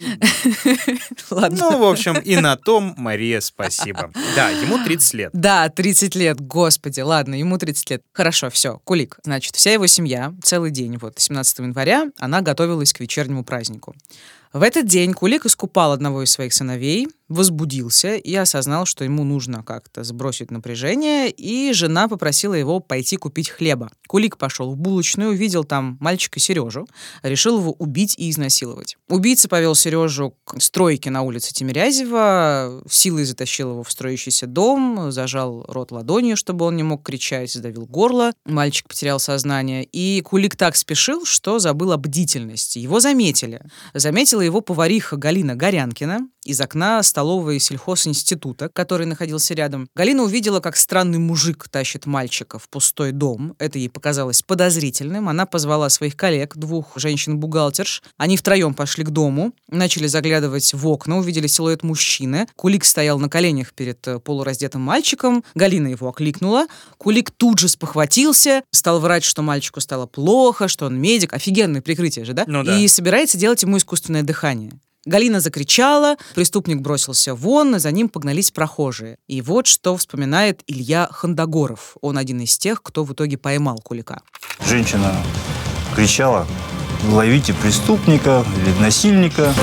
Ладно. 1.29 1.57
Ну, 1.59 1.79
в 1.79 1.83
общем, 1.83 2.17
и 2.19 2.35
на 2.37 2.55
том, 2.55 2.93
Мария, 2.97 3.39
спасибо. 3.39 4.11
Да, 4.35 4.49
ему 4.49 4.83
30 4.83 5.13
лет. 5.13 5.29
Да, 5.33 5.69
30 5.69 6.15
лет, 6.15 6.41
господи, 6.41 7.01
ладно, 7.01 7.35
ему 7.35 7.57
30 7.57 7.89
лет. 7.89 8.01
Хорошо, 8.13 8.49
все, 8.49 8.79
Кулик. 8.83 9.19
Значит, 9.23 9.55
вся 9.55 9.73
его 9.73 9.87
семья 9.87 10.33
целый 10.43 10.71
день, 10.71 10.97
вот, 10.97 11.19
17 11.19 11.59
января, 11.59 12.07
она 12.17 12.41
готовилась 12.41 12.93
к 12.93 12.99
вечернему 12.99 13.43
празднику. 13.43 13.95
В 14.53 14.63
этот 14.63 14.85
день 14.85 15.13
Кулик 15.13 15.45
искупал 15.45 15.93
одного 15.93 16.23
из 16.23 16.31
своих 16.31 16.53
сыновей, 16.53 17.07
возбудился 17.31 18.15
и 18.15 18.35
осознал, 18.35 18.85
что 18.85 19.03
ему 19.03 19.23
нужно 19.23 19.63
как-то 19.63 20.03
сбросить 20.03 20.51
напряжение, 20.51 21.29
и 21.29 21.73
жена 21.73 22.07
попросила 22.07 22.53
его 22.53 22.79
пойти 22.79 23.17
купить 23.17 23.49
хлеба. 23.49 23.91
Кулик 24.07 24.37
пошел 24.37 24.71
в 24.71 24.77
булочную, 24.77 25.31
увидел 25.31 25.63
там 25.63 25.97
мальчика 25.99 26.39
Сережу, 26.39 26.87
решил 27.23 27.59
его 27.59 27.71
убить 27.73 28.15
и 28.17 28.29
изнасиловать. 28.29 28.97
Убийца 29.07 29.47
повел 29.47 29.75
Сережу 29.75 30.35
к 30.43 30.61
стройке 30.61 31.09
на 31.09 31.21
улице 31.21 31.53
Тимирязева, 31.53 32.83
силой 32.89 33.25
затащил 33.25 33.71
его 33.71 33.83
в 33.83 33.91
строящийся 33.91 34.47
дом, 34.47 35.11
зажал 35.11 35.65
рот 35.67 35.91
ладонью, 35.91 36.35
чтобы 36.35 36.65
он 36.65 36.75
не 36.75 36.83
мог 36.83 37.03
кричать, 37.03 37.53
сдавил 37.53 37.85
горло. 37.85 38.33
Мальчик 38.45 38.87
потерял 38.87 39.19
сознание, 39.19 39.83
и 39.83 40.21
Кулик 40.21 40.55
так 40.55 40.75
спешил, 40.75 41.25
что 41.25 41.59
забыл 41.59 41.93
о 41.93 41.97
бдительности. 41.97 42.79
Его 42.79 42.99
заметили. 42.99 43.61
Заметила 43.93 44.41
его 44.41 44.61
повариха 44.61 45.15
Галина 45.15 45.55
Горянкина, 45.55 46.27
из 46.43 46.59
окна 46.59 47.01
столовой 47.03 47.59
сельхозинститута, 47.59 48.69
который 48.69 49.05
находился 49.05 49.53
рядом. 49.53 49.87
Галина 49.95 50.23
увидела, 50.23 50.59
как 50.59 50.75
странный 50.75 51.19
мужик 51.19 51.67
тащит 51.69 52.05
мальчика 52.05 52.59
в 52.59 52.67
пустой 52.69 53.11
дом. 53.11 53.55
Это 53.59 53.77
ей 53.77 53.89
показалось 53.89 54.41
подозрительным. 54.41 55.29
Она 55.29 55.45
позвала 55.45 55.89
своих 55.89 56.15
коллег, 56.15 56.55
двух 56.55 56.93
женщин-бухгалтерш. 56.95 58.03
Они 58.17 58.37
втроем 58.37 58.73
пошли 58.73 59.03
к 59.03 59.09
дому, 59.09 59.53
начали 59.69 60.07
заглядывать 60.07 60.73
в 60.73 60.87
окна, 60.87 61.17
увидели 61.17 61.47
силуэт 61.47 61.83
мужчины. 61.83 62.47
Кулик 62.55 62.85
стоял 62.85 63.19
на 63.19 63.29
коленях 63.29 63.73
перед 63.73 64.07
э, 64.07 64.19
полураздетым 64.19 64.81
мальчиком. 64.81 65.43
Галина 65.55 65.87
его 65.87 66.09
окликнула. 66.09 66.67
Кулик 66.97 67.31
тут 67.31 67.59
же 67.59 67.67
спохватился, 67.67 68.63
стал 68.71 68.99
врать, 68.99 69.23
что 69.23 69.41
мальчику 69.41 69.79
стало 69.79 70.07
плохо, 70.07 70.67
что 70.67 70.85
он 70.85 70.99
медик. 70.99 71.33
Офигенное 71.33 71.81
прикрытие 71.81 72.25
же, 72.25 72.33
да? 72.33 72.45
Ну 72.47 72.63
да. 72.63 72.77
И 72.77 72.87
собирается 72.87 73.37
делать 73.37 73.61
ему 73.63 73.77
искусственное 73.77 74.23
дыхание. 74.23 74.71
Галина 75.05 75.39
закричала, 75.39 76.15
преступник 76.35 76.81
бросился 76.81 77.33
вон, 77.33 77.75
и 77.75 77.79
за 77.79 77.91
ним 77.91 78.07
погнались 78.07 78.51
прохожие. 78.51 79.17
И 79.27 79.41
вот 79.41 79.65
что 79.65 79.97
вспоминает 79.97 80.61
Илья 80.67 81.07
Хандагоров. 81.11 81.97
Он 82.01 82.19
один 82.19 82.41
из 82.41 82.55
тех, 82.57 82.83
кто 82.83 83.03
в 83.03 83.13
итоге 83.13 83.37
поймал 83.37 83.79
Кулика. 83.79 84.21
Женщина 84.67 85.15
кричала, 85.95 86.45
ловите 87.09 87.53
преступника 87.55 88.45
или 88.57 88.79
насильника, 88.79 89.53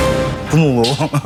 пнула 0.51 0.85
его. 0.85 1.11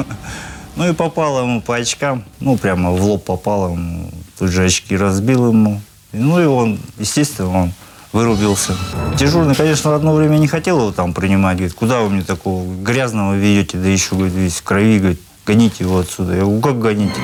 Ну 0.74 0.88
и 0.88 0.94
попала 0.94 1.42
ему 1.42 1.60
по 1.60 1.76
очкам, 1.76 2.24
ну 2.40 2.56
прямо 2.56 2.92
в 2.92 3.04
лоб 3.04 3.26
попала 3.26 3.72
ему, 3.72 4.10
тут 4.38 4.48
же 4.48 4.64
очки 4.64 4.96
разбил 4.96 5.48
ему. 5.48 5.82
Ну 6.12 6.40
и 6.40 6.46
он, 6.46 6.80
естественно, 6.98 7.64
он 7.64 7.72
вырубился. 8.12 8.76
Дежурный, 9.16 9.54
конечно, 9.54 9.90
в 9.90 9.94
одно 9.94 10.14
время 10.14 10.36
не 10.38 10.48
хотел 10.48 10.78
его 10.78 10.92
там 10.92 11.14
принимать. 11.14 11.56
Говорит, 11.56 11.74
куда 11.74 12.00
вы 12.00 12.10
мне 12.10 12.22
такого 12.22 12.64
грязного 12.82 13.34
ведете, 13.34 13.78
да 13.78 13.88
еще, 13.88 14.14
говорит, 14.14 14.34
весь 14.34 14.56
в 14.56 14.62
крови, 14.62 14.98
говорит, 14.98 15.20
гоните 15.46 15.84
его 15.84 15.98
отсюда. 15.98 16.34
Я 16.34 16.42
говорю, 16.42 16.60
как 16.60 16.78
гоните? 16.78 17.20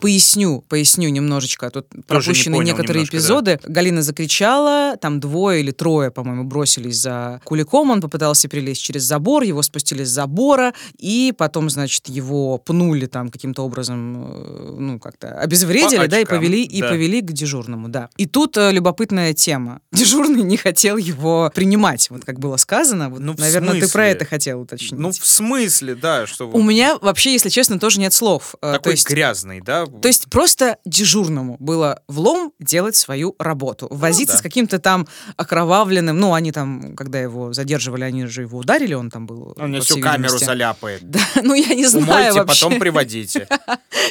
Поясню, 0.00 0.64
поясню 0.68 1.10
немножечко. 1.10 1.70
Тут 1.70 1.86
пропущены 2.06 2.56
понял 2.56 2.68
некоторые 2.68 3.02
немножко, 3.02 3.16
эпизоды. 3.18 3.60
Галина 3.64 4.02
закричала, 4.02 4.96
там 4.96 5.20
двое 5.20 5.60
или 5.60 5.72
трое, 5.72 6.10
по-моему, 6.10 6.44
бросились 6.44 6.96
за 6.96 7.40
Куликом. 7.44 7.90
Он 7.90 8.00
попытался 8.00 8.48
перелезть 8.48 8.82
через 8.82 9.02
забор, 9.02 9.42
его 9.42 9.60
спустили 9.62 10.04
с 10.04 10.08
забора, 10.08 10.72
и 10.98 11.34
потом, 11.36 11.68
значит, 11.68 12.08
его 12.08 12.56
пнули 12.56 13.06
там 13.06 13.28
каким-то 13.28 13.62
образом, 13.62 14.24
э, 14.24 14.76
ну, 14.78 14.98
как-то 14.98 15.38
обезвредили, 15.38 15.98
По 15.98 16.08
да, 16.08 16.20
и 16.20 16.24
повели, 16.24 16.62
и 16.64 16.80
да. 16.80 16.88
повели 16.88 17.20
к 17.20 17.32
дежурному, 17.32 17.88
да. 17.88 18.08
И 18.16 18.24
тут 18.24 18.56
э, 18.56 18.72
любопытная 18.72 19.34
тема. 19.34 19.82
Дежурный 19.92 20.42
не 20.42 20.56
хотел 20.56 20.96
его 20.96 21.52
принимать, 21.54 22.08
вот 22.08 22.24
как 22.24 22.38
было 22.38 22.56
сказано. 22.56 23.10
Вот, 23.10 23.20
Ну, 23.20 23.34
наверное, 23.36 23.78
ты 23.78 23.88
про 23.90 24.08
это 24.08 24.24
хотел 24.24 24.62
уточнить. 24.62 24.98
Ну, 24.98 25.10
в 25.10 25.26
смысле, 25.26 25.94
да, 25.94 26.26
что 26.26 26.48
У 26.48 26.62
меня 26.62 26.96
вообще, 27.02 27.32
если 27.32 27.49
честно, 27.50 27.78
тоже 27.78 28.00
нет 28.00 28.12
слов. 28.12 28.54
Э, 28.62 28.72
такой 28.72 28.82
то 28.82 28.90
есть 28.90 29.08
грязный, 29.08 29.60
да? 29.60 29.86
то 29.86 30.08
есть 30.08 30.30
просто 30.30 30.78
дежурному 30.84 31.56
было 31.58 32.02
влом 32.08 32.52
делать 32.58 32.96
свою 32.96 33.34
работу. 33.38 33.88
Возиться 33.90 34.34
да. 34.34 34.38
с 34.38 34.42
каким-то 34.42 34.78
там 34.78 35.06
окровавленным... 35.36 36.18
Ну, 36.18 36.34
они 36.34 36.52
там, 36.52 36.96
когда 36.96 37.20
его 37.20 37.52
задерживали, 37.52 38.04
они 38.04 38.26
же 38.26 38.42
его 38.42 38.58
ударили, 38.58 38.94
он 38.94 39.10
там 39.10 39.26
был... 39.26 39.54
Он 39.58 39.70
мне 39.70 39.80
всю 39.80 39.94
всей 39.94 40.02
камеру 40.02 40.22
видимости. 40.24 40.44
заляпает. 40.44 41.02
Да, 41.10 41.20
ну, 41.42 41.54
я 41.54 41.74
не 41.74 41.86
знаю 41.86 42.06
Умойте, 42.06 42.32
вообще, 42.32 42.64
потом 42.64 42.78
приводите. 42.80 43.48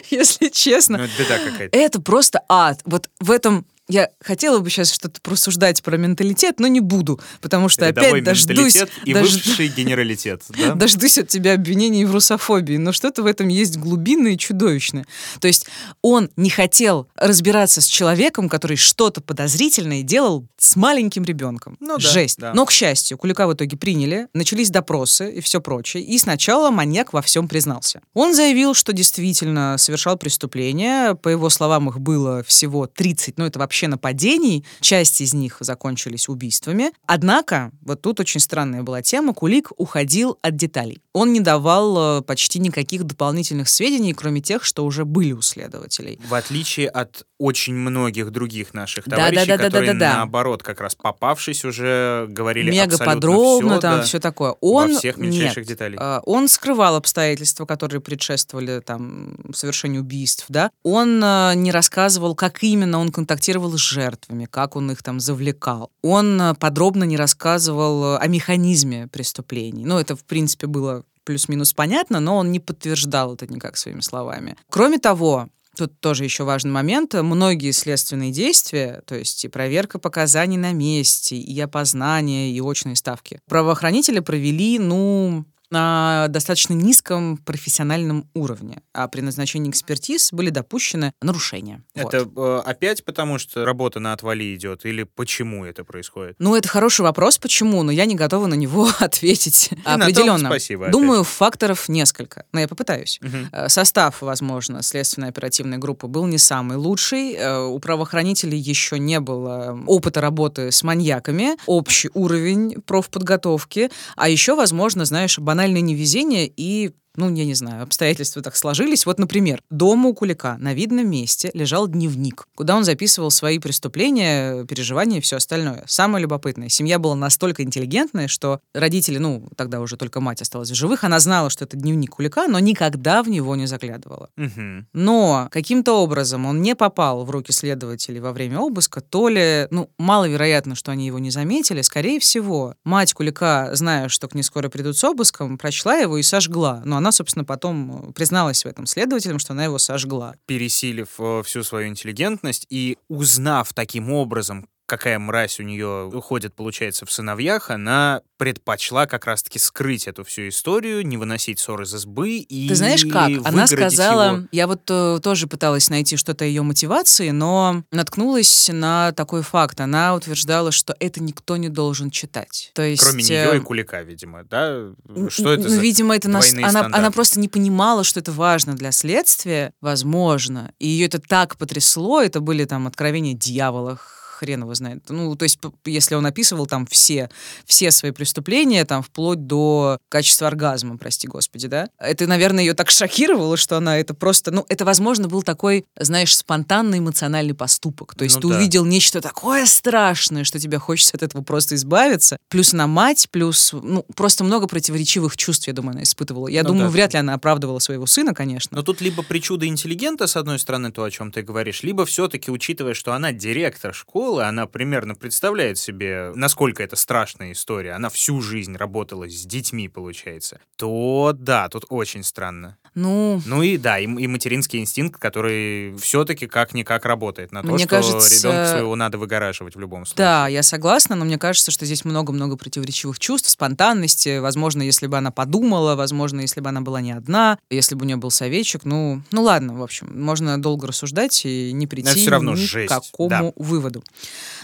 если 0.09 0.49
честно. 0.49 0.97
Ну, 0.97 1.03
это 1.05 1.13
беда 1.17 1.37
какая-то. 1.39 1.77
Это 1.77 2.01
просто 2.01 2.43
ад. 2.49 2.81
Вот 2.85 3.09
в 3.19 3.31
этом... 3.31 3.65
Я 3.89 4.09
хотела 4.21 4.59
бы 4.59 4.69
сейчас 4.69 4.93
что-то 4.93 5.19
просуждать 5.19 5.81
про 5.81 5.97
менталитет, 5.97 6.59
но 6.59 6.67
не 6.67 6.79
буду, 6.79 7.19
потому 7.41 7.69
что 7.69 7.87
Рядовой 7.87 8.21
опять 8.21 8.23
дождусь... 8.23 8.77
и 9.03 9.13
дож- 9.13 9.21
высший 9.21 9.67
генералитет, 9.69 10.43
да? 10.49 10.73
Дождусь 10.75 11.17
от 11.17 11.27
тебя 11.27 11.55
обвинений 11.55 12.05
в 12.05 12.11
русофобии, 12.11 12.77
но 12.77 12.91
что-то 12.91 13.23
в 13.23 13.25
этом 13.25 13.47
есть 13.47 13.77
глубинное 13.77 14.33
и 14.33 14.37
чудовищное. 14.37 15.07
То 15.39 15.47
есть 15.47 15.65
он 16.03 16.29
не 16.35 16.51
хотел 16.51 17.07
разбираться 17.15 17.81
с 17.81 17.87
человеком, 17.87 18.47
который 18.47 18.77
что-то 18.77 19.21
подозрительное 19.21 20.03
делал 20.03 20.45
с 20.59 20.75
маленьким 20.75 21.23
ребенком. 21.23 21.75
Ну 21.79 21.97
да, 21.97 21.99
Жесть. 21.99 22.37
да. 22.37 22.53
Но, 22.53 22.67
к 22.67 22.71
счастью, 22.71 23.17
Кулика 23.17 23.47
в 23.47 23.53
итоге 23.53 23.75
приняли, 23.75 24.27
начались 24.35 24.69
допросы 24.69 25.31
и 25.31 25.41
все 25.41 25.61
прочее, 25.61 26.03
и 26.03 26.19
сначала 26.19 26.69
маньяк 26.69 27.11
во 27.11 27.23
всем 27.23 27.47
признался. 27.47 28.01
Он 28.13 28.35
заявил, 28.35 28.75
что 28.75 28.93
действительно 28.93 29.77
совершал 29.79 30.15
преступление, 30.15 31.15
по 31.15 31.29
его 31.29 31.49
словам, 31.49 31.89
их 31.89 31.99
было 31.99 32.43
всего 32.43 32.85
30, 32.85 33.39
ну 33.39 33.45
это 33.45 33.57
вообще 33.57 33.78
нападений, 33.87 34.65
часть 34.81 35.21
из 35.21 35.33
них 35.33 35.57
закончились 35.59 36.27
убийствами. 36.29 36.91
Однако, 37.05 37.71
вот 37.81 38.01
тут 38.01 38.19
очень 38.19 38.39
странная 38.39 38.83
была 38.83 39.01
тема, 39.01 39.33
Кулик 39.33 39.71
уходил 39.77 40.37
от 40.41 40.55
деталей. 40.55 41.01
Он 41.19 41.33
не 41.33 41.41
давал 41.41 42.19
э, 42.19 42.21
почти 42.21 42.59
никаких 42.59 43.03
дополнительных 43.03 43.67
сведений, 43.67 44.13
кроме 44.13 44.39
тех, 44.39 44.63
что 44.63 44.85
уже 44.85 45.03
были 45.03 45.33
у 45.33 45.41
следователей. 45.41 46.17
В 46.29 46.33
отличие 46.33 46.87
от 46.87 47.25
очень 47.37 47.73
многих 47.73 48.31
других 48.31 48.73
наших 48.73 49.05
Да, 49.05 49.17
товарищей, 49.17 49.45
да, 49.47 49.57
да, 49.57 49.63
да, 49.63 49.63
которые, 49.65 49.93
да, 49.93 49.99
да. 49.99 50.13
наоборот, 50.17 50.63
как 50.63 50.79
раз 50.79 50.95
попавшись, 50.95 51.65
уже 51.65 52.25
говорили 52.29 52.71
Мега 52.71 52.97
подробно, 52.97 53.71
всё, 53.71 53.79
там 53.81 53.97
да, 53.97 54.03
все 54.03 54.19
такое. 54.19 54.55
Он 54.61 54.93
во 54.93 54.97
всех 54.97 55.17
мельчайших 55.17 55.57
нет. 55.57 55.67
деталей. 55.67 55.97
А, 55.99 56.21
Он 56.25 56.47
скрывал 56.47 56.95
обстоятельства, 56.95 57.65
которые 57.65 57.99
предшествовали 57.99 58.79
там 58.79 59.35
совершению 59.53 60.01
убийств, 60.01 60.45
да. 60.47 60.71
Он 60.83 61.21
а, 61.21 61.53
не 61.53 61.71
рассказывал, 61.71 62.33
как 62.33 62.63
именно 62.63 62.97
он 62.97 63.11
контактировал 63.11 63.77
с 63.77 63.81
жертвами, 63.81 64.45
как 64.45 64.77
он 64.77 64.91
их 64.91 65.03
там 65.03 65.19
завлекал. 65.19 65.91
Он 66.01 66.55
подробно 66.59 67.03
не 67.03 67.17
рассказывал 67.17 68.15
о 68.15 68.27
механизме 68.27 69.07
преступлений. 69.07 69.85
Ну, 69.85 69.97
это, 69.99 70.15
в 70.15 70.23
принципе, 70.23 70.67
было 70.67 71.03
плюс-минус 71.29 71.73
понятно, 71.73 72.19
но 72.19 72.37
он 72.37 72.51
не 72.51 72.59
подтверждал 72.59 73.35
это 73.35 73.45
никак 73.45 73.77
своими 73.77 74.01
словами. 74.01 74.55
Кроме 74.71 74.97
того, 74.97 75.47
Тут 75.77 75.97
тоже 76.01 76.23
еще 76.25 76.43
важный 76.43 76.71
момент. 76.71 77.13
Многие 77.13 77.71
следственные 77.71 78.31
действия, 78.31 79.01
то 79.05 79.15
есть 79.15 79.45
и 79.45 79.47
проверка 79.47 79.97
показаний 79.97 80.57
на 80.57 80.73
месте, 80.73 81.37
и 81.37 81.57
опознание, 81.61 82.51
и 82.51 82.59
очные 82.59 82.97
ставки, 82.97 83.39
правоохранители 83.47 84.19
провели, 84.19 84.77
ну, 84.77 85.45
на 85.71 86.27
достаточно 86.29 86.73
низком 86.73 87.37
профессиональном 87.37 88.29
уровне, 88.33 88.81
а 88.93 89.07
при 89.07 89.21
назначении 89.21 89.69
экспертиз 89.69 90.31
были 90.31 90.49
допущены 90.49 91.13
нарушения. 91.21 91.83
Вот. 91.95 92.13
Это 92.13 92.29
э, 92.35 92.61
опять 92.65 93.05
потому, 93.05 93.37
что 93.37 93.65
работа 93.65 93.99
на 93.99 94.13
отвали 94.13 94.55
идет, 94.55 94.85
или 94.85 95.03
почему 95.03 95.65
это 95.65 95.83
происходит? 95.83 96.35
Ну, 96.39 96.55
это 96.55 96.67
хороший 96.67 97.01
вопрос, 97.01 97.37
почему, 97.37 97.83
но 97.83 97.91
я 97.91 98.05
не 98.05 98.15
готова 98.15 98.47
на 98.47 98.55
него 98.55 98.89
ответить 98.99 99.69
на 99.85 99.93
том 99.93 100.01
определенно. 100.01 100.49
спасибо, 100.49 100.85
опять 100.85 100.91
Думаю, 100.93 101.23
факторов 101.23 101.89
несколько, 101.89 102.45
но 102.51 102.59
я 102.59 102.67
попытаюсь. 102.67 103.19
Э, 103.51 103.69
Состав, 103.69 104.21
возможно, 104.21 104.81
следственной 104.81 105.29
оперативной 105.29 105.77
группы 105.77 106.07
был 106.07 106.25
не 106.25 106.37
самый 106.37 106.77
лучший. 106.77 107.33
Э, 107.33 107.65
У 107.65 107.79
правоохранителей 107.79 108.57
еще 108.57 108.97
не 108.99 109.19
было 109.19 109.79
опыта 109.87 110.21
работы 110.21 110.71
с 110.71 110.83
маньяками, 110.83 111.51
общий 111.65 112.09
уровень 112.13 112.81
профподготовки, 112.85 113.91
а 114.15 114.29
еще, 114.29 114.55
возможно, 114.55 115.05
знаешь, 115.05 115.37
банальное 115.59 115.81
невезение 115.81 116.49
и 116.55 116.91
ну, 117.19 117.35
я 117.35 117.45
не 117.45 117.53
знаю, 117.53 117.83
обстоятельства 117.83 118.41
так 118.41 118.55
сложились. 118.55 119.05
Вот, 119.05 119.19
например, 119.19 119.61
дома 119.69 120.09
у 120.09 120.13
Кулика 120.13 120.55
на 120.59 120.73
видном 120.73 121.09
месте 121.09 121.51
лежал 121.53 121.87
дневник, 121.87 122.47
куда 122.55 122.75
он 122.75 122.83
записывал 122.83 123.29
свои 123.29 123.59
преступления, 123.59 124.65
переживания 124.65 125.17
и 125.17 125.21
все 125.21 125.35
остальное. 125.35 125.83
Самое 125.85 126.21
любопытное, 126.23 126.69
семья 126.69 126.97
была 126.97 127.15
настолько 127.15 127.63
интеллигентная, 127.63 128.27
что 128.27 128.61
родители, 128.73 129.17
ну, 129.17 129.49
тогда 129.55 129.81
уже 129.81 129.97
только 129.97 130.21
мать 130.21 130.41
осталась 130.41 130.71
в 130.71 130.75
живых, 130.75 131.03
она 131.03 131.19
знала, 131.19 131.49
что 131.49 131.65
это 131.65 131.75
дневник 131.75 132.11
Кулика, 132.11 132.47
но 132.47 132.59
никогда 132.59 133.21
в 133.21 133.29
него 133.29 133.55
не 133.55 133.67
заглядывала. 133.67 134.29
Мгм. 134.37 134.87
Но 134.93 135.49
каким-то 135.51 136.01
образом 136.01 136.45
он 136.45 136.61
не 136.61 136.75
попал 136.75 137.25
в 137.25 137.29
руки 137.29 137.51
следователей 137.51 138.21
во 138.21 138.31
время 138.31 138.59
обыска, 138.59 139.01
то 139.01 139.27
ли, 139.27 139.67
ну, 139.71 139.89
маловероятно, 139.97 140.75
что 140.75 140.91
они 140.91 141.05
его 141.05 141.19
не 141.19 141.31
заметили, 141.31 141.81
скорее 141.81 142.19
всего, 142.19 142.75
мать 142.85 143.13
Кулика, 143.13 143.71
зная, 143.73 144.07
что 144.07 144.29
к 144.29 144.35
ней 144.35 144.43
скоро 144.43 144.69
придут 144.69 144.97
с 144.97 145.03
обыском, 145.03 145.57
прочла 145.57 145.95
его 145.95 146.17
и 146.17 146.23
сожгла. 146.23 146.81
Но 146.85 146.97
она, 146.97 147.08
собственно, 147.11 147.45
потом 147.45 148.09
э, 148.09 148.11
призналась 148.13 148.63
в 148.63 148.67
этом 148.67 148.85
следователям, 148.85 149.39
что 149.39 149.53
она 149.53 149.65
его 149.65 149.77
сожгла. 149.77 150.35
пересилив 150.45 151.09
э, 151.19 151.43
всю 151.43 151.63
свою 151.63 151.87
интеллигентность 151.87 152.65
и 152.69 152.97
узнав 153.07 153.73
таким 153.73 154.11
образом, 154.11 154.67
какая 154.89 155.19
мразь 155.19 155.59
у 155.59 155.63
нее 155.63 156.09
уходит, 156.13 156.53
получается, 156.55 157.05
в 157.05 157.11
сыновьях, 157.11 157.69
она 157.69 158.21
предпочла 158.37 159.05
как 159.05 159.25
раз-таки 159.25 159.59
скрыть 159.59 160.07
эту 160.07 160.23
всю 160.23 160.49
историю, 160.49 161.05
не 161.05 161.17
выносить 161.17 161.59
ссоры 161.59 161.83
из 161.83 161.93
избы 161.93 162.37
и 162.37 162.67
Ты 162.67 162.75
знаешь 162.75 163.05
как? 163.05 163.29
Она 163.45 163.67
сказала, 163.67 164.27
его. 164.27 164.47
я 164.51 164.67
вот 164.67 164.81
э, 164.89 165.19
тоже 165.21 165.47
пыталась 165.47 165.89
найти 165.89 166.17
что-то 166.17 166.45
ее 166.45 166.63
мотивации, 166.63 167.29
но 167.29 167.83
наткнулась 167.91 168.69
на 168.71 169.11
такой 169.11 169.43
факт. 169.43 169.79
Она 169.79 170.15
утверждала, 170.15 170.71
что 170.71 170.95
это 170.99 171.21
никто 171.21 171.57
не 171.57 171.69
должен 171.69 172.09
читать. 172.09 172.71
То 172.73 172.81
есть, 172.81 173.03
Кроме 173.03 173.23
э, 173.23 173.27
нее 173.27 173.57
и 173.57 173.59
Кулика, 173.59 174.01
видимо, 174.01 174.43
да? 174.43 174.89
Что 175.29 175.53
это 175.53 175.63
ну, 175.63 175.69
за 175.69 175.79
видимо, 175.79 176.15
это 176.15 176.29
нас... 176.29 176.51
она, 176.53 176.69
стандарты? 176.69 176.97
она 176.97 177.11
просто 177.11 177.39
не 177.39 177.47
понимала, 177.47 178.03
что 178.03 178.19
это 178.19 178.31
важно 178.31 178.75
для 178.75 178.91
следствия, 178.91 179.73
возможно. 179.81 180.71
И 180.79 180.87
ее 180.87 181.05
это 181.05 181.19
так 181.19 181.57
потрясло, 181.57 182.21
это 182.21 182.39
были 182.39 182.65
там 182.65 182.87
откровения 182.87 183.33
дьявола, 183.33 183.99
хрен 184.39 184.61
его 184.61 184.73
знает. 184.73 185.03
Ну, 185.09 185.35
то 185.35 185.43
есть, 185.43 185.59
если 185.85 186.15
он 186.15 186.25
описывал 186.25 186.65
там 186.65 186.85
все, 186.85 187.29
все 187.65 187.91
свои 187.91 188.11
преступления, 188.11 188.85
там, 188.85 189.03
вплоть 189.03 189.45
до 189.45 189.97
качества 190.09 190.47
оргазма, 190.47 190.97
прости 190.97 191.27
господи, 191.27 191.67
да, 191.67 191.89
это, 191.99 192.25
наверное, 192.27 192.63
ее 192.63 192.73
так 192.73 192.89
шокировало, 192.89 193.57
что 193.57 193.77
она 193.77 193.97
это 193.97 194.13
просто, 194.13 194.51
ну, 194.51 194.65
это, 194.69 194.85
возможно, 194.85 195.27
был 195.27 195.43
такой, 195.43 195.85
знаешь, 195.97 196.35
спонтанный 196.35 196.99
эмоциональный 196.99 197.53
поступок. 197.53 198.15
То 198.15 198.23
есть 198.23 198.35
Ну 198.37 198.41
ты 198.41 198.47
да. 198.49 198.55
увидел 198.57 198.85
нечто 198.85 199.21
такое 199.21 199.65
страшное, 199.65 200.43
что 200.43 200.59
тебе 200.59 200.77
хочется 200.79 201.17
от 201.17 201.23
этого 201.23 201.41
просто 201.43 201.75
избавиться. 201.75 202.37
Плюс 202.49 202.73
она 202.73 202.87
мать, 202.87 203.27
плюс, 203.31 203.71
ну, 203.73 204.05
просто 204.15 204.43
много 204.43 204.67
противоречивых 204.67 205.35
чувств, 205.35 205.67
я 205.67 205.73
думаю, 205.73 205.93
она 205.93 206.03
испытывала. 206.03 206.47
Я 206.47 206.63
Ну 206.63 206.69
думаю, 206.69 206.85
да. 206.85 206.91
вряд 206.91 207.13
ли 207.13 207.19
она 207.19 207.33
оправдывала 207.33 207.79
своего 207.79 208.05
сына, 208.05 208.33
конечно. 208.33 208.75
Но 208.77 208.83
тут 208.83 209.01
либо 209.01 209.23
причуда 209.23 209.65
интеллигента, 209.67 210.27
с 210.27 210.35
одной 210.35 210.59
стороны, 210.59 210.91
то, 210.91 211.03
о 211.03 211.11
чем 211.11 211.31
ты 211.31 211.41
говоришь, 211.41 211.83
либо 211.83 212.05
все-таки, 212.05 212.51
учитывая, 212.51 212.93
что 212.93 213.13
она 213.13 213.31
директор 213.31 213.93
школы, 213.93 214.28
она 214.37 214.67
примерно 214.67 215.15
представляет 215.15 215.79
себе, 215.79 216.31
насколько 216.35 216.83
это 216.83 216.95
страшная 216.95 217.53
история, 217.53 217.93
она 217.93 218.09
всю 218.09 218.41
жизнь 218.41 218.75
работала 218.75 219.27
с 219.27 219.45
детьми, 219.45 219.89
получается, 219.89 220.59
то 220.75 221.33
да, 221.35 221.67
тут 221.69 221.85
очень 221.89 222.23
странно. 222.23 222.77
Ну, 222.95 223.41
Ну 223.45 223.61
и 223.61 223.77
да, 223.77 223.99
и, 223.99 224.03
и 224.03 224.27
материнский 224.27 224.79
инстинкт, 224.79 225.19
который 225.19 225.95
все-таки 225.97 226.47
как-никак 226.47 227.05
работает 227.05 227.51
на 227.51 227.61
то, 227.61 227.69
Мне 227.69 227.79
что 227.79 227.87
кажется, 227.87 228.35
ребенка 228.35 228.71
своего 228.71 228.95
надо 228.95 229.17
выгораживать 229.17 229.75
в 229.75 229.79
любом 229.79 230.05
случае. 230.05 230.17
Да, 230.17 230.47
я 230.47 230.63
согласна, 230.63 231.15
но 231.15 231.25
мне 231.25 231.37
кажется, 231.37 231.71
что 231.71 231.85
здесь 231.85 232.03
много-много 232.05 232.57
противоречивых 232.57 233.19
чувств, 233.19 233.49
спонтанности. 233.49 234.39
Возможно, 234.39 234.81
если 234.81 235.07
бы 235.07 235.17
она 235.17 235.31
подумала, 235.31 235.95
возможно, 235.95 236.41
если 236.41 236.61
бы 236.61 236.69
она 236.69 236.81
была 236.81 237.01
не 237.01 237.11
одна, 237.11 237.57
если 237.69 237.95
бы 237.95 238.03
у 238.03 238.07
нее 238.07 238.17
был 238.17 238.31
советчик. 238.31 238.85
Ну, 238.85 239.21
ну 239.31 239.43
ладно, 239.43 239.75
в 239.75 239.83
общем, 239.83 240.09
можно 240.21 240.61
долго 240.61 240.87
рассуждать 240.87 241.45
и 241.45 241.71
не 241.71 241.87
прийти 241.87 242.09
всё 242.09 242.31
равно 242.31 242.51
ни 242.51 242.55
жесть, 242.55 242.91
к 242.91 242.95
какому 242.95 243.53
выводу. 243.55 244.03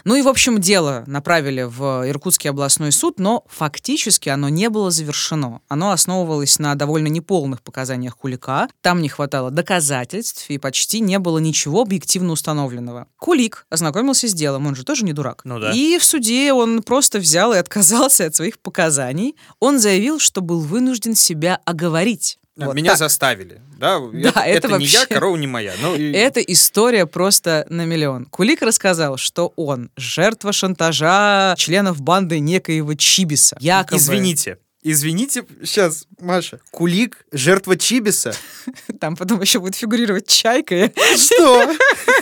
Ну 0.05 0.15
и, 0.15 0.21
в 0.21 0.27
общем, 0.27 0.61
дело 0.61 1.03
направили 1.07 1.63
в 1.63 2.07
Иркутский 2.07 2.51
областной 2.51 2.91
суд, 2.91 3.19
но 3.19 3.43
фактически 3.49 4.29
оно 4.29 4.49
не 4.49 4.69
было 4.69 4.91
завершено. 4.91 5.61
Оно 5.67 5.91
основывалось 5.91 6.59
на 6.59 6.75
довольно 6.75 7.07
неполных 7.07 7.63
показаниях 7.63 8.15
Кулика. 8.15 8.67
Там 8.81 9.01
не 9.01 9.09
хватало 9.09 9.49
доказательств 9.49 10.49
и 10.49 10.59
почти 10.59 10.99
не 10.99 11.17
было 11.17 11.39
ничего 11.39 11.81
объективно 11.81 12.33
установленного. 12.33 13.07
Кулик 13.17 13.65
ознакомился 13.71 14.27
с 14.27 14.33
делом, 14.33 14.67
он 14.67 14.75
же 14.75 14.83
тоже 14.83 15.05
не 15.05 15.13
дурак. 15.13 15.41
Ну 15.43 15.59
да. 15.59 15.71
И 15.71 15.97
в 15.97 16.03
суде 16.03 16.53
он 16.53 16.83
просто 16.83 17.17
взял 17.17 17.53
и 17.53 17.57
отказался 17.57 18.27
от 18.27 18.35
своих 18.35 18.59
показаний. 18.59 19.35
Он 19.59 19.79
заявил, 19.79 20.19
что 20.19 20.41
был 20.41 20.59
вынужден 20.59 21.15
себя 21.15 21.59
оговорить. 21.65 22.37
Вот 22.57 22.73
Меня 22.75 22.91
так. 22.91 22.99
заставили. 22.99 23.61
Да, 23.77 23.99
Да, 24.13 24.29
это, 24.29 24.39
это 24.39 24.67
это 24.67 24.77
не 24.77 24.85
я, 24.85 24.99
вообще- 24.99 25.13
корова 25.13 25.35
не 25.35 25.47
моя. 25.47 25.73
Ну, 25.81 25.95
и- 25.95 26.11
Эта 26.13 26.39
история 26.39 27.05
просто 27.05 27.65
на 27.69 27.85
миллион. 27.85 28.25
Кулик 28.25 28.61
рассказал, 28.61 29.17
что 29.17 29.51
он 29.57 29.89
жертва 29.97 30.53
шантажа 30.53 31.55
членов 31.57 32.01
банды 32.01 32.39
некоего 32.39 32.93
Чибиса. 32.93 33.57
Якобы. 33.59 33.97
Извините. 33.97 34.57
Извините, 34.87 35.43
сейчас, 35.63 36.05
Маша. 36.19 36.59
Кулик, 36.69 37.25
жертва 37.31 37.75
Чибиса. 37.75 38.35
Там 38.99 39.15
потом 39.15 39.41
еще 39.41 39.59
будет 39.59 39.73
фигурировать 39.75 40.27
чайка. 40.27 40.91
Что? 41.17 41.73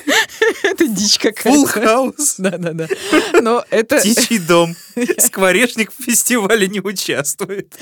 Это 0.64 0.88
дичь 0.88 1.20
какая-то. 1.20 1.66
хаус. 1.66 2.36
Да-да-да. 2.38 2.88
Но 3.42 3.66
это... 3.70 3.98
Птичий 3.98 4.40
дом. 4.40 4.76
Скворечник 5.18 5.92
в 5.92 6.02
фестивале 6.04 6.68
не 6.68 6.80
участвует. 6.80 7.74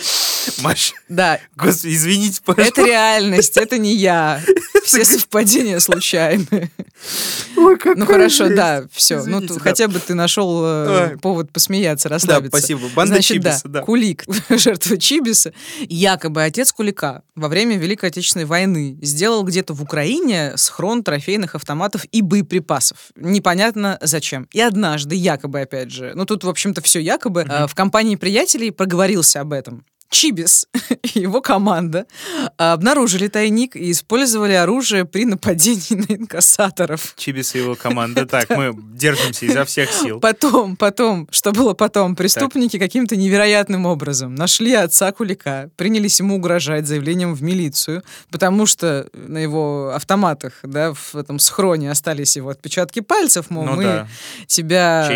Маша, 0.62 0.96
Да, 1.08 1.40
господи, 1.56 1.94
извините, 1.94 2.42
пожалуйста. 2.44 2.82
это 2.82 2.90
реальность, 2.90 3.58
это 3.58 3.78
не 3.78 3.94
я. 3.96 4.42
Все 4.84 5.06
совпадения 5.06 5.80
случайны. 5.80 6.72
Ой, 7.56 7.78
Ну 7.96 8.06
хорошо, 8.08 8.46
жесть. 8.46 8.56
да, 8.56 8.84
все. 8.92 9.18
Ну 9.18 9.22
Извините, 9.22 9.48
тут 9.50 9.58
да. 9.58 9.64
хотя 9.64 9.88
бы 9.88 10.00
ты 10.00 10.14
нашел 10.16 10.62
э, 10.66 11.18
повод 11.22 11.52
посмеяться, 11.52 12.10
Да, 12.10 12.16
расслабиться. 12.16 12.58
спасибо. 12.58 12.88
Банда 12.96 13.16
Значит, 13.16 13.28
Чибиса, 13.38 13.62
да, 13.66 13.80
да. 13.80 13.82
Кулик, 13.82 14.26
жертва 14.72 14.98
Чибиса, 14.98 15.54
якобы 15.90 16.44
отец 16.44 16.72
Кулика 16.72 17.24
во 17.36 17.48
время 17.48 17.78
Великой 17.78 18.10
Отечественной 18.10 18.46
войны 18.46 18.98
сделал 19.02 19.44
где-то 19.44 19.74
в 19.74 19.82
Украине 19.82 20.54
схрон 20.56 21.04
трофейных 21.04 21.56
автоматов 21.56 22.06
и 22.12 22.22
боеприпасов. 22.22 23.12
Непонятно 23.16 23.98
зачем. 24.02 24.48
И 24.54 24.62
однажды, 24.62 25.16
якобы, 25.16 25.62
опять 25.62 25.92
же, 25.92 26.14
ну 26.16 26.26
тут, 26.26 26.44
в 26.44 26.50
общем-то, 26.50 26.82
все 26.82 27.00
якобы, 27.00 27.42
э, 27.42 27.68
в 27.68 27.76
компании 27.76 28.16
приятелей 28.16 28.72
проговорился 28.72 29.42
об 29.42 29.52
этом. 29.54 29.86
Чибис 30.12 30.68
и 31.16 31.20
его 31.20 31.42
команда 31.42 32.06
обнаружили 32.58 33.30
тайник 33.30 33.78
и 33.78 33.92
использовали 33.92 34.52
оружие 34.52 35.06
при 35.06 35.24
нападении 35.26 35.96
на 35.96 36.16
инкассаторов. 36.16 37.14
Чибис 37.16 37.56
и 37.56 37.60
его 37.60 37.76
команда. 37.82 38.26
Так, 38.26 38.50
мы 38.50 38.76
держимся 38.76 39.46
изо 39.46 39.64
всех 39.64 39.90
сил. 39.90 40.20
Потом, 40.20 40.76
потом, 40.76 41.30
что 41.32 41.54
было 41.54 41.74
потом? 41.74 42.18
Преступники 42.18 42.78
каким-то 42.78 43.16
невероятным 43.16 43.86
образом 43.86 44.36
нашли 44.36 44.74
отца 44.74 45.12
Кулика, 45.14 45.70
принялись 45.78 46.20
ему 46.20 46.36
угрожать 46.36 46.88
заявлением 46.88 47.34
в 47.34 47.42
милицию, 47.42 48.04
потому 48.30 48.66
что 48.66 49.08
на 49.14 49.38
его 49.38 49.94
автоматах, 49.96 50.60
да, 50.64 50.94
в 50.94 51.16
этом 51.16 51.40
схроне 51.40 51.90
остались 51.90 52.36
его 52.36 52.50
отпечатки 52.50 53.00
пальцев, 53.00 53.50
мол, 53.50 53.64
Ну 53.64 53.76
мы 53.78 53.84
да. 53.84 54.08
тебя 54.46 55.10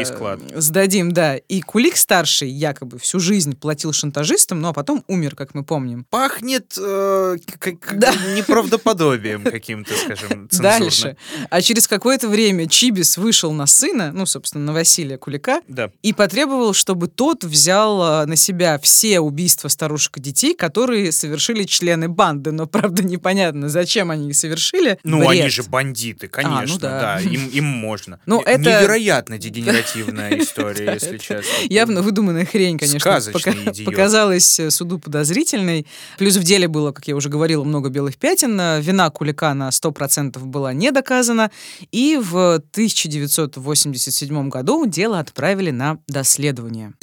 сдадим, 0.55 1.11
да. 1.11 1.35
И 1.35 1.59
Кулик 1.59 1.97
старший 1.97 2.49
якобы 2.49 2.97
всю 2.97 3.19
жизнь 3.19 3.57
платил 3.57 3.91
шантажистам, 3.91 4.61
ну 4.61 4.69
а 4.69 4.73
потом 4.73 4.84
умер, 5.07 5.35
как 5.35 5.53
мы 5.53 5.63
помним. 5.63 6.05
Пахнет 6.09 6.73
э, 6.77 7.37
к- 7.59 7.71
к- 7.79 7.93
Да. 7.97 8.13
неправдоподобием 8.35 9.43
каким-то, 9.43 9.93
скажем, 9.95 10.49
цензурным. 10.49 10.79
Дальше. 10.79 11.17
А 11.49 11.61
через 11.61 11.87
какое-то 11.87 12.27
время 12.29 12.67
Чибис 12.67 13.17
вышел 13.17 13.51
на 13.51 13.65
сына, 13.67 14.11
ну, 14.13 14.25
собственно, 14.25 14.65
на 14.65 14.73
Василия 14.73 15.17
Кулика, 15.17 15.61
Да. 15.67 15.91
и 16.01 16.13
потребовал, 16.13 16.73
чтобы 16.73 17.07
тот 17.07 17.43
взял 17.43 18.01
а, 18.01 18.25
на 18.25 18.35
себя 18.35 18.79
все 18.79 19.19
убийства 19.19 19.67
старушек 19.67 20.17
и 20.17 20.21
детей, 20.21 20.55
которые 20.55 21.11
совершили 21.11 21.63
члены 21.63 22.07
банды. 22.09 22.51
Но, 22.51 22.65
правда, 22.67 23.03
непонятно, 23.03 23.69
зачем 23.69 24.11
они 24.11 24.29
их 24.29 24.35
совершили. 24.35 24.99
Ну, 25.03 25.19
Бред. 25.19 25.29
они 25.41 25.49
же 25.49 25.63
бандиты, 25.63 26.27
конечно, 26.27 26.59
А, 26.59 26.65
ну 26.67 26.77
да. 26.79 26.99
да. 26.99 27.19
им, 27.21 27.47
им 27.47 27.65
можно. 27.65 28.19
Ну, 28.25 28.41
это- 28.41 28.59
Невероятно 28.61 29.37
дегенеративная 29.37 30.39
история, 30.39 30.93
если 30.93 31.17
честно. 31.17 31.51
Явно 31.69 32.01
выдуманная 32.01 32.45
хрень, 32.45 32.77
конечно, 32.77 32.99
Сказочный 32.99 33.53
пока- 33.53 33.71
идиот. 33.71 33.85
показалась 33.85 34.59
э, 34.59 34.71
суду 34.75 34.99
подозрительной. 34.99 35.87
Плюс 36.17 36.35
в 36.35 36.43
деле 36.43 36.67
было, 36.67 36.91
как 36.91 37.07
я 37.07 37.15
уже 37.15 37.29
говорила, 37.29 37.63
много 37.63 37.89
белых 37.89 38.17
пятен. 38.17 38.59
Вина 38.81 39.09
Кулика 39.09 39.53
на 39.53 39.69
100% 39.69 40.39
была 40.39 40.73
не 40.73 40.91
доказана. 40.91 41.49
И 41.91 42.19
в 42.21 42.55
1987 42.55 44.49
году 44.49 44.85
дело 44.85 45.19
отправили 45.19 45.71
на 45.71 45.97
доследование. 46.07 46.93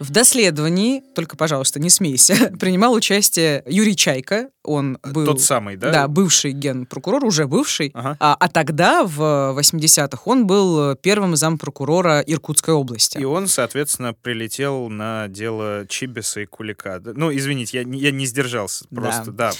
В 0.00 0.10
доследовании, 0.10 1.02
только, 1.14 1.36
пожалуйста, 1.36 1.78
не 1.78 1.90
смейся, 1.90 2.34
принимал 2.58 2.94
участие 2.94 3.62
Юрий 3.66 3.94
Чайка. 3.94 4.48
Он 4.64 4.98
был... 5.02 5.26
Тот 5.26 5.40
самый, 5.40 5.76
да? 5.76 5.90
Да, 5.90 6.08
бывший 6.08 6.52
генпрокурор, 6.52 7.24
уже 7.24 7.46
бывший. 7.46 7.90
Ага. 7.94 8.16
А, 8.18 8.34
а 8.38 8.48
тогда, 8.48 9.04
в 9.04 9.20
80-х, 9.58 10.22
он 10.24 10.46
был 10.46 10.94
первым 10.96 11.36
зампрокурора 11.36 12.20
Иркутской 12.20 12.74
области. 12.74 13.18
И 13.18 13.24
он, 13.24 13.46
соответственно, 13.46 14.12
прилетел 14.14 14.88
на 14.88 15.28
дело 15.28 15.86
Чибиса 15.88 16.40
и 16.40 16.46
Кулика. 16.46 16.98
Да, 16.98 17.12
Ну, 17.14 17.32
извините, 17.34 17.78
я, 17.78 17.84
не- 17.84 17.98
я 18.00 18.10
не 18.10 18.26
сдержался. 18.26 18.86
Да. 18.90 19.00
Просто, 19.02 19.30
да. 19.32 19.52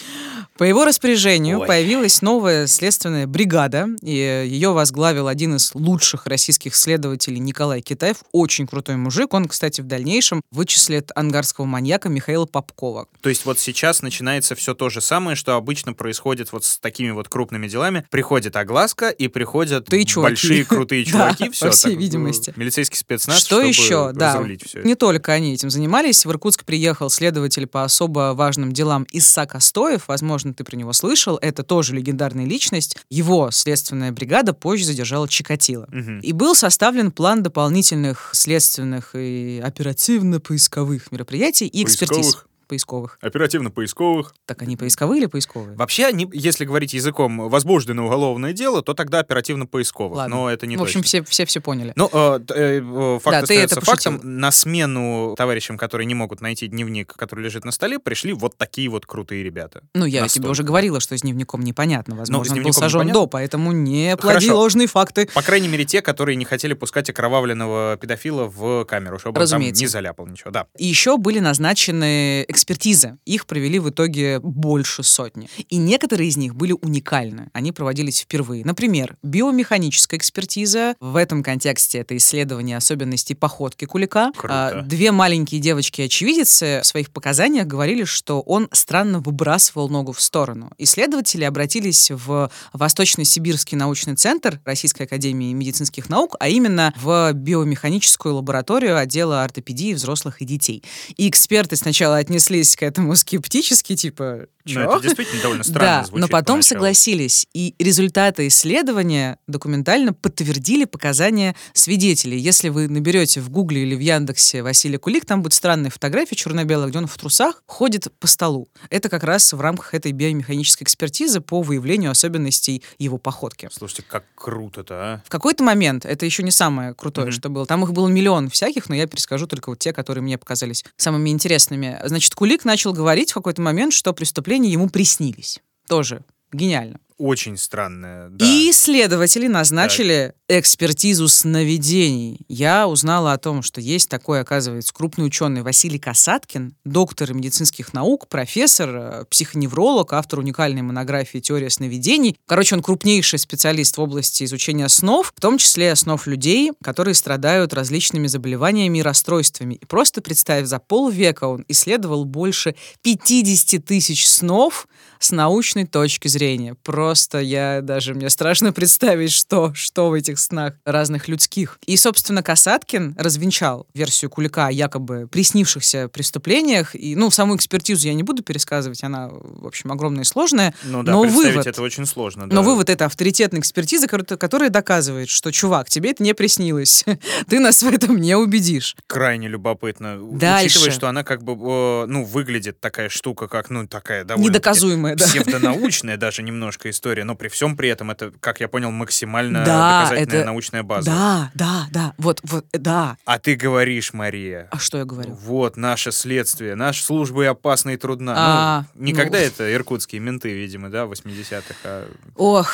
По 0.60 0.64
его 0.64 0.84
распоряжению 0.84 1.60
Ой. 1.60 1.66
появилась 1.66 2.20
новая 2.20 2.66
следственная 2.66 3.26
бригада, 3.26 3.86
и 4.02 4.10
ее 4.12 4.72
возглавил 4.72 5.26
один 5.26 5.56
из 5.56 5.74
лучших 5.74 6.26
российских 6.26 6.76
следователей 6.76 7.38
Николай 7.38 7.80
Китаев, 7.80 8.18
очень 8.30 8.66
крутой 8.66 8.96
мужик. 8.96 9.32
Он, 9.32 9.46
кстати, 9.46 9.80
в 9.80 9.86
дальнейшем 9.86 10.42
вычислит 10.50 11.12
ангарского 11.14 11.64
маньяка 11.64 12.10
Михаила 12.10 12.44
Попкова. 12.44 13.06
То 13.22 13.30
есть 13.30 13.46
вот 13.46 13.58
сейчас 13.58 14.02
начинается 14.02 14.54
все 14.54 14.74
то 14.74 14.90
же 14.90 15.00
самое, 15.00 15.34
что 15.34 15.54
обычно 15.54 15.94
происходит 15.94 16.52
вот 16.52 16.66
с 16.66 16.78
такими 16.78 17.10
вот 17.10 17.30
крупными 17.30 17.66
делами. 17.66 18.04
Приходит 18.10 18.54
огласка, 18.54 19.08
и 19.08 19.28
приходят 19.28 19.86
Да 19.88 20.04
чуваки. 20.04 20.32
большие 20.32 20.64
крутые 20.66 21.04
Да, 21.10 21.10
чуваки. 21.32 21.46
по 21.46 21.52
все, 21.52 21.70
всей 21.70 21.96
видимости. 21.96 22.52
Милицейский 22.56 22.98
спецназ, 22.98 23.38
Что 23.38 23.62
еще? 23.62 24.12
Да, 24.12 24.44
не 24.84 24.94
только 24.94 25.32
они 25.32 25.54
этим 25.54 25.70
занимались. 25.70 26.26
В 26.26 26.30
Иркутск 26.30 26.66
приехал 26.66 27.08
следователь 27.08 27.66
по 27.66 27.82
особо 27.82 28.34
важным 28.34 28.74
делам 28.74 29.06
Исаак 29.10 29.54
Остоев. 29.54 30.02
Возможно, 30.06 30.49
ты 30.54 30.64
про 30.64 30.76
него 30.76 30.92
слышал. 30.92 31.38
Это 31.40 31.62
тоже 31.62 31.94
легендарная 31.94 32.46
личность. 32.46 32.96
Его 33.10 33.50
следственная 33.50 34.12
бригада 34.12 34.52
позже 34.52 34.84
задержала 34.84 35.28
Чикатило. 35.28 35.86
Мгм. 35.90 36.20
И 36.20 36.32
был 36.32 36.54
составлен 36.54 37.10
план 37.12 37.42
дополнительных 37.42 38.30
следственных 38.32 39.14
и 39.14 39.62
оперативно-поисковых 39.64 41.12
мероприятий 41.12 41.66
и 41.66 41.82
экспертиз. 41.82 42.16
Поисковых. 42.18 42.49
Поисковых. 42.70 43.18
Оперативно-поисковых. 43.20 44.34
Так 44.46 44.62
они 44.62 44.76
поисковые 44.76 45.20
или 45.20 45.26
поисковые? 45.26 45.76
Вообще, 45.76 46.06
они, 46.06 46.28
если 46.32 46.64
говорить 46.64 46.94
языком 46.94 47.48
возбуждено 47.48 48.06
уголовное 48.06 48.52
дело, 48.52 48.82
то 48.82 48.94
тогда 48.94 49.18
оперативно-поисковых. 49.20 50.16
Ладно. 50.16 50.36
Но 50.36 50.50
это 50.50 50.66
не 50.66 50.76
В 50.76 50.82
общем, 50.82 51.00
точно. 51.02 51.22
все, 51.22 51.22
все 51.24 51.44
все 51.46 51.60
поняли. 51.60 51.92
Ну, 51.96 52.08
э, 52.12 52.40
э, 52.54 52.80
э, 52.80 53.18
факт 53.22 53.40
Да, 53.40 53.46
ты 53.46 53.54
это 53.54 53.74
остается 53.74 53.80
пошутил. 53.80 54.12
фактом. 54.12 54.40
На 54.40 54.50
смену 54.52 55.34
товарищам, 55.36 55.76
которые 55.76 56.06
не 56.06 56.14
могут 56.14 56.40
найти 56.40 56.68
дневник, 56.68 57.12
который 57.14 57.44
лежит 57.44 57.64
на 57.64 57.72
столе, 57.72 57.98
пришли 57.98 58.32
вот 58.32 58.56
такие 58.56 58.88
вот 58.88 59.04
крутые 59.06 59.42
ребята. 59.42 59.82
Ну, 59.94 60.04
я 60.06 60.28
тебе 60.28 60.48
уже 60.48 60.62
говорила, 60.62 61.00
что 61.00 61.16
с 61.16 61.22
дневником 61.22 61.62
непонятно. 61.62 62.14
Возможно, 62.16 62.54
с 62.54 62.56
он 62.56 62.62
был 62.62 62.72
сожжен 62.72 63.00
непонятно. 63.00 63.20
до, 63.22 63.26
поэтому 63.26 63.72
не 63.72 64.16
плоди 64.16 64.46
Хорошо. 64.46 64.56
ложные 64.58 64.86
факты. 64.86 65.28
По 65.34 65.42
крайней 65.42 65.68
мере, 65.68 65.84
те, 65.84 66.02
которые 66.02 66.36
не 66.36 66.44
хотели 66.44 66.74
пускать 66.74 67.10
окровавленного 67.10 67.96
педофила 68.00 68.44
в 68.44 68.84
камеру, 68.84 69.18
чтобы 69.18 69.38
он 69.38 69.42
Разумеется. 69.42 69.80
там 69.80 69.84
не 69.84 69.88
заляпал 69.88 70.26
ничего. 70.26 70.50
Да. 70.50 70.66
И 70.78 70.86
еще 70.86 71.16
были 71.16 71.40
назначены 71.40 72.44
экспертизы. 72.60 73.16
Их 73.24 73.46
провели 73.46 73.78
в 73.78 73.88
итоге 73.88 74.38
больше 74.40 75.02
сотни. 75.02 75.48
И 75.70 75.78
некоторые 75.78 76.28
из 76.28 76.36
них 76.36 76.54
были 76.54 76.72
уникальны. 76.72 77.48
Они 77.54 77.72
проводились 77.72 78.20
впервые. 78.20 78.64
Например, 78.66 79.16
биомеханическая 79.22 80.18
экспертиза. 80.18 80.94
В 81.00 81.16
этом 81.16 81.42
контексте 81.42 81.98
это 81.98 82.14
исследование 82.16 82.76
особенностей 82.76 83.34
походки 83.34 83.86
кулика. 83.86 84.30
Круто. 84.36 84.78
А, 84.78 84.82
Две 84.82 85.10
маленькие 85.10 85.60
девочки-очевидицы 85.60 86.80
в 86.82 86.86
своих 86.86 87.10
показаниях 87.10 87.66
говорили, 87.66 88.04
что 88.04 88.40
он 88.42 88.68
странно 88.72 89.20
выбрасывал 89.20 89.88
ногу 89.88 90.12
в 90.12 90.20
сторону. 90.20 90.70
Исследователи 90.76 91.44
обратились 91.44 92.10
в 92.10 92.50
Восточно-Сибирский 92.74 93.78
научный 93.78 94.16
центр 94.16 94.60
Российской 94.64 95.04
академии 95.04 95.52
медицинских 95.54 96.10
наук, 96.10 96.36
а 96.38 96.48
именно 96.48 96.92
в 97.00 97.32
биомеханическую 97.32 98.34
лабораторию 98.34 98.98
отдела 98.98 99.44
ортопедии 99.44 99.94
взрослых 99.94 100.42
и 100.42 100.44
детей. 100.44 100.82
И 101.16 101.28
эксперты 101.28 101.76
сначала 101.76 102.16
отнеслись 102.50 102.76
к 102.76 102.82
этому 102.82 103.14
скептически, 103.16 103.96
типа, 103.96 104.46
Ну, 104.66 104.72
«Чё?» 104.74 104.80
это 104.82 105.02
действительно 105.02 105.40
довольно 105.42 105.64
странно 105.64 106.06
Да, 106.10 106.18
но 106.18 106.28
потом 106.28 106.56
поначалу. 106.56 106.62
согласились. 106.62 107.46
И 107.54 107.74
результаты 107.78 108.46
исследования 108.48 109.38
документально 109.46 110.12
подтвердили 110.12 110.84
показания 110.84 111.56
свидетелей. 111.72 112.38
Если 112.38 112.68
вы 112.68 112.88
наберете 112.88 113.40
в 113.40 113.48
Гугле 113.50 113.82
или 113.82 113.94
в 113.94 114.00
Яндексе 114.00 114.62
Василий 114.62 114.98
Кулик, 114.98 115.24
там 115.24 115.42
будет 115.42 115.54
странная 115.54 115.90
фотография 115.90 116.36
черно-белая, 116.36 116.88
где 116.88 116.98
он 116.98 117.06
в 117.06 117.16
трусах 117.16 117.62
ходит 117.66 118.12
по 118.18 118.26
столу. 118.26 118.68
Это 118.90 119.08
как 119.08 119.24
раз 119.24 119.52
в 119.52 119.60
рамках 119.60 119.94
этой 119.94 120.12
биомеханической 120.12 120.84
экспертизы 120.84 121.40
по 121.40 121.62
выявлению 121.62 122.10
особенностей 122.10 122.82
его 122.98 123.16
походки. 123.18 123.68
Слушайте, 123.72 124.02
как 124.06 124.24
круто-то, 124.34 124.94
а? 124.94 125.22
В 125.24 125.30
какой-то 125.30 125.64
момент, 125.64 126.04
это 126.04 126.26
еще 126.26 126.42
не 126.42 126.50
самое 126.50 126.94
крутое, 126.94 127.28
Мгм. 127.28 127.32
что 127.32 127.48
было, 127.48 127.66
там 127.66 127.82
их 127.84 127.92
было 127.92 128.08
миллион 128.08 128.50
всяких, 128.50 128.88
но 128.90 128.94
я 128.94 129.06
перескажу 129.06 129.46
только 129.46 129.70
вот 129.70 129.78
те, 129.78 129.92
которые 129.92 130.22
мне 130.22 130.36
показались 130.36 130.84
самыми 130.96 131.30
интересными. 131.30 131.98
Значит, 132.04 132.34
Кулик 132.40 132.64
начал 132.64 132.94
говорить 132.94 133.32
в 133.32 133.34
какой-то 133.34 133.60
момент, 133.60 133.92
что 133.92 134.14
преступления 134.14 134.70
ему 134.70 134.88
приснились. 134.88 135.60
Тоже 135.86 136.24
гениально. 136.54 136.98
Очень 137.20 137.58
странное, 137.58 138.30
да. 138.30 138.46
И 138.46 138.70
исследователи 138.70 139.46
назначили 139.46 140.32
экспертизу 140.48 141.28
сновидений. 141.28 142.40
Я 142.48 142.88
узнала 142.88 143.34
о 143.34 143.38
том, 143.38 143.62
что 143.62 143.82
есть 143.82 144.08
такой, 144.08 144.40
оказывается, 144.40 144.94
крупный 144.94 145.26
ученый 145.26 145.60
Василий 145.60 145.98
Касаткин, 145.98 146.74
доктор 146.86 147.34
медицинских 147.34 147.92
наук, 147.92 148.26
профессор, 148.28 148.90
э, 148.90 149.24
психоневролог, 149.28 150.14
автор 150.14 150.38
уникальной 150.38 150.80
монографии 150.80 151.40
«Теория 151.40 151.68
сновидений». 151.68 152.38
Короче, 152.46 152.74
он 152.74 152.82
крупнейший 152.82 153.38
специалист 153.38 153.98
в 153.98 154.00
области 154.00 154.44
изучения 154.44 154.88
снов, 154.88 155.34
в 155.36 155.40
том 155.42 155.58
числе 155.58 155.94
снов 155.96 156.26
людей, 156.26 156.72
которые 156.82 157.14
страдают 157.14 157.74
различными 157.74 158.28
заболеваниями 158.28 158.98
и 158.98 159.02
расстройствами. 159.02 159.74
И 159.74 159.84
просто 159.84 160.22
представь, 160.22 160.64
за 160.64 160.78
полвека 160.78 161.44
он 161.44 161.66
исследовал 161.68 162.24
больше 162.24 162.74
50 163.02 163.84
тысяч 163.84 164.26
снов 164.26 164.88
с 165.18 165.32
научной 165.32 165.86
точки 165.86 166.28
зрения. 166.28 166.74
Просто 167.10 167.40
я 167.40 167.80
даже, 167.82 168.14
мне 168.14 168.30
страшно 168.30 168.72
представить, 168.80 169.32
что, 169.32 169.74
что 169.74 170.10
в 170.10 170.12
этих 170.12 170.38
снах 170.38 170.74
разных 170.84 171.26
людских. 171.26 171.76
И, 171.84 171.96
собственно, 171.96 172.40
Касаткин 172.40 173.16
развенчал 173.18 173.88
версию 173.94 174.30
Кулика 174.30 174.68
о 174.68 174.70
якобы 174.70 175.26
приснившихся 175.26 176.06
преступлениях. 176.06 176.94
И, 176.94 177.16
ну, 177.16 177.32
саму 177.32 177.56
экспертизу 177.56 178.06
я 178.06 178.14
не 178.14 178.22
буду 178.22 178.44
пересказывать, 178.44 179.02
она, 179.02 179.28
в 179.28 179.66
общем, 179.66 179.90
огромная 179.90 180.22
и 180.22 180.24
сложная. 180.24 180.72
Ну 180.84 181.02
да, 181.02 181.10
но 181.10 181.22
вывод, 181.24 181.66
это 181.66 181.82
очень 181.82 182.06
сложно. 182.06 182.46
да. 182.46 182.54
но 182.54 182.62
вывод 182.62 182.88
это 182.88 183.06
авторитетная 183.06 183.60
экспертиза, 183.60 184.06
которая, 184.06 184.70
доказывает, 184.70 185.30
что, 185.30 185.50
чувак, 185.50 185.88
тебе 185.88 186.12
это 186.12 186.22
не 186.22 186.32
приснилось. 186.32 187.04
Ты 187.48 187.58
нас 187.58 187.82
в 187.82 187.88
этом 187.88 188.18
не 188.18 188.36
убедишь. 188.36 188.94
Крайне 189.08 189.48
любопытно. 189.48 190.16
Дальше. 190.30 190.66
Учитывая, 190.66 190.90
что 190.92 191.08
она 191.08 191.24
как 191.24 191.42
бы, 191.42 192.06
ну, 192.06 192.24
выглядит 192.24 192.78
такая 192.78 193.08
штука, 193.08 193.48
как, 193.48 193.68
ну, 193.68 193.88
такая 193.88 194.22
довольно... 194.22 194.48
Недоказуемая, 194.48 195.16
да. 195.16 195.26
Псевдонаучная 195.26 196.16
даже 196.20 196.44
немножко 196.44 196.88
история, 197.00 197.24
но 197.24 197.34
при 197.34 197.48
всем 197.48 197.76
при 197.76 197.88
этом 197.88 198.10
это, 198.10 198.30
как 198.40 198.60
я 198.60 198.68
понял, 198.68 198.90
максимально 198.90 199.64
Да, 199.64 200.00
доказательная 200.02 200.40
это- 200.40 200.46
научная 200.46 200.82
база. 200.82 201.10
Да, 201.10 201.50
да, 201.54 201.86
да, 201.90 202.14
вот, 202.18 202.40
вот, 202.42 202.66
да. 202.72 203.16
А 203.24 203.38
ты 203.38 203.56
говоришь, 203.56 204.12
Мария, 204.12 204.68
А 204.70 204.78
что 204.78 204.98
я 204.98 205.04
говорю? 205.06 205.32
вот 205.32 205.78
наше 205.78 206.12
следствие, 206.12 206.74
наша 206.74 207.02
служба 207.02 207.44
и 207.44 207.46
опасна 207.46 207.90
и 207.90 207.96
трудна. 207.96 208.34
А, 208.36 208.84
ну, 208.94 209.06
никогда 209.06 209.38
ну. 209.38 209.44
это 209.44 209.72
иркутские 209.72 210.20
менты, 210.20 210.52
видимо, 210.52 210.90
да, 210.90 211.06
в 211.06 211.12
80-х, 211.12 211.74
а 211.84 212.08
Ох, 212.36 212.70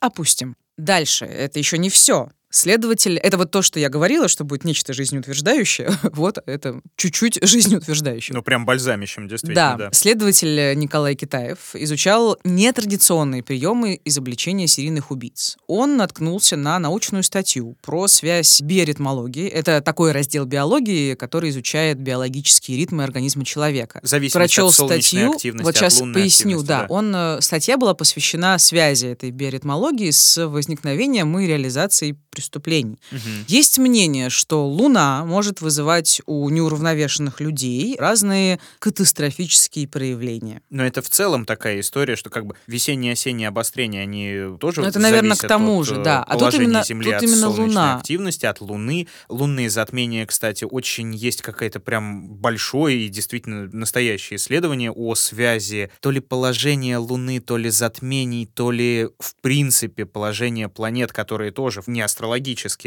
опустим. 0.00 0.56
Дальше, 0.76 1.24
это 1.24 1.60
еще 1.60 1.78
не 1.78 1.88
все. 1.90 2.30
Следователь, 2.54 3.18
это 3.18 3.36
вот 3.36 3.50
то, 3.50 3.62
что 3.62 3.80
я 3.80 3.88
говорила, 3.88 4.28
что 4.28 4.44
будет 4.44 4.62
нечто 4.62 4.92
жизнеутверждающее. 4.92 5.90
Вот 6.14 6.38
это 6.46 6.80
чуть-чуть 6.96 7.40
жизнеутверждающее. 7.42 8.32
ну, 8.34 8.42
прям 8.42 8.64
бальзамищем, 8.64 9.26
действительно, 9.26 9.76
да. 9.76 9.88
Следователь 9.92 10.56
э, 10.60 10.74
Николай 10.74 11.16
Китаев 11.16 11.74
изучал 11.74 12.38
нетрадиционные 12.44 13.42
приемы 13.42 14.00
изобличения 14.04 14.68
серийных 14.68 15.10
убийц. 15.10 15.56
Он 15.66 15.96
наткнулся 15.96 16.56
на 16.56 16.78
научную 16.78 17.24
статью 17.24 17.76
про 17.82 18.06
связь 18.06 18.60
биоритмологии. 18.60 19.48
Это 19.48 19.80
такой 19.80 20.12
раздел 20.12 20.44
биологии, 20.44 21.14
который 21.14 21.50
изучает 21.50 21.98
биологические 21.98 22.78
ритмы 22.78 23.02
организма 23.02 23.44
человека. 23.44 23.98
Зависимость 24.04 24.34
Прочел 24.34 24.68
от 24.68 24.74
солнечной 24.74 25.02
статью, 25.02 25.30
активности, 25.32 25.64
вот 25.64 25.70
от 25.70 25.76
сейчас 25.76 25.98
поясню, 26.14 26.62
да. 26.62 26.82
да. 26.82 26.86
Он, 26.88 27.12
э, 27.16 27.40
статья 27.40 27.76
была 27.76 27.94
посвящена 27.94 28.58
связи 28.58 29.06
этой 29.06 29.32
биоритмологии 29.32 30.12
с 30.12 30.46
возникновением 30.46 31.36
и 31.40 31.46
реализацией 31.48 32.16
преступлений. 32.44 32.98
Мгм. 33.10 33.44
Есть 33.48 33.78
мнение, 33.78 34.28
что 34.30 34.66
Луна 34.66 35.24
может 35.24 35.60
вызывать 35.60 36.20
у 36.26 36.48
неуравновешенных 36.50 37.40
людей 37.40 37.96
разные 37.98 38.60
катастрофические 38.78 39.88
проявления. 39.88 40.60
Но 40.70 40.84
это 40.84 41.00
в 41.02 41.08
целом 41.08 41.46
такая 41.46 41.80
история, 41.80 42.16
что 42.16 42.30
как 42.30 42.46
бы 42.46 42.54
осеннее 42.66 43.48
обострение, 43.48 44.02
они 44.02 44.58
тоже 44.58 44.82
Ну, 44.82 44.88
это, 44.88 44.98
наверное, 44.98 45.36
к 45.36 45.46
тому 45.46 45.80
от, 45.80 45.86
же, 45.86 45.94
э, 45.96 46.02
да. 46.02 46.22
А 46.22 46.36
тут 46.36 46.54
именно- 46.54 46.84
Земли, 46.84 47.06
тут 47.06 47.14
от 47.14 47.22
именно 47.22 47.40
солнечной 47.40 47.66
Луна. 47.68 47.96
активности, 47.96 48.46
от 48.46 48.60
Луны. 48.60 49.08
Лунные 49.28 49.70
затмения, 49.70 50.26
кстати, 50.26 50.64
очень 50.64 51.14
есть 51.14 51.40
какая-то 51.42 51.80
прям 51.80 52.28
большое 52.28 53.06
и 53.06 53.08
действительно 53.08 53.68
настоящее 53.72 54.36
исследование 54.36 54.90
о 54.90 55.14
связи 55.14 55.90
то 56.00 56.10
ли 56.10 56.20
положения 56.20 56.98
Луны, 56.98 57.40
то 57.40 57.56
ли 57.56 57.70
затмений, 57.70 58.46
то 58.46 58.70
ли 58.70 59.08
в 59.18 59.34
принципе 59.40 60.04
положения 60.04 60.68
планет, 60.68 61.12
которые 61.12 61.50
тоже 61.50 61.82
не 61.86 62.00
астрологически, 62.02 62.33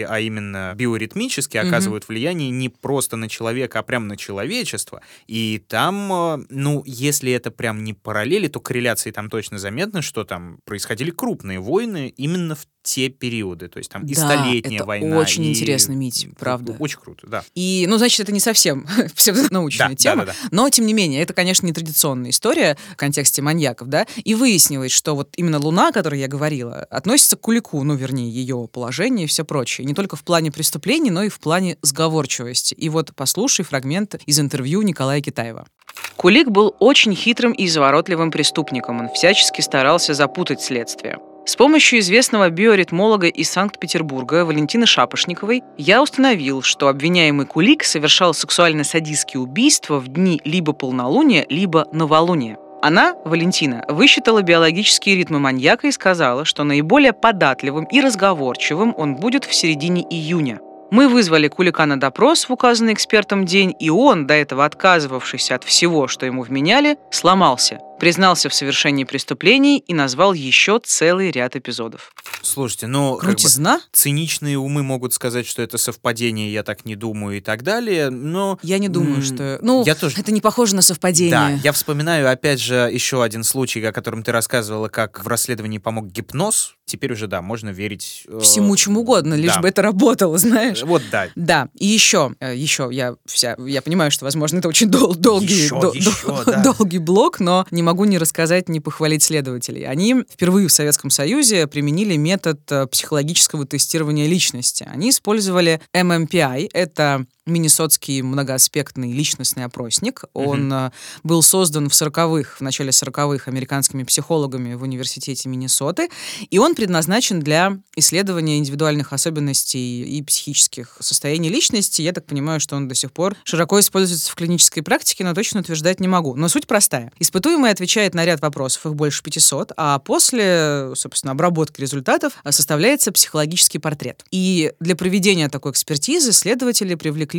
а 0.01 0.19
именно 0.19 0.73
биоритмически 0.75 1.57
оказывают 1.57 2.07
влияние 2.07 2.49
не 2.49 2.69
просто 2.69 3.17
на 3.17 3.29
человека, 3.29 3.79
а 3.79 3.83
прям 3.83 4.07
на 4.07 4.17
человечество. 4.17 5.01
И 5.27 5.63
там, 5.67 6.11
э, 6.11 6.45
ну, 6.49 6.83
если 6.85 7.31
это 7.31 7.51
прям 7.51 7.83
не 7.83 7.93
параллели, 7.93 8.47
то 8.47 8.59
корреляции 8.59 9.11
там 9.11 9.29
точно 9.29 9.57
заметно, 9.59 10.01
что 10.01 10.23
там 10.23 10.59
происходили 10.65 11.11
крупные 11.11 11.59
войны 11.59 12.13
именно 12.17 12.55
в 12.55 12.65
те 12.87 13.09
периоды. 13.09 13.67
То 13.67 13.79
есть 13.79 13.91
там 13.91 14.05
и 14.05 14.15
Да, 14.15 14.21
столетняя 14.21 14.77
это 14.77 14.85
война. 14.85 15.17
очень 15.17 15.43
и- 15.43 15.49
интересно, 15.49 15.91
Мить, 15.91 16.25
правда. 16.39 16.75
Очень 16.79 16.99
круто, 16.99 17.27
да. 17.27 17.43
И, 17.53 17.85
ну, 17.89 17.97
значит, 17.97 18.21
это 18.21 18.31
не 18.31 18.39
совсем 18.39 18.87
псевдонаучная 19.15 19.89
Да, 19.89 19.95
тема, 19.95 20.25
да, 20.25 20.31
да, 20.31 20.47
но, 20.51 20.69
тем 20.69 20.85
не 20.85 20.93
менее, 20.93 21.21
это, 21.21 21.33
конечно, 21.33 21.67
нетрадиционная 21.67 22.29
история 22.31 22.77
в 22.93 22.95
контексте 22.95 23.41
маньяков, 23.41 23.89
да, 23.89 24.07
и 24.23 24.35
выяснилось, 24.35 24.93
что 24.93 25.15
вот 25.15 25.29
именно 25.35 25.59
Луна, 25.59 25.89
о 25.89 25.91
которой 25.91 26.19
я 26.21 26.27
говорила, 26.29 26.75
относится 26.89 27.35
к 27.35 27.41
Кулику, 27.41 27.83
ну, 27.83 27.95
вернее, 27.95 28.29
ее 28.31 28.69
положение 28.71 29.25
и 29.25 29.27
все 29.27 29.43
прочее, 29.43 29.85
не 29.85 29.93
только 29.93 30.15
в 30.15 30.23
плане 30.23 30.49
преступлений, 30.51 31.09
но 31.11 31.23
и 31.23 31.29
в 31.29 31.39
плане 31.41 31.77
сговорчивости. 31.81 32.73
И 32.73 32.87
вот 32.87 33.11
послушай 33.15 33.65
фрагмент 33.65 34.15
из 34.25 34.39
интервью 34.39 34.81
Николая 34.81 35.19
Китаева. 35.21 35.67
Кулик 36.15 36.49
был 36.49 36.73
очень 36.79 37.13
хитрым 37.15 37.51
и 37.51 37.65
изворотливым 37.65 38.31
преступником. 38.31 38.99
Он 39.01 39.09
всячески 39.09 39.61
старался 39.61 40.13
запутать 40.13 40.61
следствие. 40.61 41.17
С 41.47 41.55
помощью 41.55 41.99
известного 41.99 42.49
биоритмолога 42.49 43.27
из 43.27 43.49
Санкт-Петербурга 43.49 44.43
Валентины 44.43 44.85
Шапошниковой 44.85 45.63
я 45.77 46.01
установил, 46.01 46.61
что 46.61 46.89
обвиняемый 46.89 47.45
Кулик 47.45 47.85
совершал 47.85 48.33
сексуально-садистские 48.33 49.39
убийства 49.39 49.97
в 49.97 50.09
дни 50.09 50.41
либо 50.43 50.73
полнолуния, 50.73 51.45
либо 51.47 51.87
новолуния. 51.93 52.57
Она, 52.81 53.15
Валентина, 53.23 53.85
высчитала 53.87 54.41
биологические 54.41 55.15
ритмы 55.15 55.39
маньяка 55.39 55.87
и 55.87 55.91
сказала, 55.93 56.43
что 56.43 56.65
наиболее 56.65 57.13
податливым 57.13 57.85
и 57.85 58.01
разговорчивым 58.01 58.93
он 58.97 59.15
будет 59.15 59.45
в 59.45 59.55
середине 59.55 60.01
июня. 60.01 60.59
Мы 60.91 61.07
вызвали 61.07 61.47
Кулика 61.47 61.85
на 61.85 61.97
допрос 61.97 62.49
в 62.49 62.51
указанный 62.51 62.91
экспертом 62.91 63.45
день, 63.45 63.73
и 63.79 63.89
он, 63.89 64.27
до 64.27 64.33
этого 64.33 64.65
отказывавшийся 64.65 65.55
от 65.55 65.63
всего, 65.63 66.09
что 66.09 66.25
ему 66.25 66.43
вменяли, 66.43 66.97
сломался 67.09 67.79
признался 67.99 68.49
в 68.49 68.53
совершении 68.53 69.03
преступлений 69.03 69.79
и 69.79 69.93
назвал 69.93 70.33
еще 70.33 70.79
целый 70.83 71.31
ряд 71.31 71.55
эпизодов. 71.55 72.11
Слушайте, 72.41 72.87
ну... 72.87 73.15
как 73.15 73.29
бы 73.29 73.35
Крутизна? 73.35 73.81
циничные 73.91 74.57
умы 74.57 74.83
могут 74.83 75.13
сказать, 75.13 75.47
что 75.47 75.61
это 75.61 75.77
совпадение, 75.77 76.51
я 76.51 76.63
так 76.63 76.85
не 76.85 76.95
думаю 76.95 77.37
и 77.37 77.41
так 77.41 77.63
далее, 77.63 78.09
но... 78.09 78.59
Я 78.61 78.77
не 78.77 78.87
думаю, 78.89 79.21
что... 79.21 79.59
Ну, 79.61 79.83
я 79.85 79.95
тоже... 79.95 80.15
это 80.19 80.31
не 80.31 80.41
похоже 80.41 80.75
на 80.75 80.81
совпадение. 80.81 81.31
Да, 81.31 81.49
я 81.49 81.71
вспоминаю, 81.71 82.29
опять 82.29 82.59
же, 82.59 82.89
еще 82.91 83.23
один 83.23 83.43
случай, 83.43 83.83
о 83.83 83.91
котором 83.91 84.23
ты 84.23 84.31
рассказывала, 84.31 84.87
как 84.87 85.23
в 85.23 85.27
расследовании 85.27 85.77
помог 85.79 86.07
гипноз. 86.07 86.75
Теперь 86.85 87.11
уже, 87.11 87.27
да, 87.27 87.41
можно 87.41 87.69
верить... 87.69 88.23
э, 88.29 88.39
Всему 88.39 88.73
чему 88.77 89.01
угодно, 89.01 89.33
лишь 89.33 89.55
да. 89.55 89.59
бы 89.61 89.67
это 89.67 89.81
работало, 89.81 90.37
знаешь. 90.37 90.83
Вот, 90.83 91.01
да. 91.11 91.27
Да, 91.35 91.67
и 91.77 91.85
еще, 91.85 92.33
э, 92.39 92.55
еще, 92.55 92.87
я 92.91 93.15
вся, 93.25 93.57
я 93.59 93.81
понимаю, 93.81 94.09
что, 94.09 94.23
возможно, 94.23 94.59
это 94.59 94.69
очень 94.69 94.89
дол- 94.89 95.13
долгий, 95.13 95.53
Еще, 95.63 95.81
до- 95.81 95.91
еще, 95.93 96.27
до- 96.27 96.45
да. 96.45 96.63
долгий 96.63 96.99
блок, 96.99 97.41
но 97.41 97.65
не 97.71 97.81
могу 97.87 98.03
не 98.03 98.17
рассказать, 98.17 98.67
не 98.67 98.81
похвалить 98.81 99.23
следователей. 99.23 99.87
Они 99.87 100.13
впервые 100.29 100.67
в 100.67 100.73
Советском 100.73 101.09
Союзе 101.09 101.67
применили 101.67 102.17
метод 102.17 102.59
э, 102.69 102.85
психологического 102.85 103.65
тестирования 103.65 104.27
личности. 104.27 104.85
Они 104.91 105.11
использовали 105.11 105.79
MMPI, 105.93 106.69
это 106.73 107.25
Миннесотский 107.47 108.21
многоаспектный 108.21 109.11
личностный 109.11 109.65
опросник. 109.65 110.23
Он 110.33 110.71
э, 110.71 110.91
был 111.23 111.41
создан 111.41 111.89
в 111.89 111.93
40-х, 111.93 112.57
в 112.57 112.61
начале 112.61 112.89
40-х 112.89 113.49
американскими 113.49 114.03
психологами 114.03 114.73
в 114.73 114.83
университете 114.83 115.49
Миннесоты, 115.49 116.09
и 116.49 116.57
он 116.57 116.75
предназначен 116.75 117.39
для 117.39 117.77
исследования 117.95 118.57
индивидуальных 118.57 119.13
особенностей 119.13 120.03
и 120.03 120.21
психических 120.21 120.97
состояний 120.99 121.49
личности. 121.49 122.01
Я 122.01 122.13
так 122.13 122.25
понимаю, 122.25 122.59
что 122.59 122.75
он 122.75 122.87
до 122.87 122.95
сих 122.95 123.11
пор 123.11 123.35
широко 123.43 123.79
используется 123.79 124.31
в 124.31 124.35
клинической 124.35 124.83
практике, 124.83 125.23
но 125.23 125.33
точно 125.33 125.61
утверждать 125.61 125.99
не 125.99 126.07
могу. 126.07 126.35
Но 126.35 126.49
суть 126.49 126.67
простая. 126.67 127.11
Испытуемый 127.19 127.71
отвечает 127.71 128.13
на 128.13 128.25
ряд 128.25 128.41
вопросов, 128.41 128.85
их 128.85 128.95
больше 128.95 129.23
500, 129.23 129.71
а 129.77 129.99
после, 129.99 130.91
собственно, 130.95 131.31
обработки 131.31 131.79
результатов 131.79 132.33
э, 132.43 132.51
составляется 132.51 133.11
психологический 133.11 133.79
портрет. 133.79 134.25
И 134.31 134.73
для 134.79 134.95
проведения 134.95 135.49
такой 135.49 135.71
экспертизы 135.71 136.33
следователи 136.33 136.95
привлекли 136.95 137.36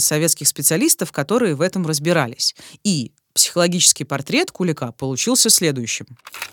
советских 0.00 0.48
специалистов, 0.48 1.12
которые 1.12 1.54
в 1.54 1.60
этом 1.60 1.86
разбирались. 1.86 2.54
И 2.84 3.12
психологический 3.34 4.04
портрет 4.04 4.50
Кулика 4.50 4.92
получился 4.92 5.50
следующим. 5.50 6.06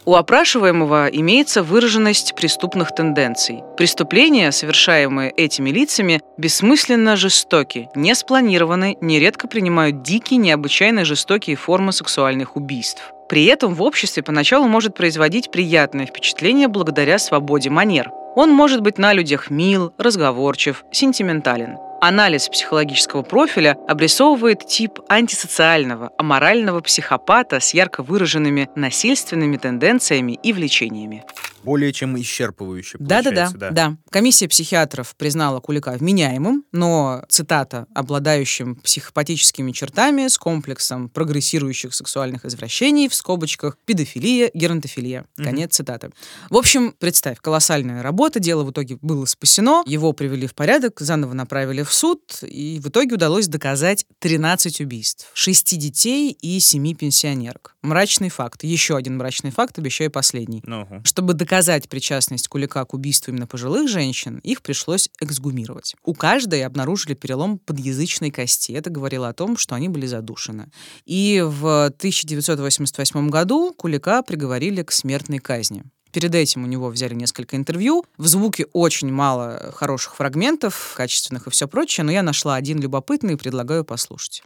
У 0.06 0.16
опрашиваемого 0.16 1.08
имеется 1.08 1.64
выраженность 1.64 2.34
преступных 2.36 2.94
тенденций. 2.96 3.62
Преступления, 3.78 4.52
совершаемые 4.52 5.32
этими 5.32 5.70
лицами, 5.70 6.22
бессмысленно 6.38 7.16
жестоки, 7.16 7.90
не 7.96 8.16
спланированы, 8.16 8.98
нередко 9.02 9.48
принимают 9.48 10.02
дикие, 10.02 10.38
необычайно 10.38 11.04
жестокие 11.04 11.56
формы 11.56 11.92
сексуальных 11.92 12.56
убийств. 12.56 13.02
При 13.28 13.46
этом 13.46 13.74
в 13.74 13.82
обществе 13.82 14.24
поначалу 14.24 14.68
может 14.68 14.96
производить 14.96 15.52
приятное 15.52 16.06
впечатление 16.06 16.70
благодаря 16.70 17.20
свободе 17.20 17.70
манер. 17.70 18.12
Он 18.36 18.52
может 18.52 18.82
быть 18.82 18.98
на 18.98 19.14
людях 19.14 19.50
мил, 19.50 19.94
разговорчив, 19.98 20.86
сентиментален. 20.92 21.78
Анализ 22.00 22.48
психологического 22.48 23.24
профиля 23.24 23.76
обрисовывает 23.88 24.66
тип 24.68 25.00
антисоциального, 25.10 26.12
аморального 26.18 26.82
психопата 26.82 27.60
с 27.60 27.74
ярко 27.74 28.04
выраженными 28.04 28.70
насильственными 28.76 29.58
тенденциями 29.58 30.40
и 30.44 30.54
влечениями. 30.54 31.26
Более 31.68 31.92
чем 31.92 32.16
исчерпывающе 32.16 32.96
Да-да-да, 32.98 33.48
получается, 33.48 33.72
да. 33.72 33.98
Комиссия 34.10 34.48
психиатров 34.48 35.14
признала 35.18 35.60
Кулика 35.60 35.92
вменяемым, 35.92 36.64
но, 36.72 37.26
цитата, 37.28 37.88
обладающим 37.94 38.78
психопатическими 38.78 39.74
чертами 39.74 40.30
с 40.30 40.38
комплексом 40.38 41.10
прогрессирующих 41.10 41.94
сексуальных 41.94 42.46
извращений, 42.46 43.10
в 43.10 43.14
скобочках, 43.14 43.78
педофилия, 43.84 44.50
геронтофилия. 44.54 45.26
Конец 45.36 45.76
цитаты. 45.76 46.12
В 46.50 46.56
общем, 46.56 46.96
представь, 46.98 47.40
колоссальная 47.42 48.02
работа, 48.02 48.40
дело 48.40 48.64
в 48.64 48.72
итоге 48.72 48.98
было 49.02 49.26
спасено, 49.26 49.84
его 49.86 50.14
привели 50.14 50.48
в 50.48 50.56
порядок, 50.56 51.02
заново 51.02 51.34
направили 51.34 51.84
в 51.84 51.92
суд, 51.92 52.22
и 52.44 52.80
в 52.82 52.88
итоге 52.88 53.16
удалось 53.16 53.50
доказать 53.50 54.06
13 54.20 54.80
убийств, 54.80 55.30
6 55.34 55.78
детей 55.78 56.32
и 56.32 56.62
7 56.62 56.96
пенсионерок. 56.96 57.76
Мрачный 57.82 58.30
факт. 58.30 58.64
Еще 58.64 58.96
один 58.96 59.18
мрачный 59.18 59.52
факт, 59.52 59.78
обещаю 59.78 60.12
последний. 60.12 60.62
Ну, 60.66 60.84
ага. 60.84 61.02
Чтобы 61.04 61.34
доказать 61.34 61.57
причастность 61.90 62.48
Кулика 62.48 62.84
к 62.86 62.94
убийству 62.94 63.32
именно 63.32 63.48
пожилых 63.48 63.90
женщин, 63.90 64.40
их 64.44 64.62
пришлось 64.62 65.10
эксгумировать. 65.20 65.96
У 66.04 66.14
каждой 66.14 66.64
обнаружили 66.64 67.14
перелом 67.14 67.58
подъязычной 67.60 68.32
кости. 68.32 68.72
Это 68.72 68.90
говорило 68.90 69.30
о 69.30 69.34
том, 69.34 69.58
что 69.58 69.76
они 69.76 69.90
были 69.90 70.06
задушены. 70.06 70.70
И 71.06 71.44
в 71.44 71.86
1988 71.86 73.30
году 73.30 73.74
Кулика 73.78 74.22
приговорили 74.24 74.84
к 74.84 74.92
смертной 74.92 75.40
казни. 75.40 75.84
Перед 76.12 76.34
этим 76.34 76.64
у 76.64 76.68
него 76.68 76.90
взяли 76.90 77.14
несколько 77.14 77.56
интервью. 77.56 78.06
В 78.18 78.28
звуке 78.28 78.66
очень 78.74 79.12
мало 79.12 79.72
хороших 79.76 80.16
фрагментов, 80.16 80.94
качественных 80.96 81.48
и 81.48 81.50
все 81.50 81.68
прочее, 81.68 82.04
но 82.06 82.12
я 82.12 82.24
нашла 82.24 82.56
один 82.56 82.80
любопытный 82.80 83.34
и 83.34 83.38
предлагаю 83.38 83.84
послушать. 83.84 84.44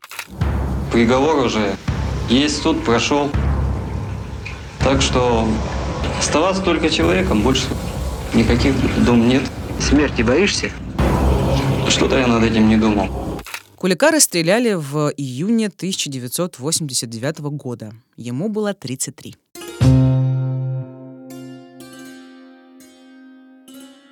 Приговор 0.91 1.45
уже 1.45 1.75
есть, 2.29 2.61
суд 2.61 2.83
прошел. 2.83 3.29
Так 4.79 5.01
что 5.01 5.47
оставаться 6.19 6.61
только 6.61 6.89
человеком, 6.89 7.41
больше 7.41 7.65
никаких 8.33 8.73
дум 9.05 9.27
нет. 9.27 9.43
Смерти 9.79 10.21
боишься? 10.21 10.71
Что-то 11.89 12.17
я 12.17 12.27
над 12.27 12.43
этим 12.43 12.69
не 12.69 12.77
думал. 12.77 13.09
Кулика 13.75 14.11
расстреляли 14.11 14.73
в 14.73 15.11
июне 15.17 15.67
1989 15.67 17.39
года. 17.39 17.93
Ему 18.15 18.47
было 18.47 18.73
33. 18.75 19.35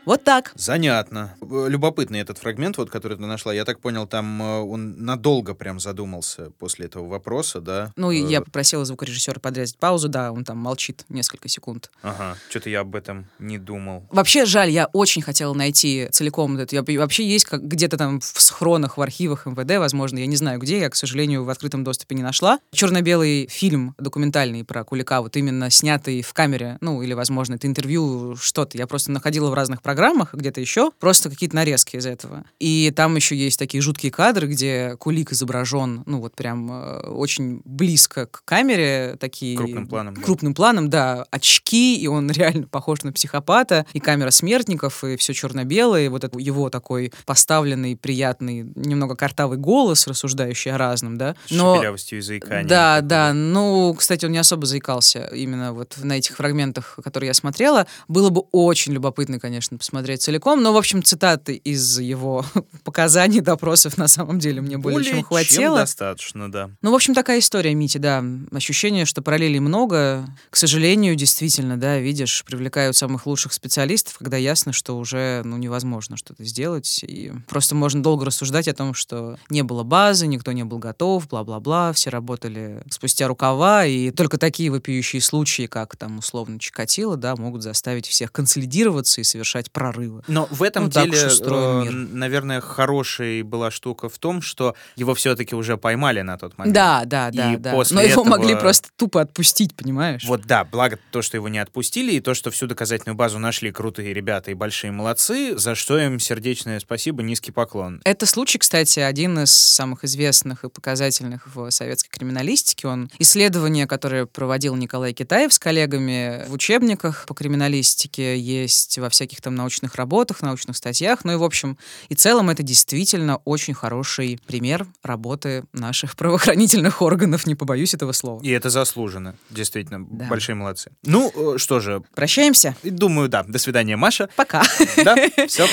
Вот 0.10 0.24
так. 0.24 0.54
Занятно. 0.56 1.36
Э, 1.40 1.68
Любопытный 1.70 2.20
этот 2.20 2.40
фрагмент, 2.40 2.80
вот, 2.80 2.90
который 2.90 3.16
ты 3.16 3.24
нашла. 3.28 3.54
Я 3.54 3.64
так 3.64 3.80
понял, 3.80 4.08
там 4.08 4.42
э, 4.42 4.60
он 4.62 5.06
надолго 5.06 5.54
прям 5.54 5.80
задумался 5.80 6.50
после 6.58 6.88
этого 6.88 7.08
вопроса, 7.08 7.62
да? 7.62 7.94
Ну, 7.96 8.10
и 8.10 8.24
Э, 8.24 8.28
я 8.28 8.42
попросила 8.42 8.84
звукорежиссера 8.86 9.40
подрезать 9.40 9.78
паузу, 9.78 10.10
да, 10.10 10.32
он 10.32 10.46
там 10.46 10.58
молчит 10.58 11.06
несколько 11.10 11.48
секунд. 11.48 11.92
Ага, 12.02 12.38
что-то 12.50 12.72
я 12.72 12.80
об 12.80 12.96
этом 12.96 13.28
не 13.38 13.60
думал. 13.60 14.08
Вообще 14.10 14.46
жаль, 14.46 14.72
я 14.72 14.88
очень 14.94 15.22
хотела 15.22 15.54
найти 15.54 16.10
целиком 16.12 16.54
вот 16.56 16.62
это. 16.62 16.76
Я- 16.76 17.00
Вообще 17.00 17.24
есть 17.30 17.46
как 17.46 17.62
где-то 17.68 17.96
там 17.98 18.20
в 18.20 18.42
схронах, 18.42 18.98
в 18.98 19.02
архивах 19.04 19.46
МВД, 19.46 19.78
возможно, 19.78 20.18
я 20.18 20.26
не 20.26 20.38
знаю 20.38 20.58
где, 20.58 20.80
я, 20.80 20.90
к 20.90 20.96
сожалению, 20.96 21.44
в 21.44 21.52
открытом 21.52 21.84
доступе 21.84 22.16
не 22.16 22.24
нашла. 22.24 22.58
Черно-белый 22.72 23.46
фильм 23.48 23.94
документальный 24.00 24.64
про 24.64 24.84
Кулика, 24.84 25.22
вот 25.22 25.38
именно 25.38 25.70
снятый 25.70 26.24
в 26.24 26.34
камере, 26.34 26.80
ну, 26.82 27.04
или, 27.04 27.14
возможно, 27.14 27.54
это 27.54 27.68
интервью, 27.68 28.36
что-то. 28.38 28.76
Я 28.76 28.88
просто 28.88 29.12
находила 29.12 29.52
в 29.52 29.54
разных 29.54 29.84
программах, 29.84 29.99
где-то 30.34 30.62
еще, 30.62 30.92
просто 31.00 31.30
какие-то 31.30 31.56
нарезки 31.56 31.96
из 31.96 32.06
этого. 32.06 32.46
И 32.60 32.92
там 32.96 33.16
еще 33.16 33.36
есть 33.36 33.60
такие 33.60 33.82
жуткие 33.82 34.12
кадры, 34.12 34.48
где 34.48 34.96
Кулик 34.98 35.32
изображен, 35.32 36.04
ну, 36.06 36.20
вот 36.20 36.36
прям 36.36 36.72
э, 36.72 37.00
очень 37.08 37.62
близко 37.66 38.26
к 38.26 38.44
камере, 38.46 39.16
такие... 39.20 39.58
Крупным 39.58 39.88
планом, 39.88 40.14
да. 40.14 40.22
Крупным 40.22 40.54
планом, 40.54 40.90
да, 40.90 41.26
очки, 41.32 41.96
и 41.96 42.08
он 42.08 42.32
реально 42.32 42.68
похож 42.68 43.04
на 43.04 43.12
психопата, 43.12 43.86
и 43.94 44.00
камера 44.00 44.32
смертников, 44.32 45.04
и 45.04 45.16
все 45.18 45.34
черно-белое, 45.34 46.06
и 46.06 46.08
вот 46.08 46.24
это 46.24 46.38
его 46.40 46.70
такой 46.70 47.12
поставленный, 47.26 47.96
приятный, 47.96 48.72
немного 48.76 49.16
картавый 49.16 49.58
голос, 49.58 50.08
рассуждающий 50.08 50.72
о 50.72 50.78
разном, 50.78 51.18
да. 51.18 51.36
С 51.48 51.50
шепелявостью 51.50 52.20
и 52.20 52.22
заиканием. 52.22 52.68
Да, 52.68 53.02
да. 53.02 53.34
Ну, 53.34 53.94
кстати, 53.94 54.26
он 54.26 54.32
не 54.32 54.38
особо 54.38 54.66
заикался 54.66 55.30
именно 55.34 55.74
вот 55.74 55.98
на 55.98 56.14
этих 56.14 56.36
фрагментах, 56.38 57.00
которые 57.04 57.30
я 57.30 57.34
смотрела. 57.34 57.88
Было 58.08 58.30
бы 58.30 58.42
очень 58.52 58.94
любопытно, 58.94 59.40
конечно, 59.40 59.78
посмотреть 59.80 60.22
целиком. 60.22 60.62
Но, 60.62 60.74
в 60.74 60.78
общем, 60.78 61.02
цитаты 61.04 61.56
из 61.56 61.98
его 61.98 62.46
показаний, 62.84 63.40
допросов 63.40 63.98
на 63.98 64.08
самом 64.08 64.38
деле 64.38 64.62
мне 64.62 64.78
более, 64.78 65.00
Более 65.00 65.14
чем 65.14 65.24
хватило. 65.24 65.78
достаточно, 65.78 66.52
да. 66.52 66.70
Ну, 66.82 66.92
в 66.92 66.96
общем, 66.96 67.16
такая 67.16 67.40
история, 67.40 67.74
Мити, 67.74 67.98
да. 67.98 68.24
Ощущение, 68.52 69.06
что 69.06 69.22
параллелей 69.22 69.60
много. 69.60 70.28
К 70.50 70.56
сожалению, 70.56 71.16
действительно, 71.16 71.78
да, 71.78 71.98
видишь, 71.98 72.44
привлекают 72.46 72.96
самых 72.96 73.26
лучших 73.26 73.54
специалистов, 73.54 74.18
когда 74.20 74.38
ясно, 74.38 74.74
что 74.74 74.98
уже, 74.98 75.42
ну, 75.44 75.58
невозможно 75.58 76.18
что-то 76.18 76.44
сделать. 76.44 77.04
И 77.04 77.32
просто 77.48 77.74
можно 77.76 78.04
долго 78.04 78.26
рассуждать 78.26 78.68
о 78.68 78.74
том, 78.74 78.94
что 78.94 79.38
не 79.50 79.64
было 79.64 79.84
базы, 79.84 80.28
никто 80.28 80.52
не 80.52 80.64
был 80.64 80.78
готов, 80.78 81.28
бла-бла-бла, 81.28 81.94
все 81.94 82.10
работали 82.10 82.84
спустя 82.90 83.28
рукава, 83.28 83.86
и 83.86 84.12
только 84.12 84.38
такие 84.38 84.70
вопиющие 84.70 85.22
случаи, 85.22 85.68
как 85.68 85.96
там, 85.96 86.20
условно, 86.20 86.60
Чикатило, 86.60 87.16
да, 87.18 87.36
могут 87.36 87.64
заставить 87.64 88.08
всех 88.08 88.32
консолидироваться 88.32 89.22
и 89.22 89.24
совершать 89.24 89.69
делать 89.70 89.72
прорывы. 89.72 90.22
Но 90.28 90.48
в 90.52 90.64
этом 90.64 90.86
Ну, 90.86 90.90
деле, 90.90 91.18
э, 91.18 91.82
мир. 91.84 91.92
наверное, 91.92 92.62
хорошей 92.62 93.42
была 93.44 93.72
штука 93.72 94.10
в 94.10 94.18
том, 94.18 94.42
что 94.42 94.76
его 94.96 95.14
все-таки 95.14 95.56
уже 95.56 95.78
поймали 95.78 96.22
на 96.22 96.38
тот 96.38 96.58
момент. 96.58 96.74
Да, 96.76 97.04
да, 97.06 97.30
да, 97.32 97.54
И 97.54 97.58
да. 97.58 97.72
после 97.72 97.96
Но 97.96 98.02
его 98.02 98.22
этого- 98.22 98.38
могли 98.38 98.56
просто 98.56 98.90
тупо 98.96 99.22
отпустить, 99.22 99.76
понимаешь? 99.76 100.24
Вот 100.26 100.42
да, 100.46 100.64
благо 100.64 100.98
то, 101.12 101.22
что 101.22 101.38
его 101.38 101.50
не 101.50 101.60
отпустили, 101.60 102.14
и 102.14 102.20
то, 102.20 102.34
что 102.34 102.52
всю 102.52 102.68
доказательную 102.68 103.16
базу 103.16 103.40
нашли 103.40 103.72
крутые 103.72 104.14
ребята 104.14 104.52
и 104.52 104.54
большие 104.54 104.92
молодцы, 104.92 105.58
за 105.58 105.76
что 105.76 105.98
им 106.00 106.20
сердечное 106.20 106.80
спасибо, 106.80 107.24
низкий 107.24 107.52
поклон. 107.52 108.02
Это 108.06 108.26
случай, 108.26 108.58
кстати, 108.58 109.00
один 109.00 109.40
из 109.40 109.52
самых 109.52 110.04
известных 110.04 110.64
и 110.64 110.70
показательных 110.70 111.48
в 111.56 111.70
советской 111.72 112.10
криминалистике. 112.10 112.88
Он 112.88 113.10
исследование, 113.20 113.88
которое 113.88 114.26
проводил 114.26 114.76
Николай 114.76 115.14
Китаев 115.14 115.54
с 115.54 115.60
коллегами 115.60 116.46
в 116.48 116.54
учебниках 116.54 117.26
по 117.28 117.34
криминалистике, 117.34 118.38
есть 118.40 118.98
во 118.98 119.10
всяких 119.10 119.42
там 119.42 119.56
научных 119.60 119.96
работах, 119.96 120.42
научных 120.42 120.76
статьях. 120.78 121.24
Ну 121.24 121.34
и, 121.34 121.36
в 121.36 121.44
общем, 121.44 121.78
и 122.10 122.16
целом 122.16 122.50
это 122.50 122.64
действительно 122.64 123.38
очень 123.46 123.74
хороший 123.74 124.40
пример 124.48 124.88
работы 125.04 125.64
наших 125.74 126.16
правоохранительных 126.18 127.02
органов, 127.02 127.46
не 127.46 127.56
побоюсь 127.56 127.94
этого 127.94 128.12
слова. 128.14 128.42
И 128.42 128.50
это 128.50 128.70
заслуженно, 128.70 129.36
действительно, 129.50 130.06
Да. 130.10 130.26
большие 130.26 130.56
молодцы. 130.56 130.92
Ну, 131.04 131.32
э, 131.56 131.58
что 131.58 131.80
же, 131.80 132.02
Прощаемся. 132.16 132.76
думаю, 132.84 133.30
да, 133.30 133.44
до 133.44 133.60
свидания, 133.60 133.96
Маша. 133.98 134.30
Пока. 134.36 134.64
Да, 135.04 135.16
все. 135.48 135.68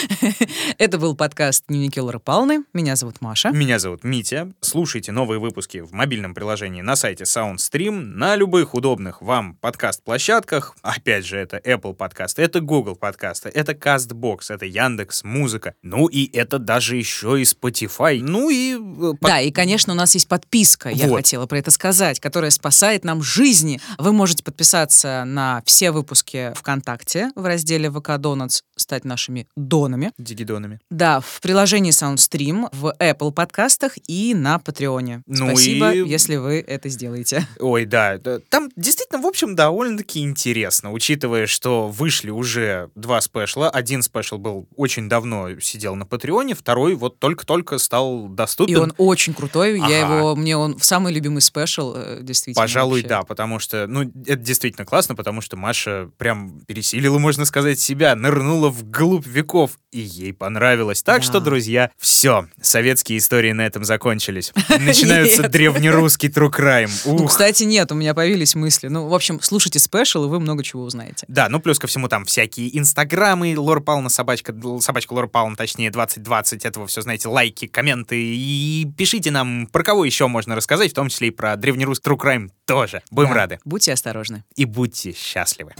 Это 0.78 0.98
был 0.98 1.14
подкаст 1.16 1.64
«Дневники 1.68 2.00
Лоры 2.00 2.18
Палны». 2.18 2.64
Меня 2.72 2.96
зовут 2.96 3.20
Маша. 3.20 3.50
Меня 3.50 3.78
зовут 3.78 4.04
Митя. 4.04 4.52
Слушайте 4.60 5.12
новые 5.12 5.38
выпуски 5.38 5.78
в 5.78 5.92
мобильном 5.92 6.34
приложении 6.34 6.82
на 6.82 6.96
сайте 6.96 7.24
SoundStream, 7.24 7.90
на 7.92 8.36
любых 8.36 8.74
удобных 8.74 9.22
вам 9.22 9.54
подкаст-площадках. 9.56 10.76
Опять 10.82 11.24
же, 11.26 11.36
это 11.38 11.58
Apple 11.58 11.94
подкасты, 11.94 12.42
это 12.42 12.60
Google 12.60 12.96
подкасты, 12.96 13.48
это 13.48 13.74
CastBox, 13.76 14.38
это 14.50 14.66
Яндекс 14.66 15.22
Музыка. 15.24 15.74
Ну 15.82 16.06
и 16.08 16.30
это 16.36 16.58
даже 16.58 16.96
еще 16.96 17.40
и 17.40 17.44
Spotify. 17.44 18.20
Ну 18.20 18.50
и... 18.50 18.74
э, 18.74 19.12
под- 19.12 19.20
Да, 19.20 19.40
и, 19.40 19.50
конечно, 19.50 19.92
у 19.92 19.96
нас 19.96 20.14
есть 20.14 20.28
подписка, 20.28 20.88
я 20.88 21.06
Вот. 21.08 21.16
хотела 21.16 21.46
про 21.46 21.58
это 21.58 21.70
сказать, 21.70 22.20
которая 22.20 22.50
спасает 22.50 23.04
нам 23.04 23.22
жизни. 23.22 23.80
Вы 23.98 24.12
можете 24.12 24.42
подписаться 24.42 25.24
на 25.26 25.62
все 25.66 25.90
выпуски 25.90 26.52
ВКонтакте 26.56 27.30
в 27.34 27.44
разделе 27.44 27.90
ВК 27.90 28.10
Donuts, 28.10 28.62
стать 28.76 29.04
нашими 29.04 29.46
донами. 29.56 30.12
Дигидонами. 30.18 30.80
Да, 30.90 31.20
в 31.20 31.40
приложении 31.40 31.92
SoundStream, 31.92 32.68
в 32.72 32.94
Apple 32.98 33.32
подкастах 33.32 33.92
и 34.06 34.34
на 34.34 34.58
Патреоне. 34.58 35.22
Ну 35.26 35.48
Спасибо, 35.50 35.92
и- 35.92 36.06
если 36.08 36.36
вы 36.36 36.64
это 36.66 36.88
сделаете. 36.88 37.46
Ой, 37.60 37.84
да, 37.84 38.18
да, 38.18 38.38
там 38.48 38.70
действительно, 38.76 39.20
в 39.22 39.26
общем, 39.26 39.54
довольно-таки 39.54 40.20
интересно, 40.22 40.92
учитывая, 40.92 41.46
что 41.46 41.88
вышли 41.88 42.30
уже 42.30 42.90
два 42.94 43.20
спешла. 43.20 43.65
Один 43.70 44.02
спешл 44.02 44.38
был 44.38 44.68
очень 44.76 45.08
давно 45.08 45.58
сидел 45.60 45.94
на 45.96 46.06
Патреоне, 46.06 46.54
второй 46.54 46.94
вот 46.94 47.18
только-только 47.18 47.78
стал 47.78 48.28
доступен. 48.28 48.72
И 48.72 48.76
он 48.76 48.92
очень 48.98 49.34
крутой. 49.34 49.78
Я 49.78 50.04
Ага. 50.04 50.16
его, 50.18 50.36
мне 50.36 50.56
он 50.56 50.78
самый 50.80 51.12
любимый 51.12 51.40
спешл, 51.40 51.94
э, 51.96 52.18
действительно. 52.22 52.62
Пожалуй, 52.62 53.00
вообще. 53.02 53.08
да, 53.08 53.22
потому 53.22 53.58
что, 53.58 53.86
ну, 53.86 54.02
это 54.26 54.36
действительно 54.36 54.84
классно, 54.86 55.14
потому 55.14 55.40
что 55.40 55.56
Маша 55.56 56.10
прям 56.18 56.60
пересилила, 56.66 57.18
можно 57.18 57.44
сказать, 57.44 57.78
себя, 57.80 58.14
нырнула 58.14 58.68
в 58.70 58.88
глубь 58.90 59.26
веков, 59.26 59.78
и 59.92 60.00
ей 60.00 60.32
понравилось. 60.32 61.02
Так 61.02 61.18
Да. 61.18 61.22
что, 61.22 61.40
друзья, 61.40 61.90
все, 61.98 62.46
советские 62.60 63.18
истории 63.18 63.52
на 63.52 63.66
этом 63.66 63.84
закончились. 63.84 64.52
Начинается 64.68 65.48
древнерусский 65.48 66.28
true 66.28 66.50
crime. 66.50 66.90
Ну, 67.04 67.26
кстати, 67.26 67.62
нет, 67.64 67.90
у 67.92 67.94
меня 67.94 68.14
появились 68.14 68.54
мысли. 68.54 68.88
Ну, 68.88 69.08
в 69.08 69.14
общем, 69.14 69.40
слушайте 69.42 69.78
спешл, 69.78 70.24
и 70.24 70.28
вы 70.28 70.40
много 70.40 70.62
чего 70.62 70.82
узнаете. 70.82 71.24
Да, 71.28 71.48
ну 71.48 71.60
плюс 71.60 71.78
ко 71.78 71.86
всему 71.86 72.08
там 72.08 72.24
всякие 72.24 72.76
инстаграмы, 72.78 73.55
Лора 73.60 73.80
Павловна, 73.80 74.08
собачка, 74.08 74.54
собачка 74.80 75.12
Лора 75.12 75.26
Павловна, 75.26 75.56
точнее, 75.56 75.90
2020, 75.90 76.64
этого 76.64 76.86
все, 76.86 77.02
знаете, 77.02 77.28
лайки, 77.28 77.66
комменты, 77.66 78.16
и 78.18 78.86
пишите 78.96 79.30
нам, 79.30 79.66
про 79.66 79.82
кого 79.82 80.04
еще 80.04 80.26
можно 80.26 80.54
рассказать, 80.54 80.92
в 80.92 80.94
том 80.94 81.08
числе 81.08 81.28
и 81.28 81.30
про 81.30 81.56
древнерусский 81.56 82.10
true 82.10 82.18
crime 82.18 82.50
тоже. 82.64 83.02
Будем 83.10 83.30
Да. 83.30 83.34
рады. 83.36 83.58
Будьте 83.64 83.92
осторожны. 83.92 84.44
И 84.54 84.64
будьте 84.64 85.12
счастливы. 85.12 85.72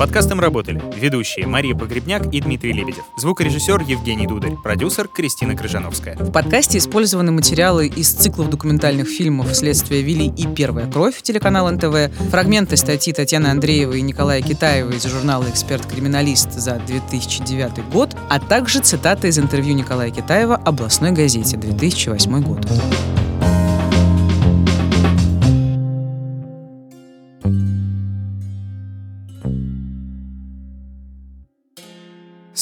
Подкастом 0.00 0.40
работали 0.40 0.80
ведущие 0.96 1.46
Мария 1.46 1.76
Погребняк 1.76 2.32
и 2.32 2.40
Дмитрий 2.40 2.72
Лебедев, 2.72 3.04
звукорежиссер 3.18 3.82
Евгений 3.82 4.26
Дударь, 4.26 4.54
продюсер 4.64 5.06
Кристина 5.08 5.54
Крыжановская. 5.54 6.16
В 6.16 6.32
подкасте 6.32 6.78
использованы 6.78 7.32
материалы 7.32 7.86
из 7.86 8.08
циклов 8.08 8.48
документальных 8.48 9.08
фильмов 9.08 9.54
«Следствие 9.54 10.00
вели» 10.00 10.28
и 10.28 10.46
«Первая 10.46 10.90
кровь» 10.90 11.20
телеканал 11.20 11.70
НТВ, 11.70 12.16
фрагменты 12.30 12.78
статьи 12.78 13.12
Татьяны 13.12 13.48
Андреевой 13.48 13.98
и 13.98 14.02
Николая 14.02 14.40
Китаева 14.40 14.90
из 14.90 15.04
журнала 15.04 15.44
«Эксперт-криминалист» 15.50 16.52
за 16.52 16.76
2009 16.86 17.90
год, 17.92 18.16
а 18.30 18.40
также 18.40 18.80
цитаты 18.80 19.28
из 19.28 19.38
интервью 19.38 19.74
Николая 19.74 20.10
Китаева 20.10 20.56
областной 20.56 21.12
газете 21.12 21.58
2008 21.58 22.40
год. 22.40 22.66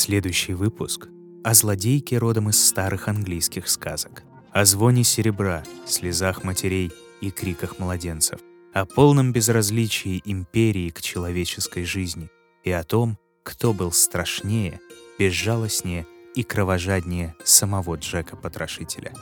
Следующий 0.09 0.55
выпуск 0.55 1.07
о 1.45 1.53
злодейке 1.53 2.17
родом 2.17 2.49
из 2.49 2.67
старых 2.67 3.09
английских 3.09 3.69
сказок, 3.69 4.23
о 4.53 4.65
звоне 4.65 5.05
серебра, 5.05 5.65
слезах 5.85 6.45
матерей 6.45 6.91
и 7.21 7.31
криках 7.31 7.79
младенцев, 7.79 8.41
о 8.73 8.87
полном 8.87 9.35
безразличии 9.35 10.23
империи 10.25 10.89
к 10.89 11.03
человеческой 11.03 11.85
жизни 11.85 12.31
и 12.65 12.71
о 12.71 12.85
том, 12.85 13.19
кто 13.43 13.75
был 13.75 13.93
страшнее, 13.93 14.81
безжалостнее 15.19 16.07
и 16.35 16.43
кровожаднее 16.43 17.35
самого 17.45 17.97
Джека 17.97 18.35
Потрошителя. 18.35 19.13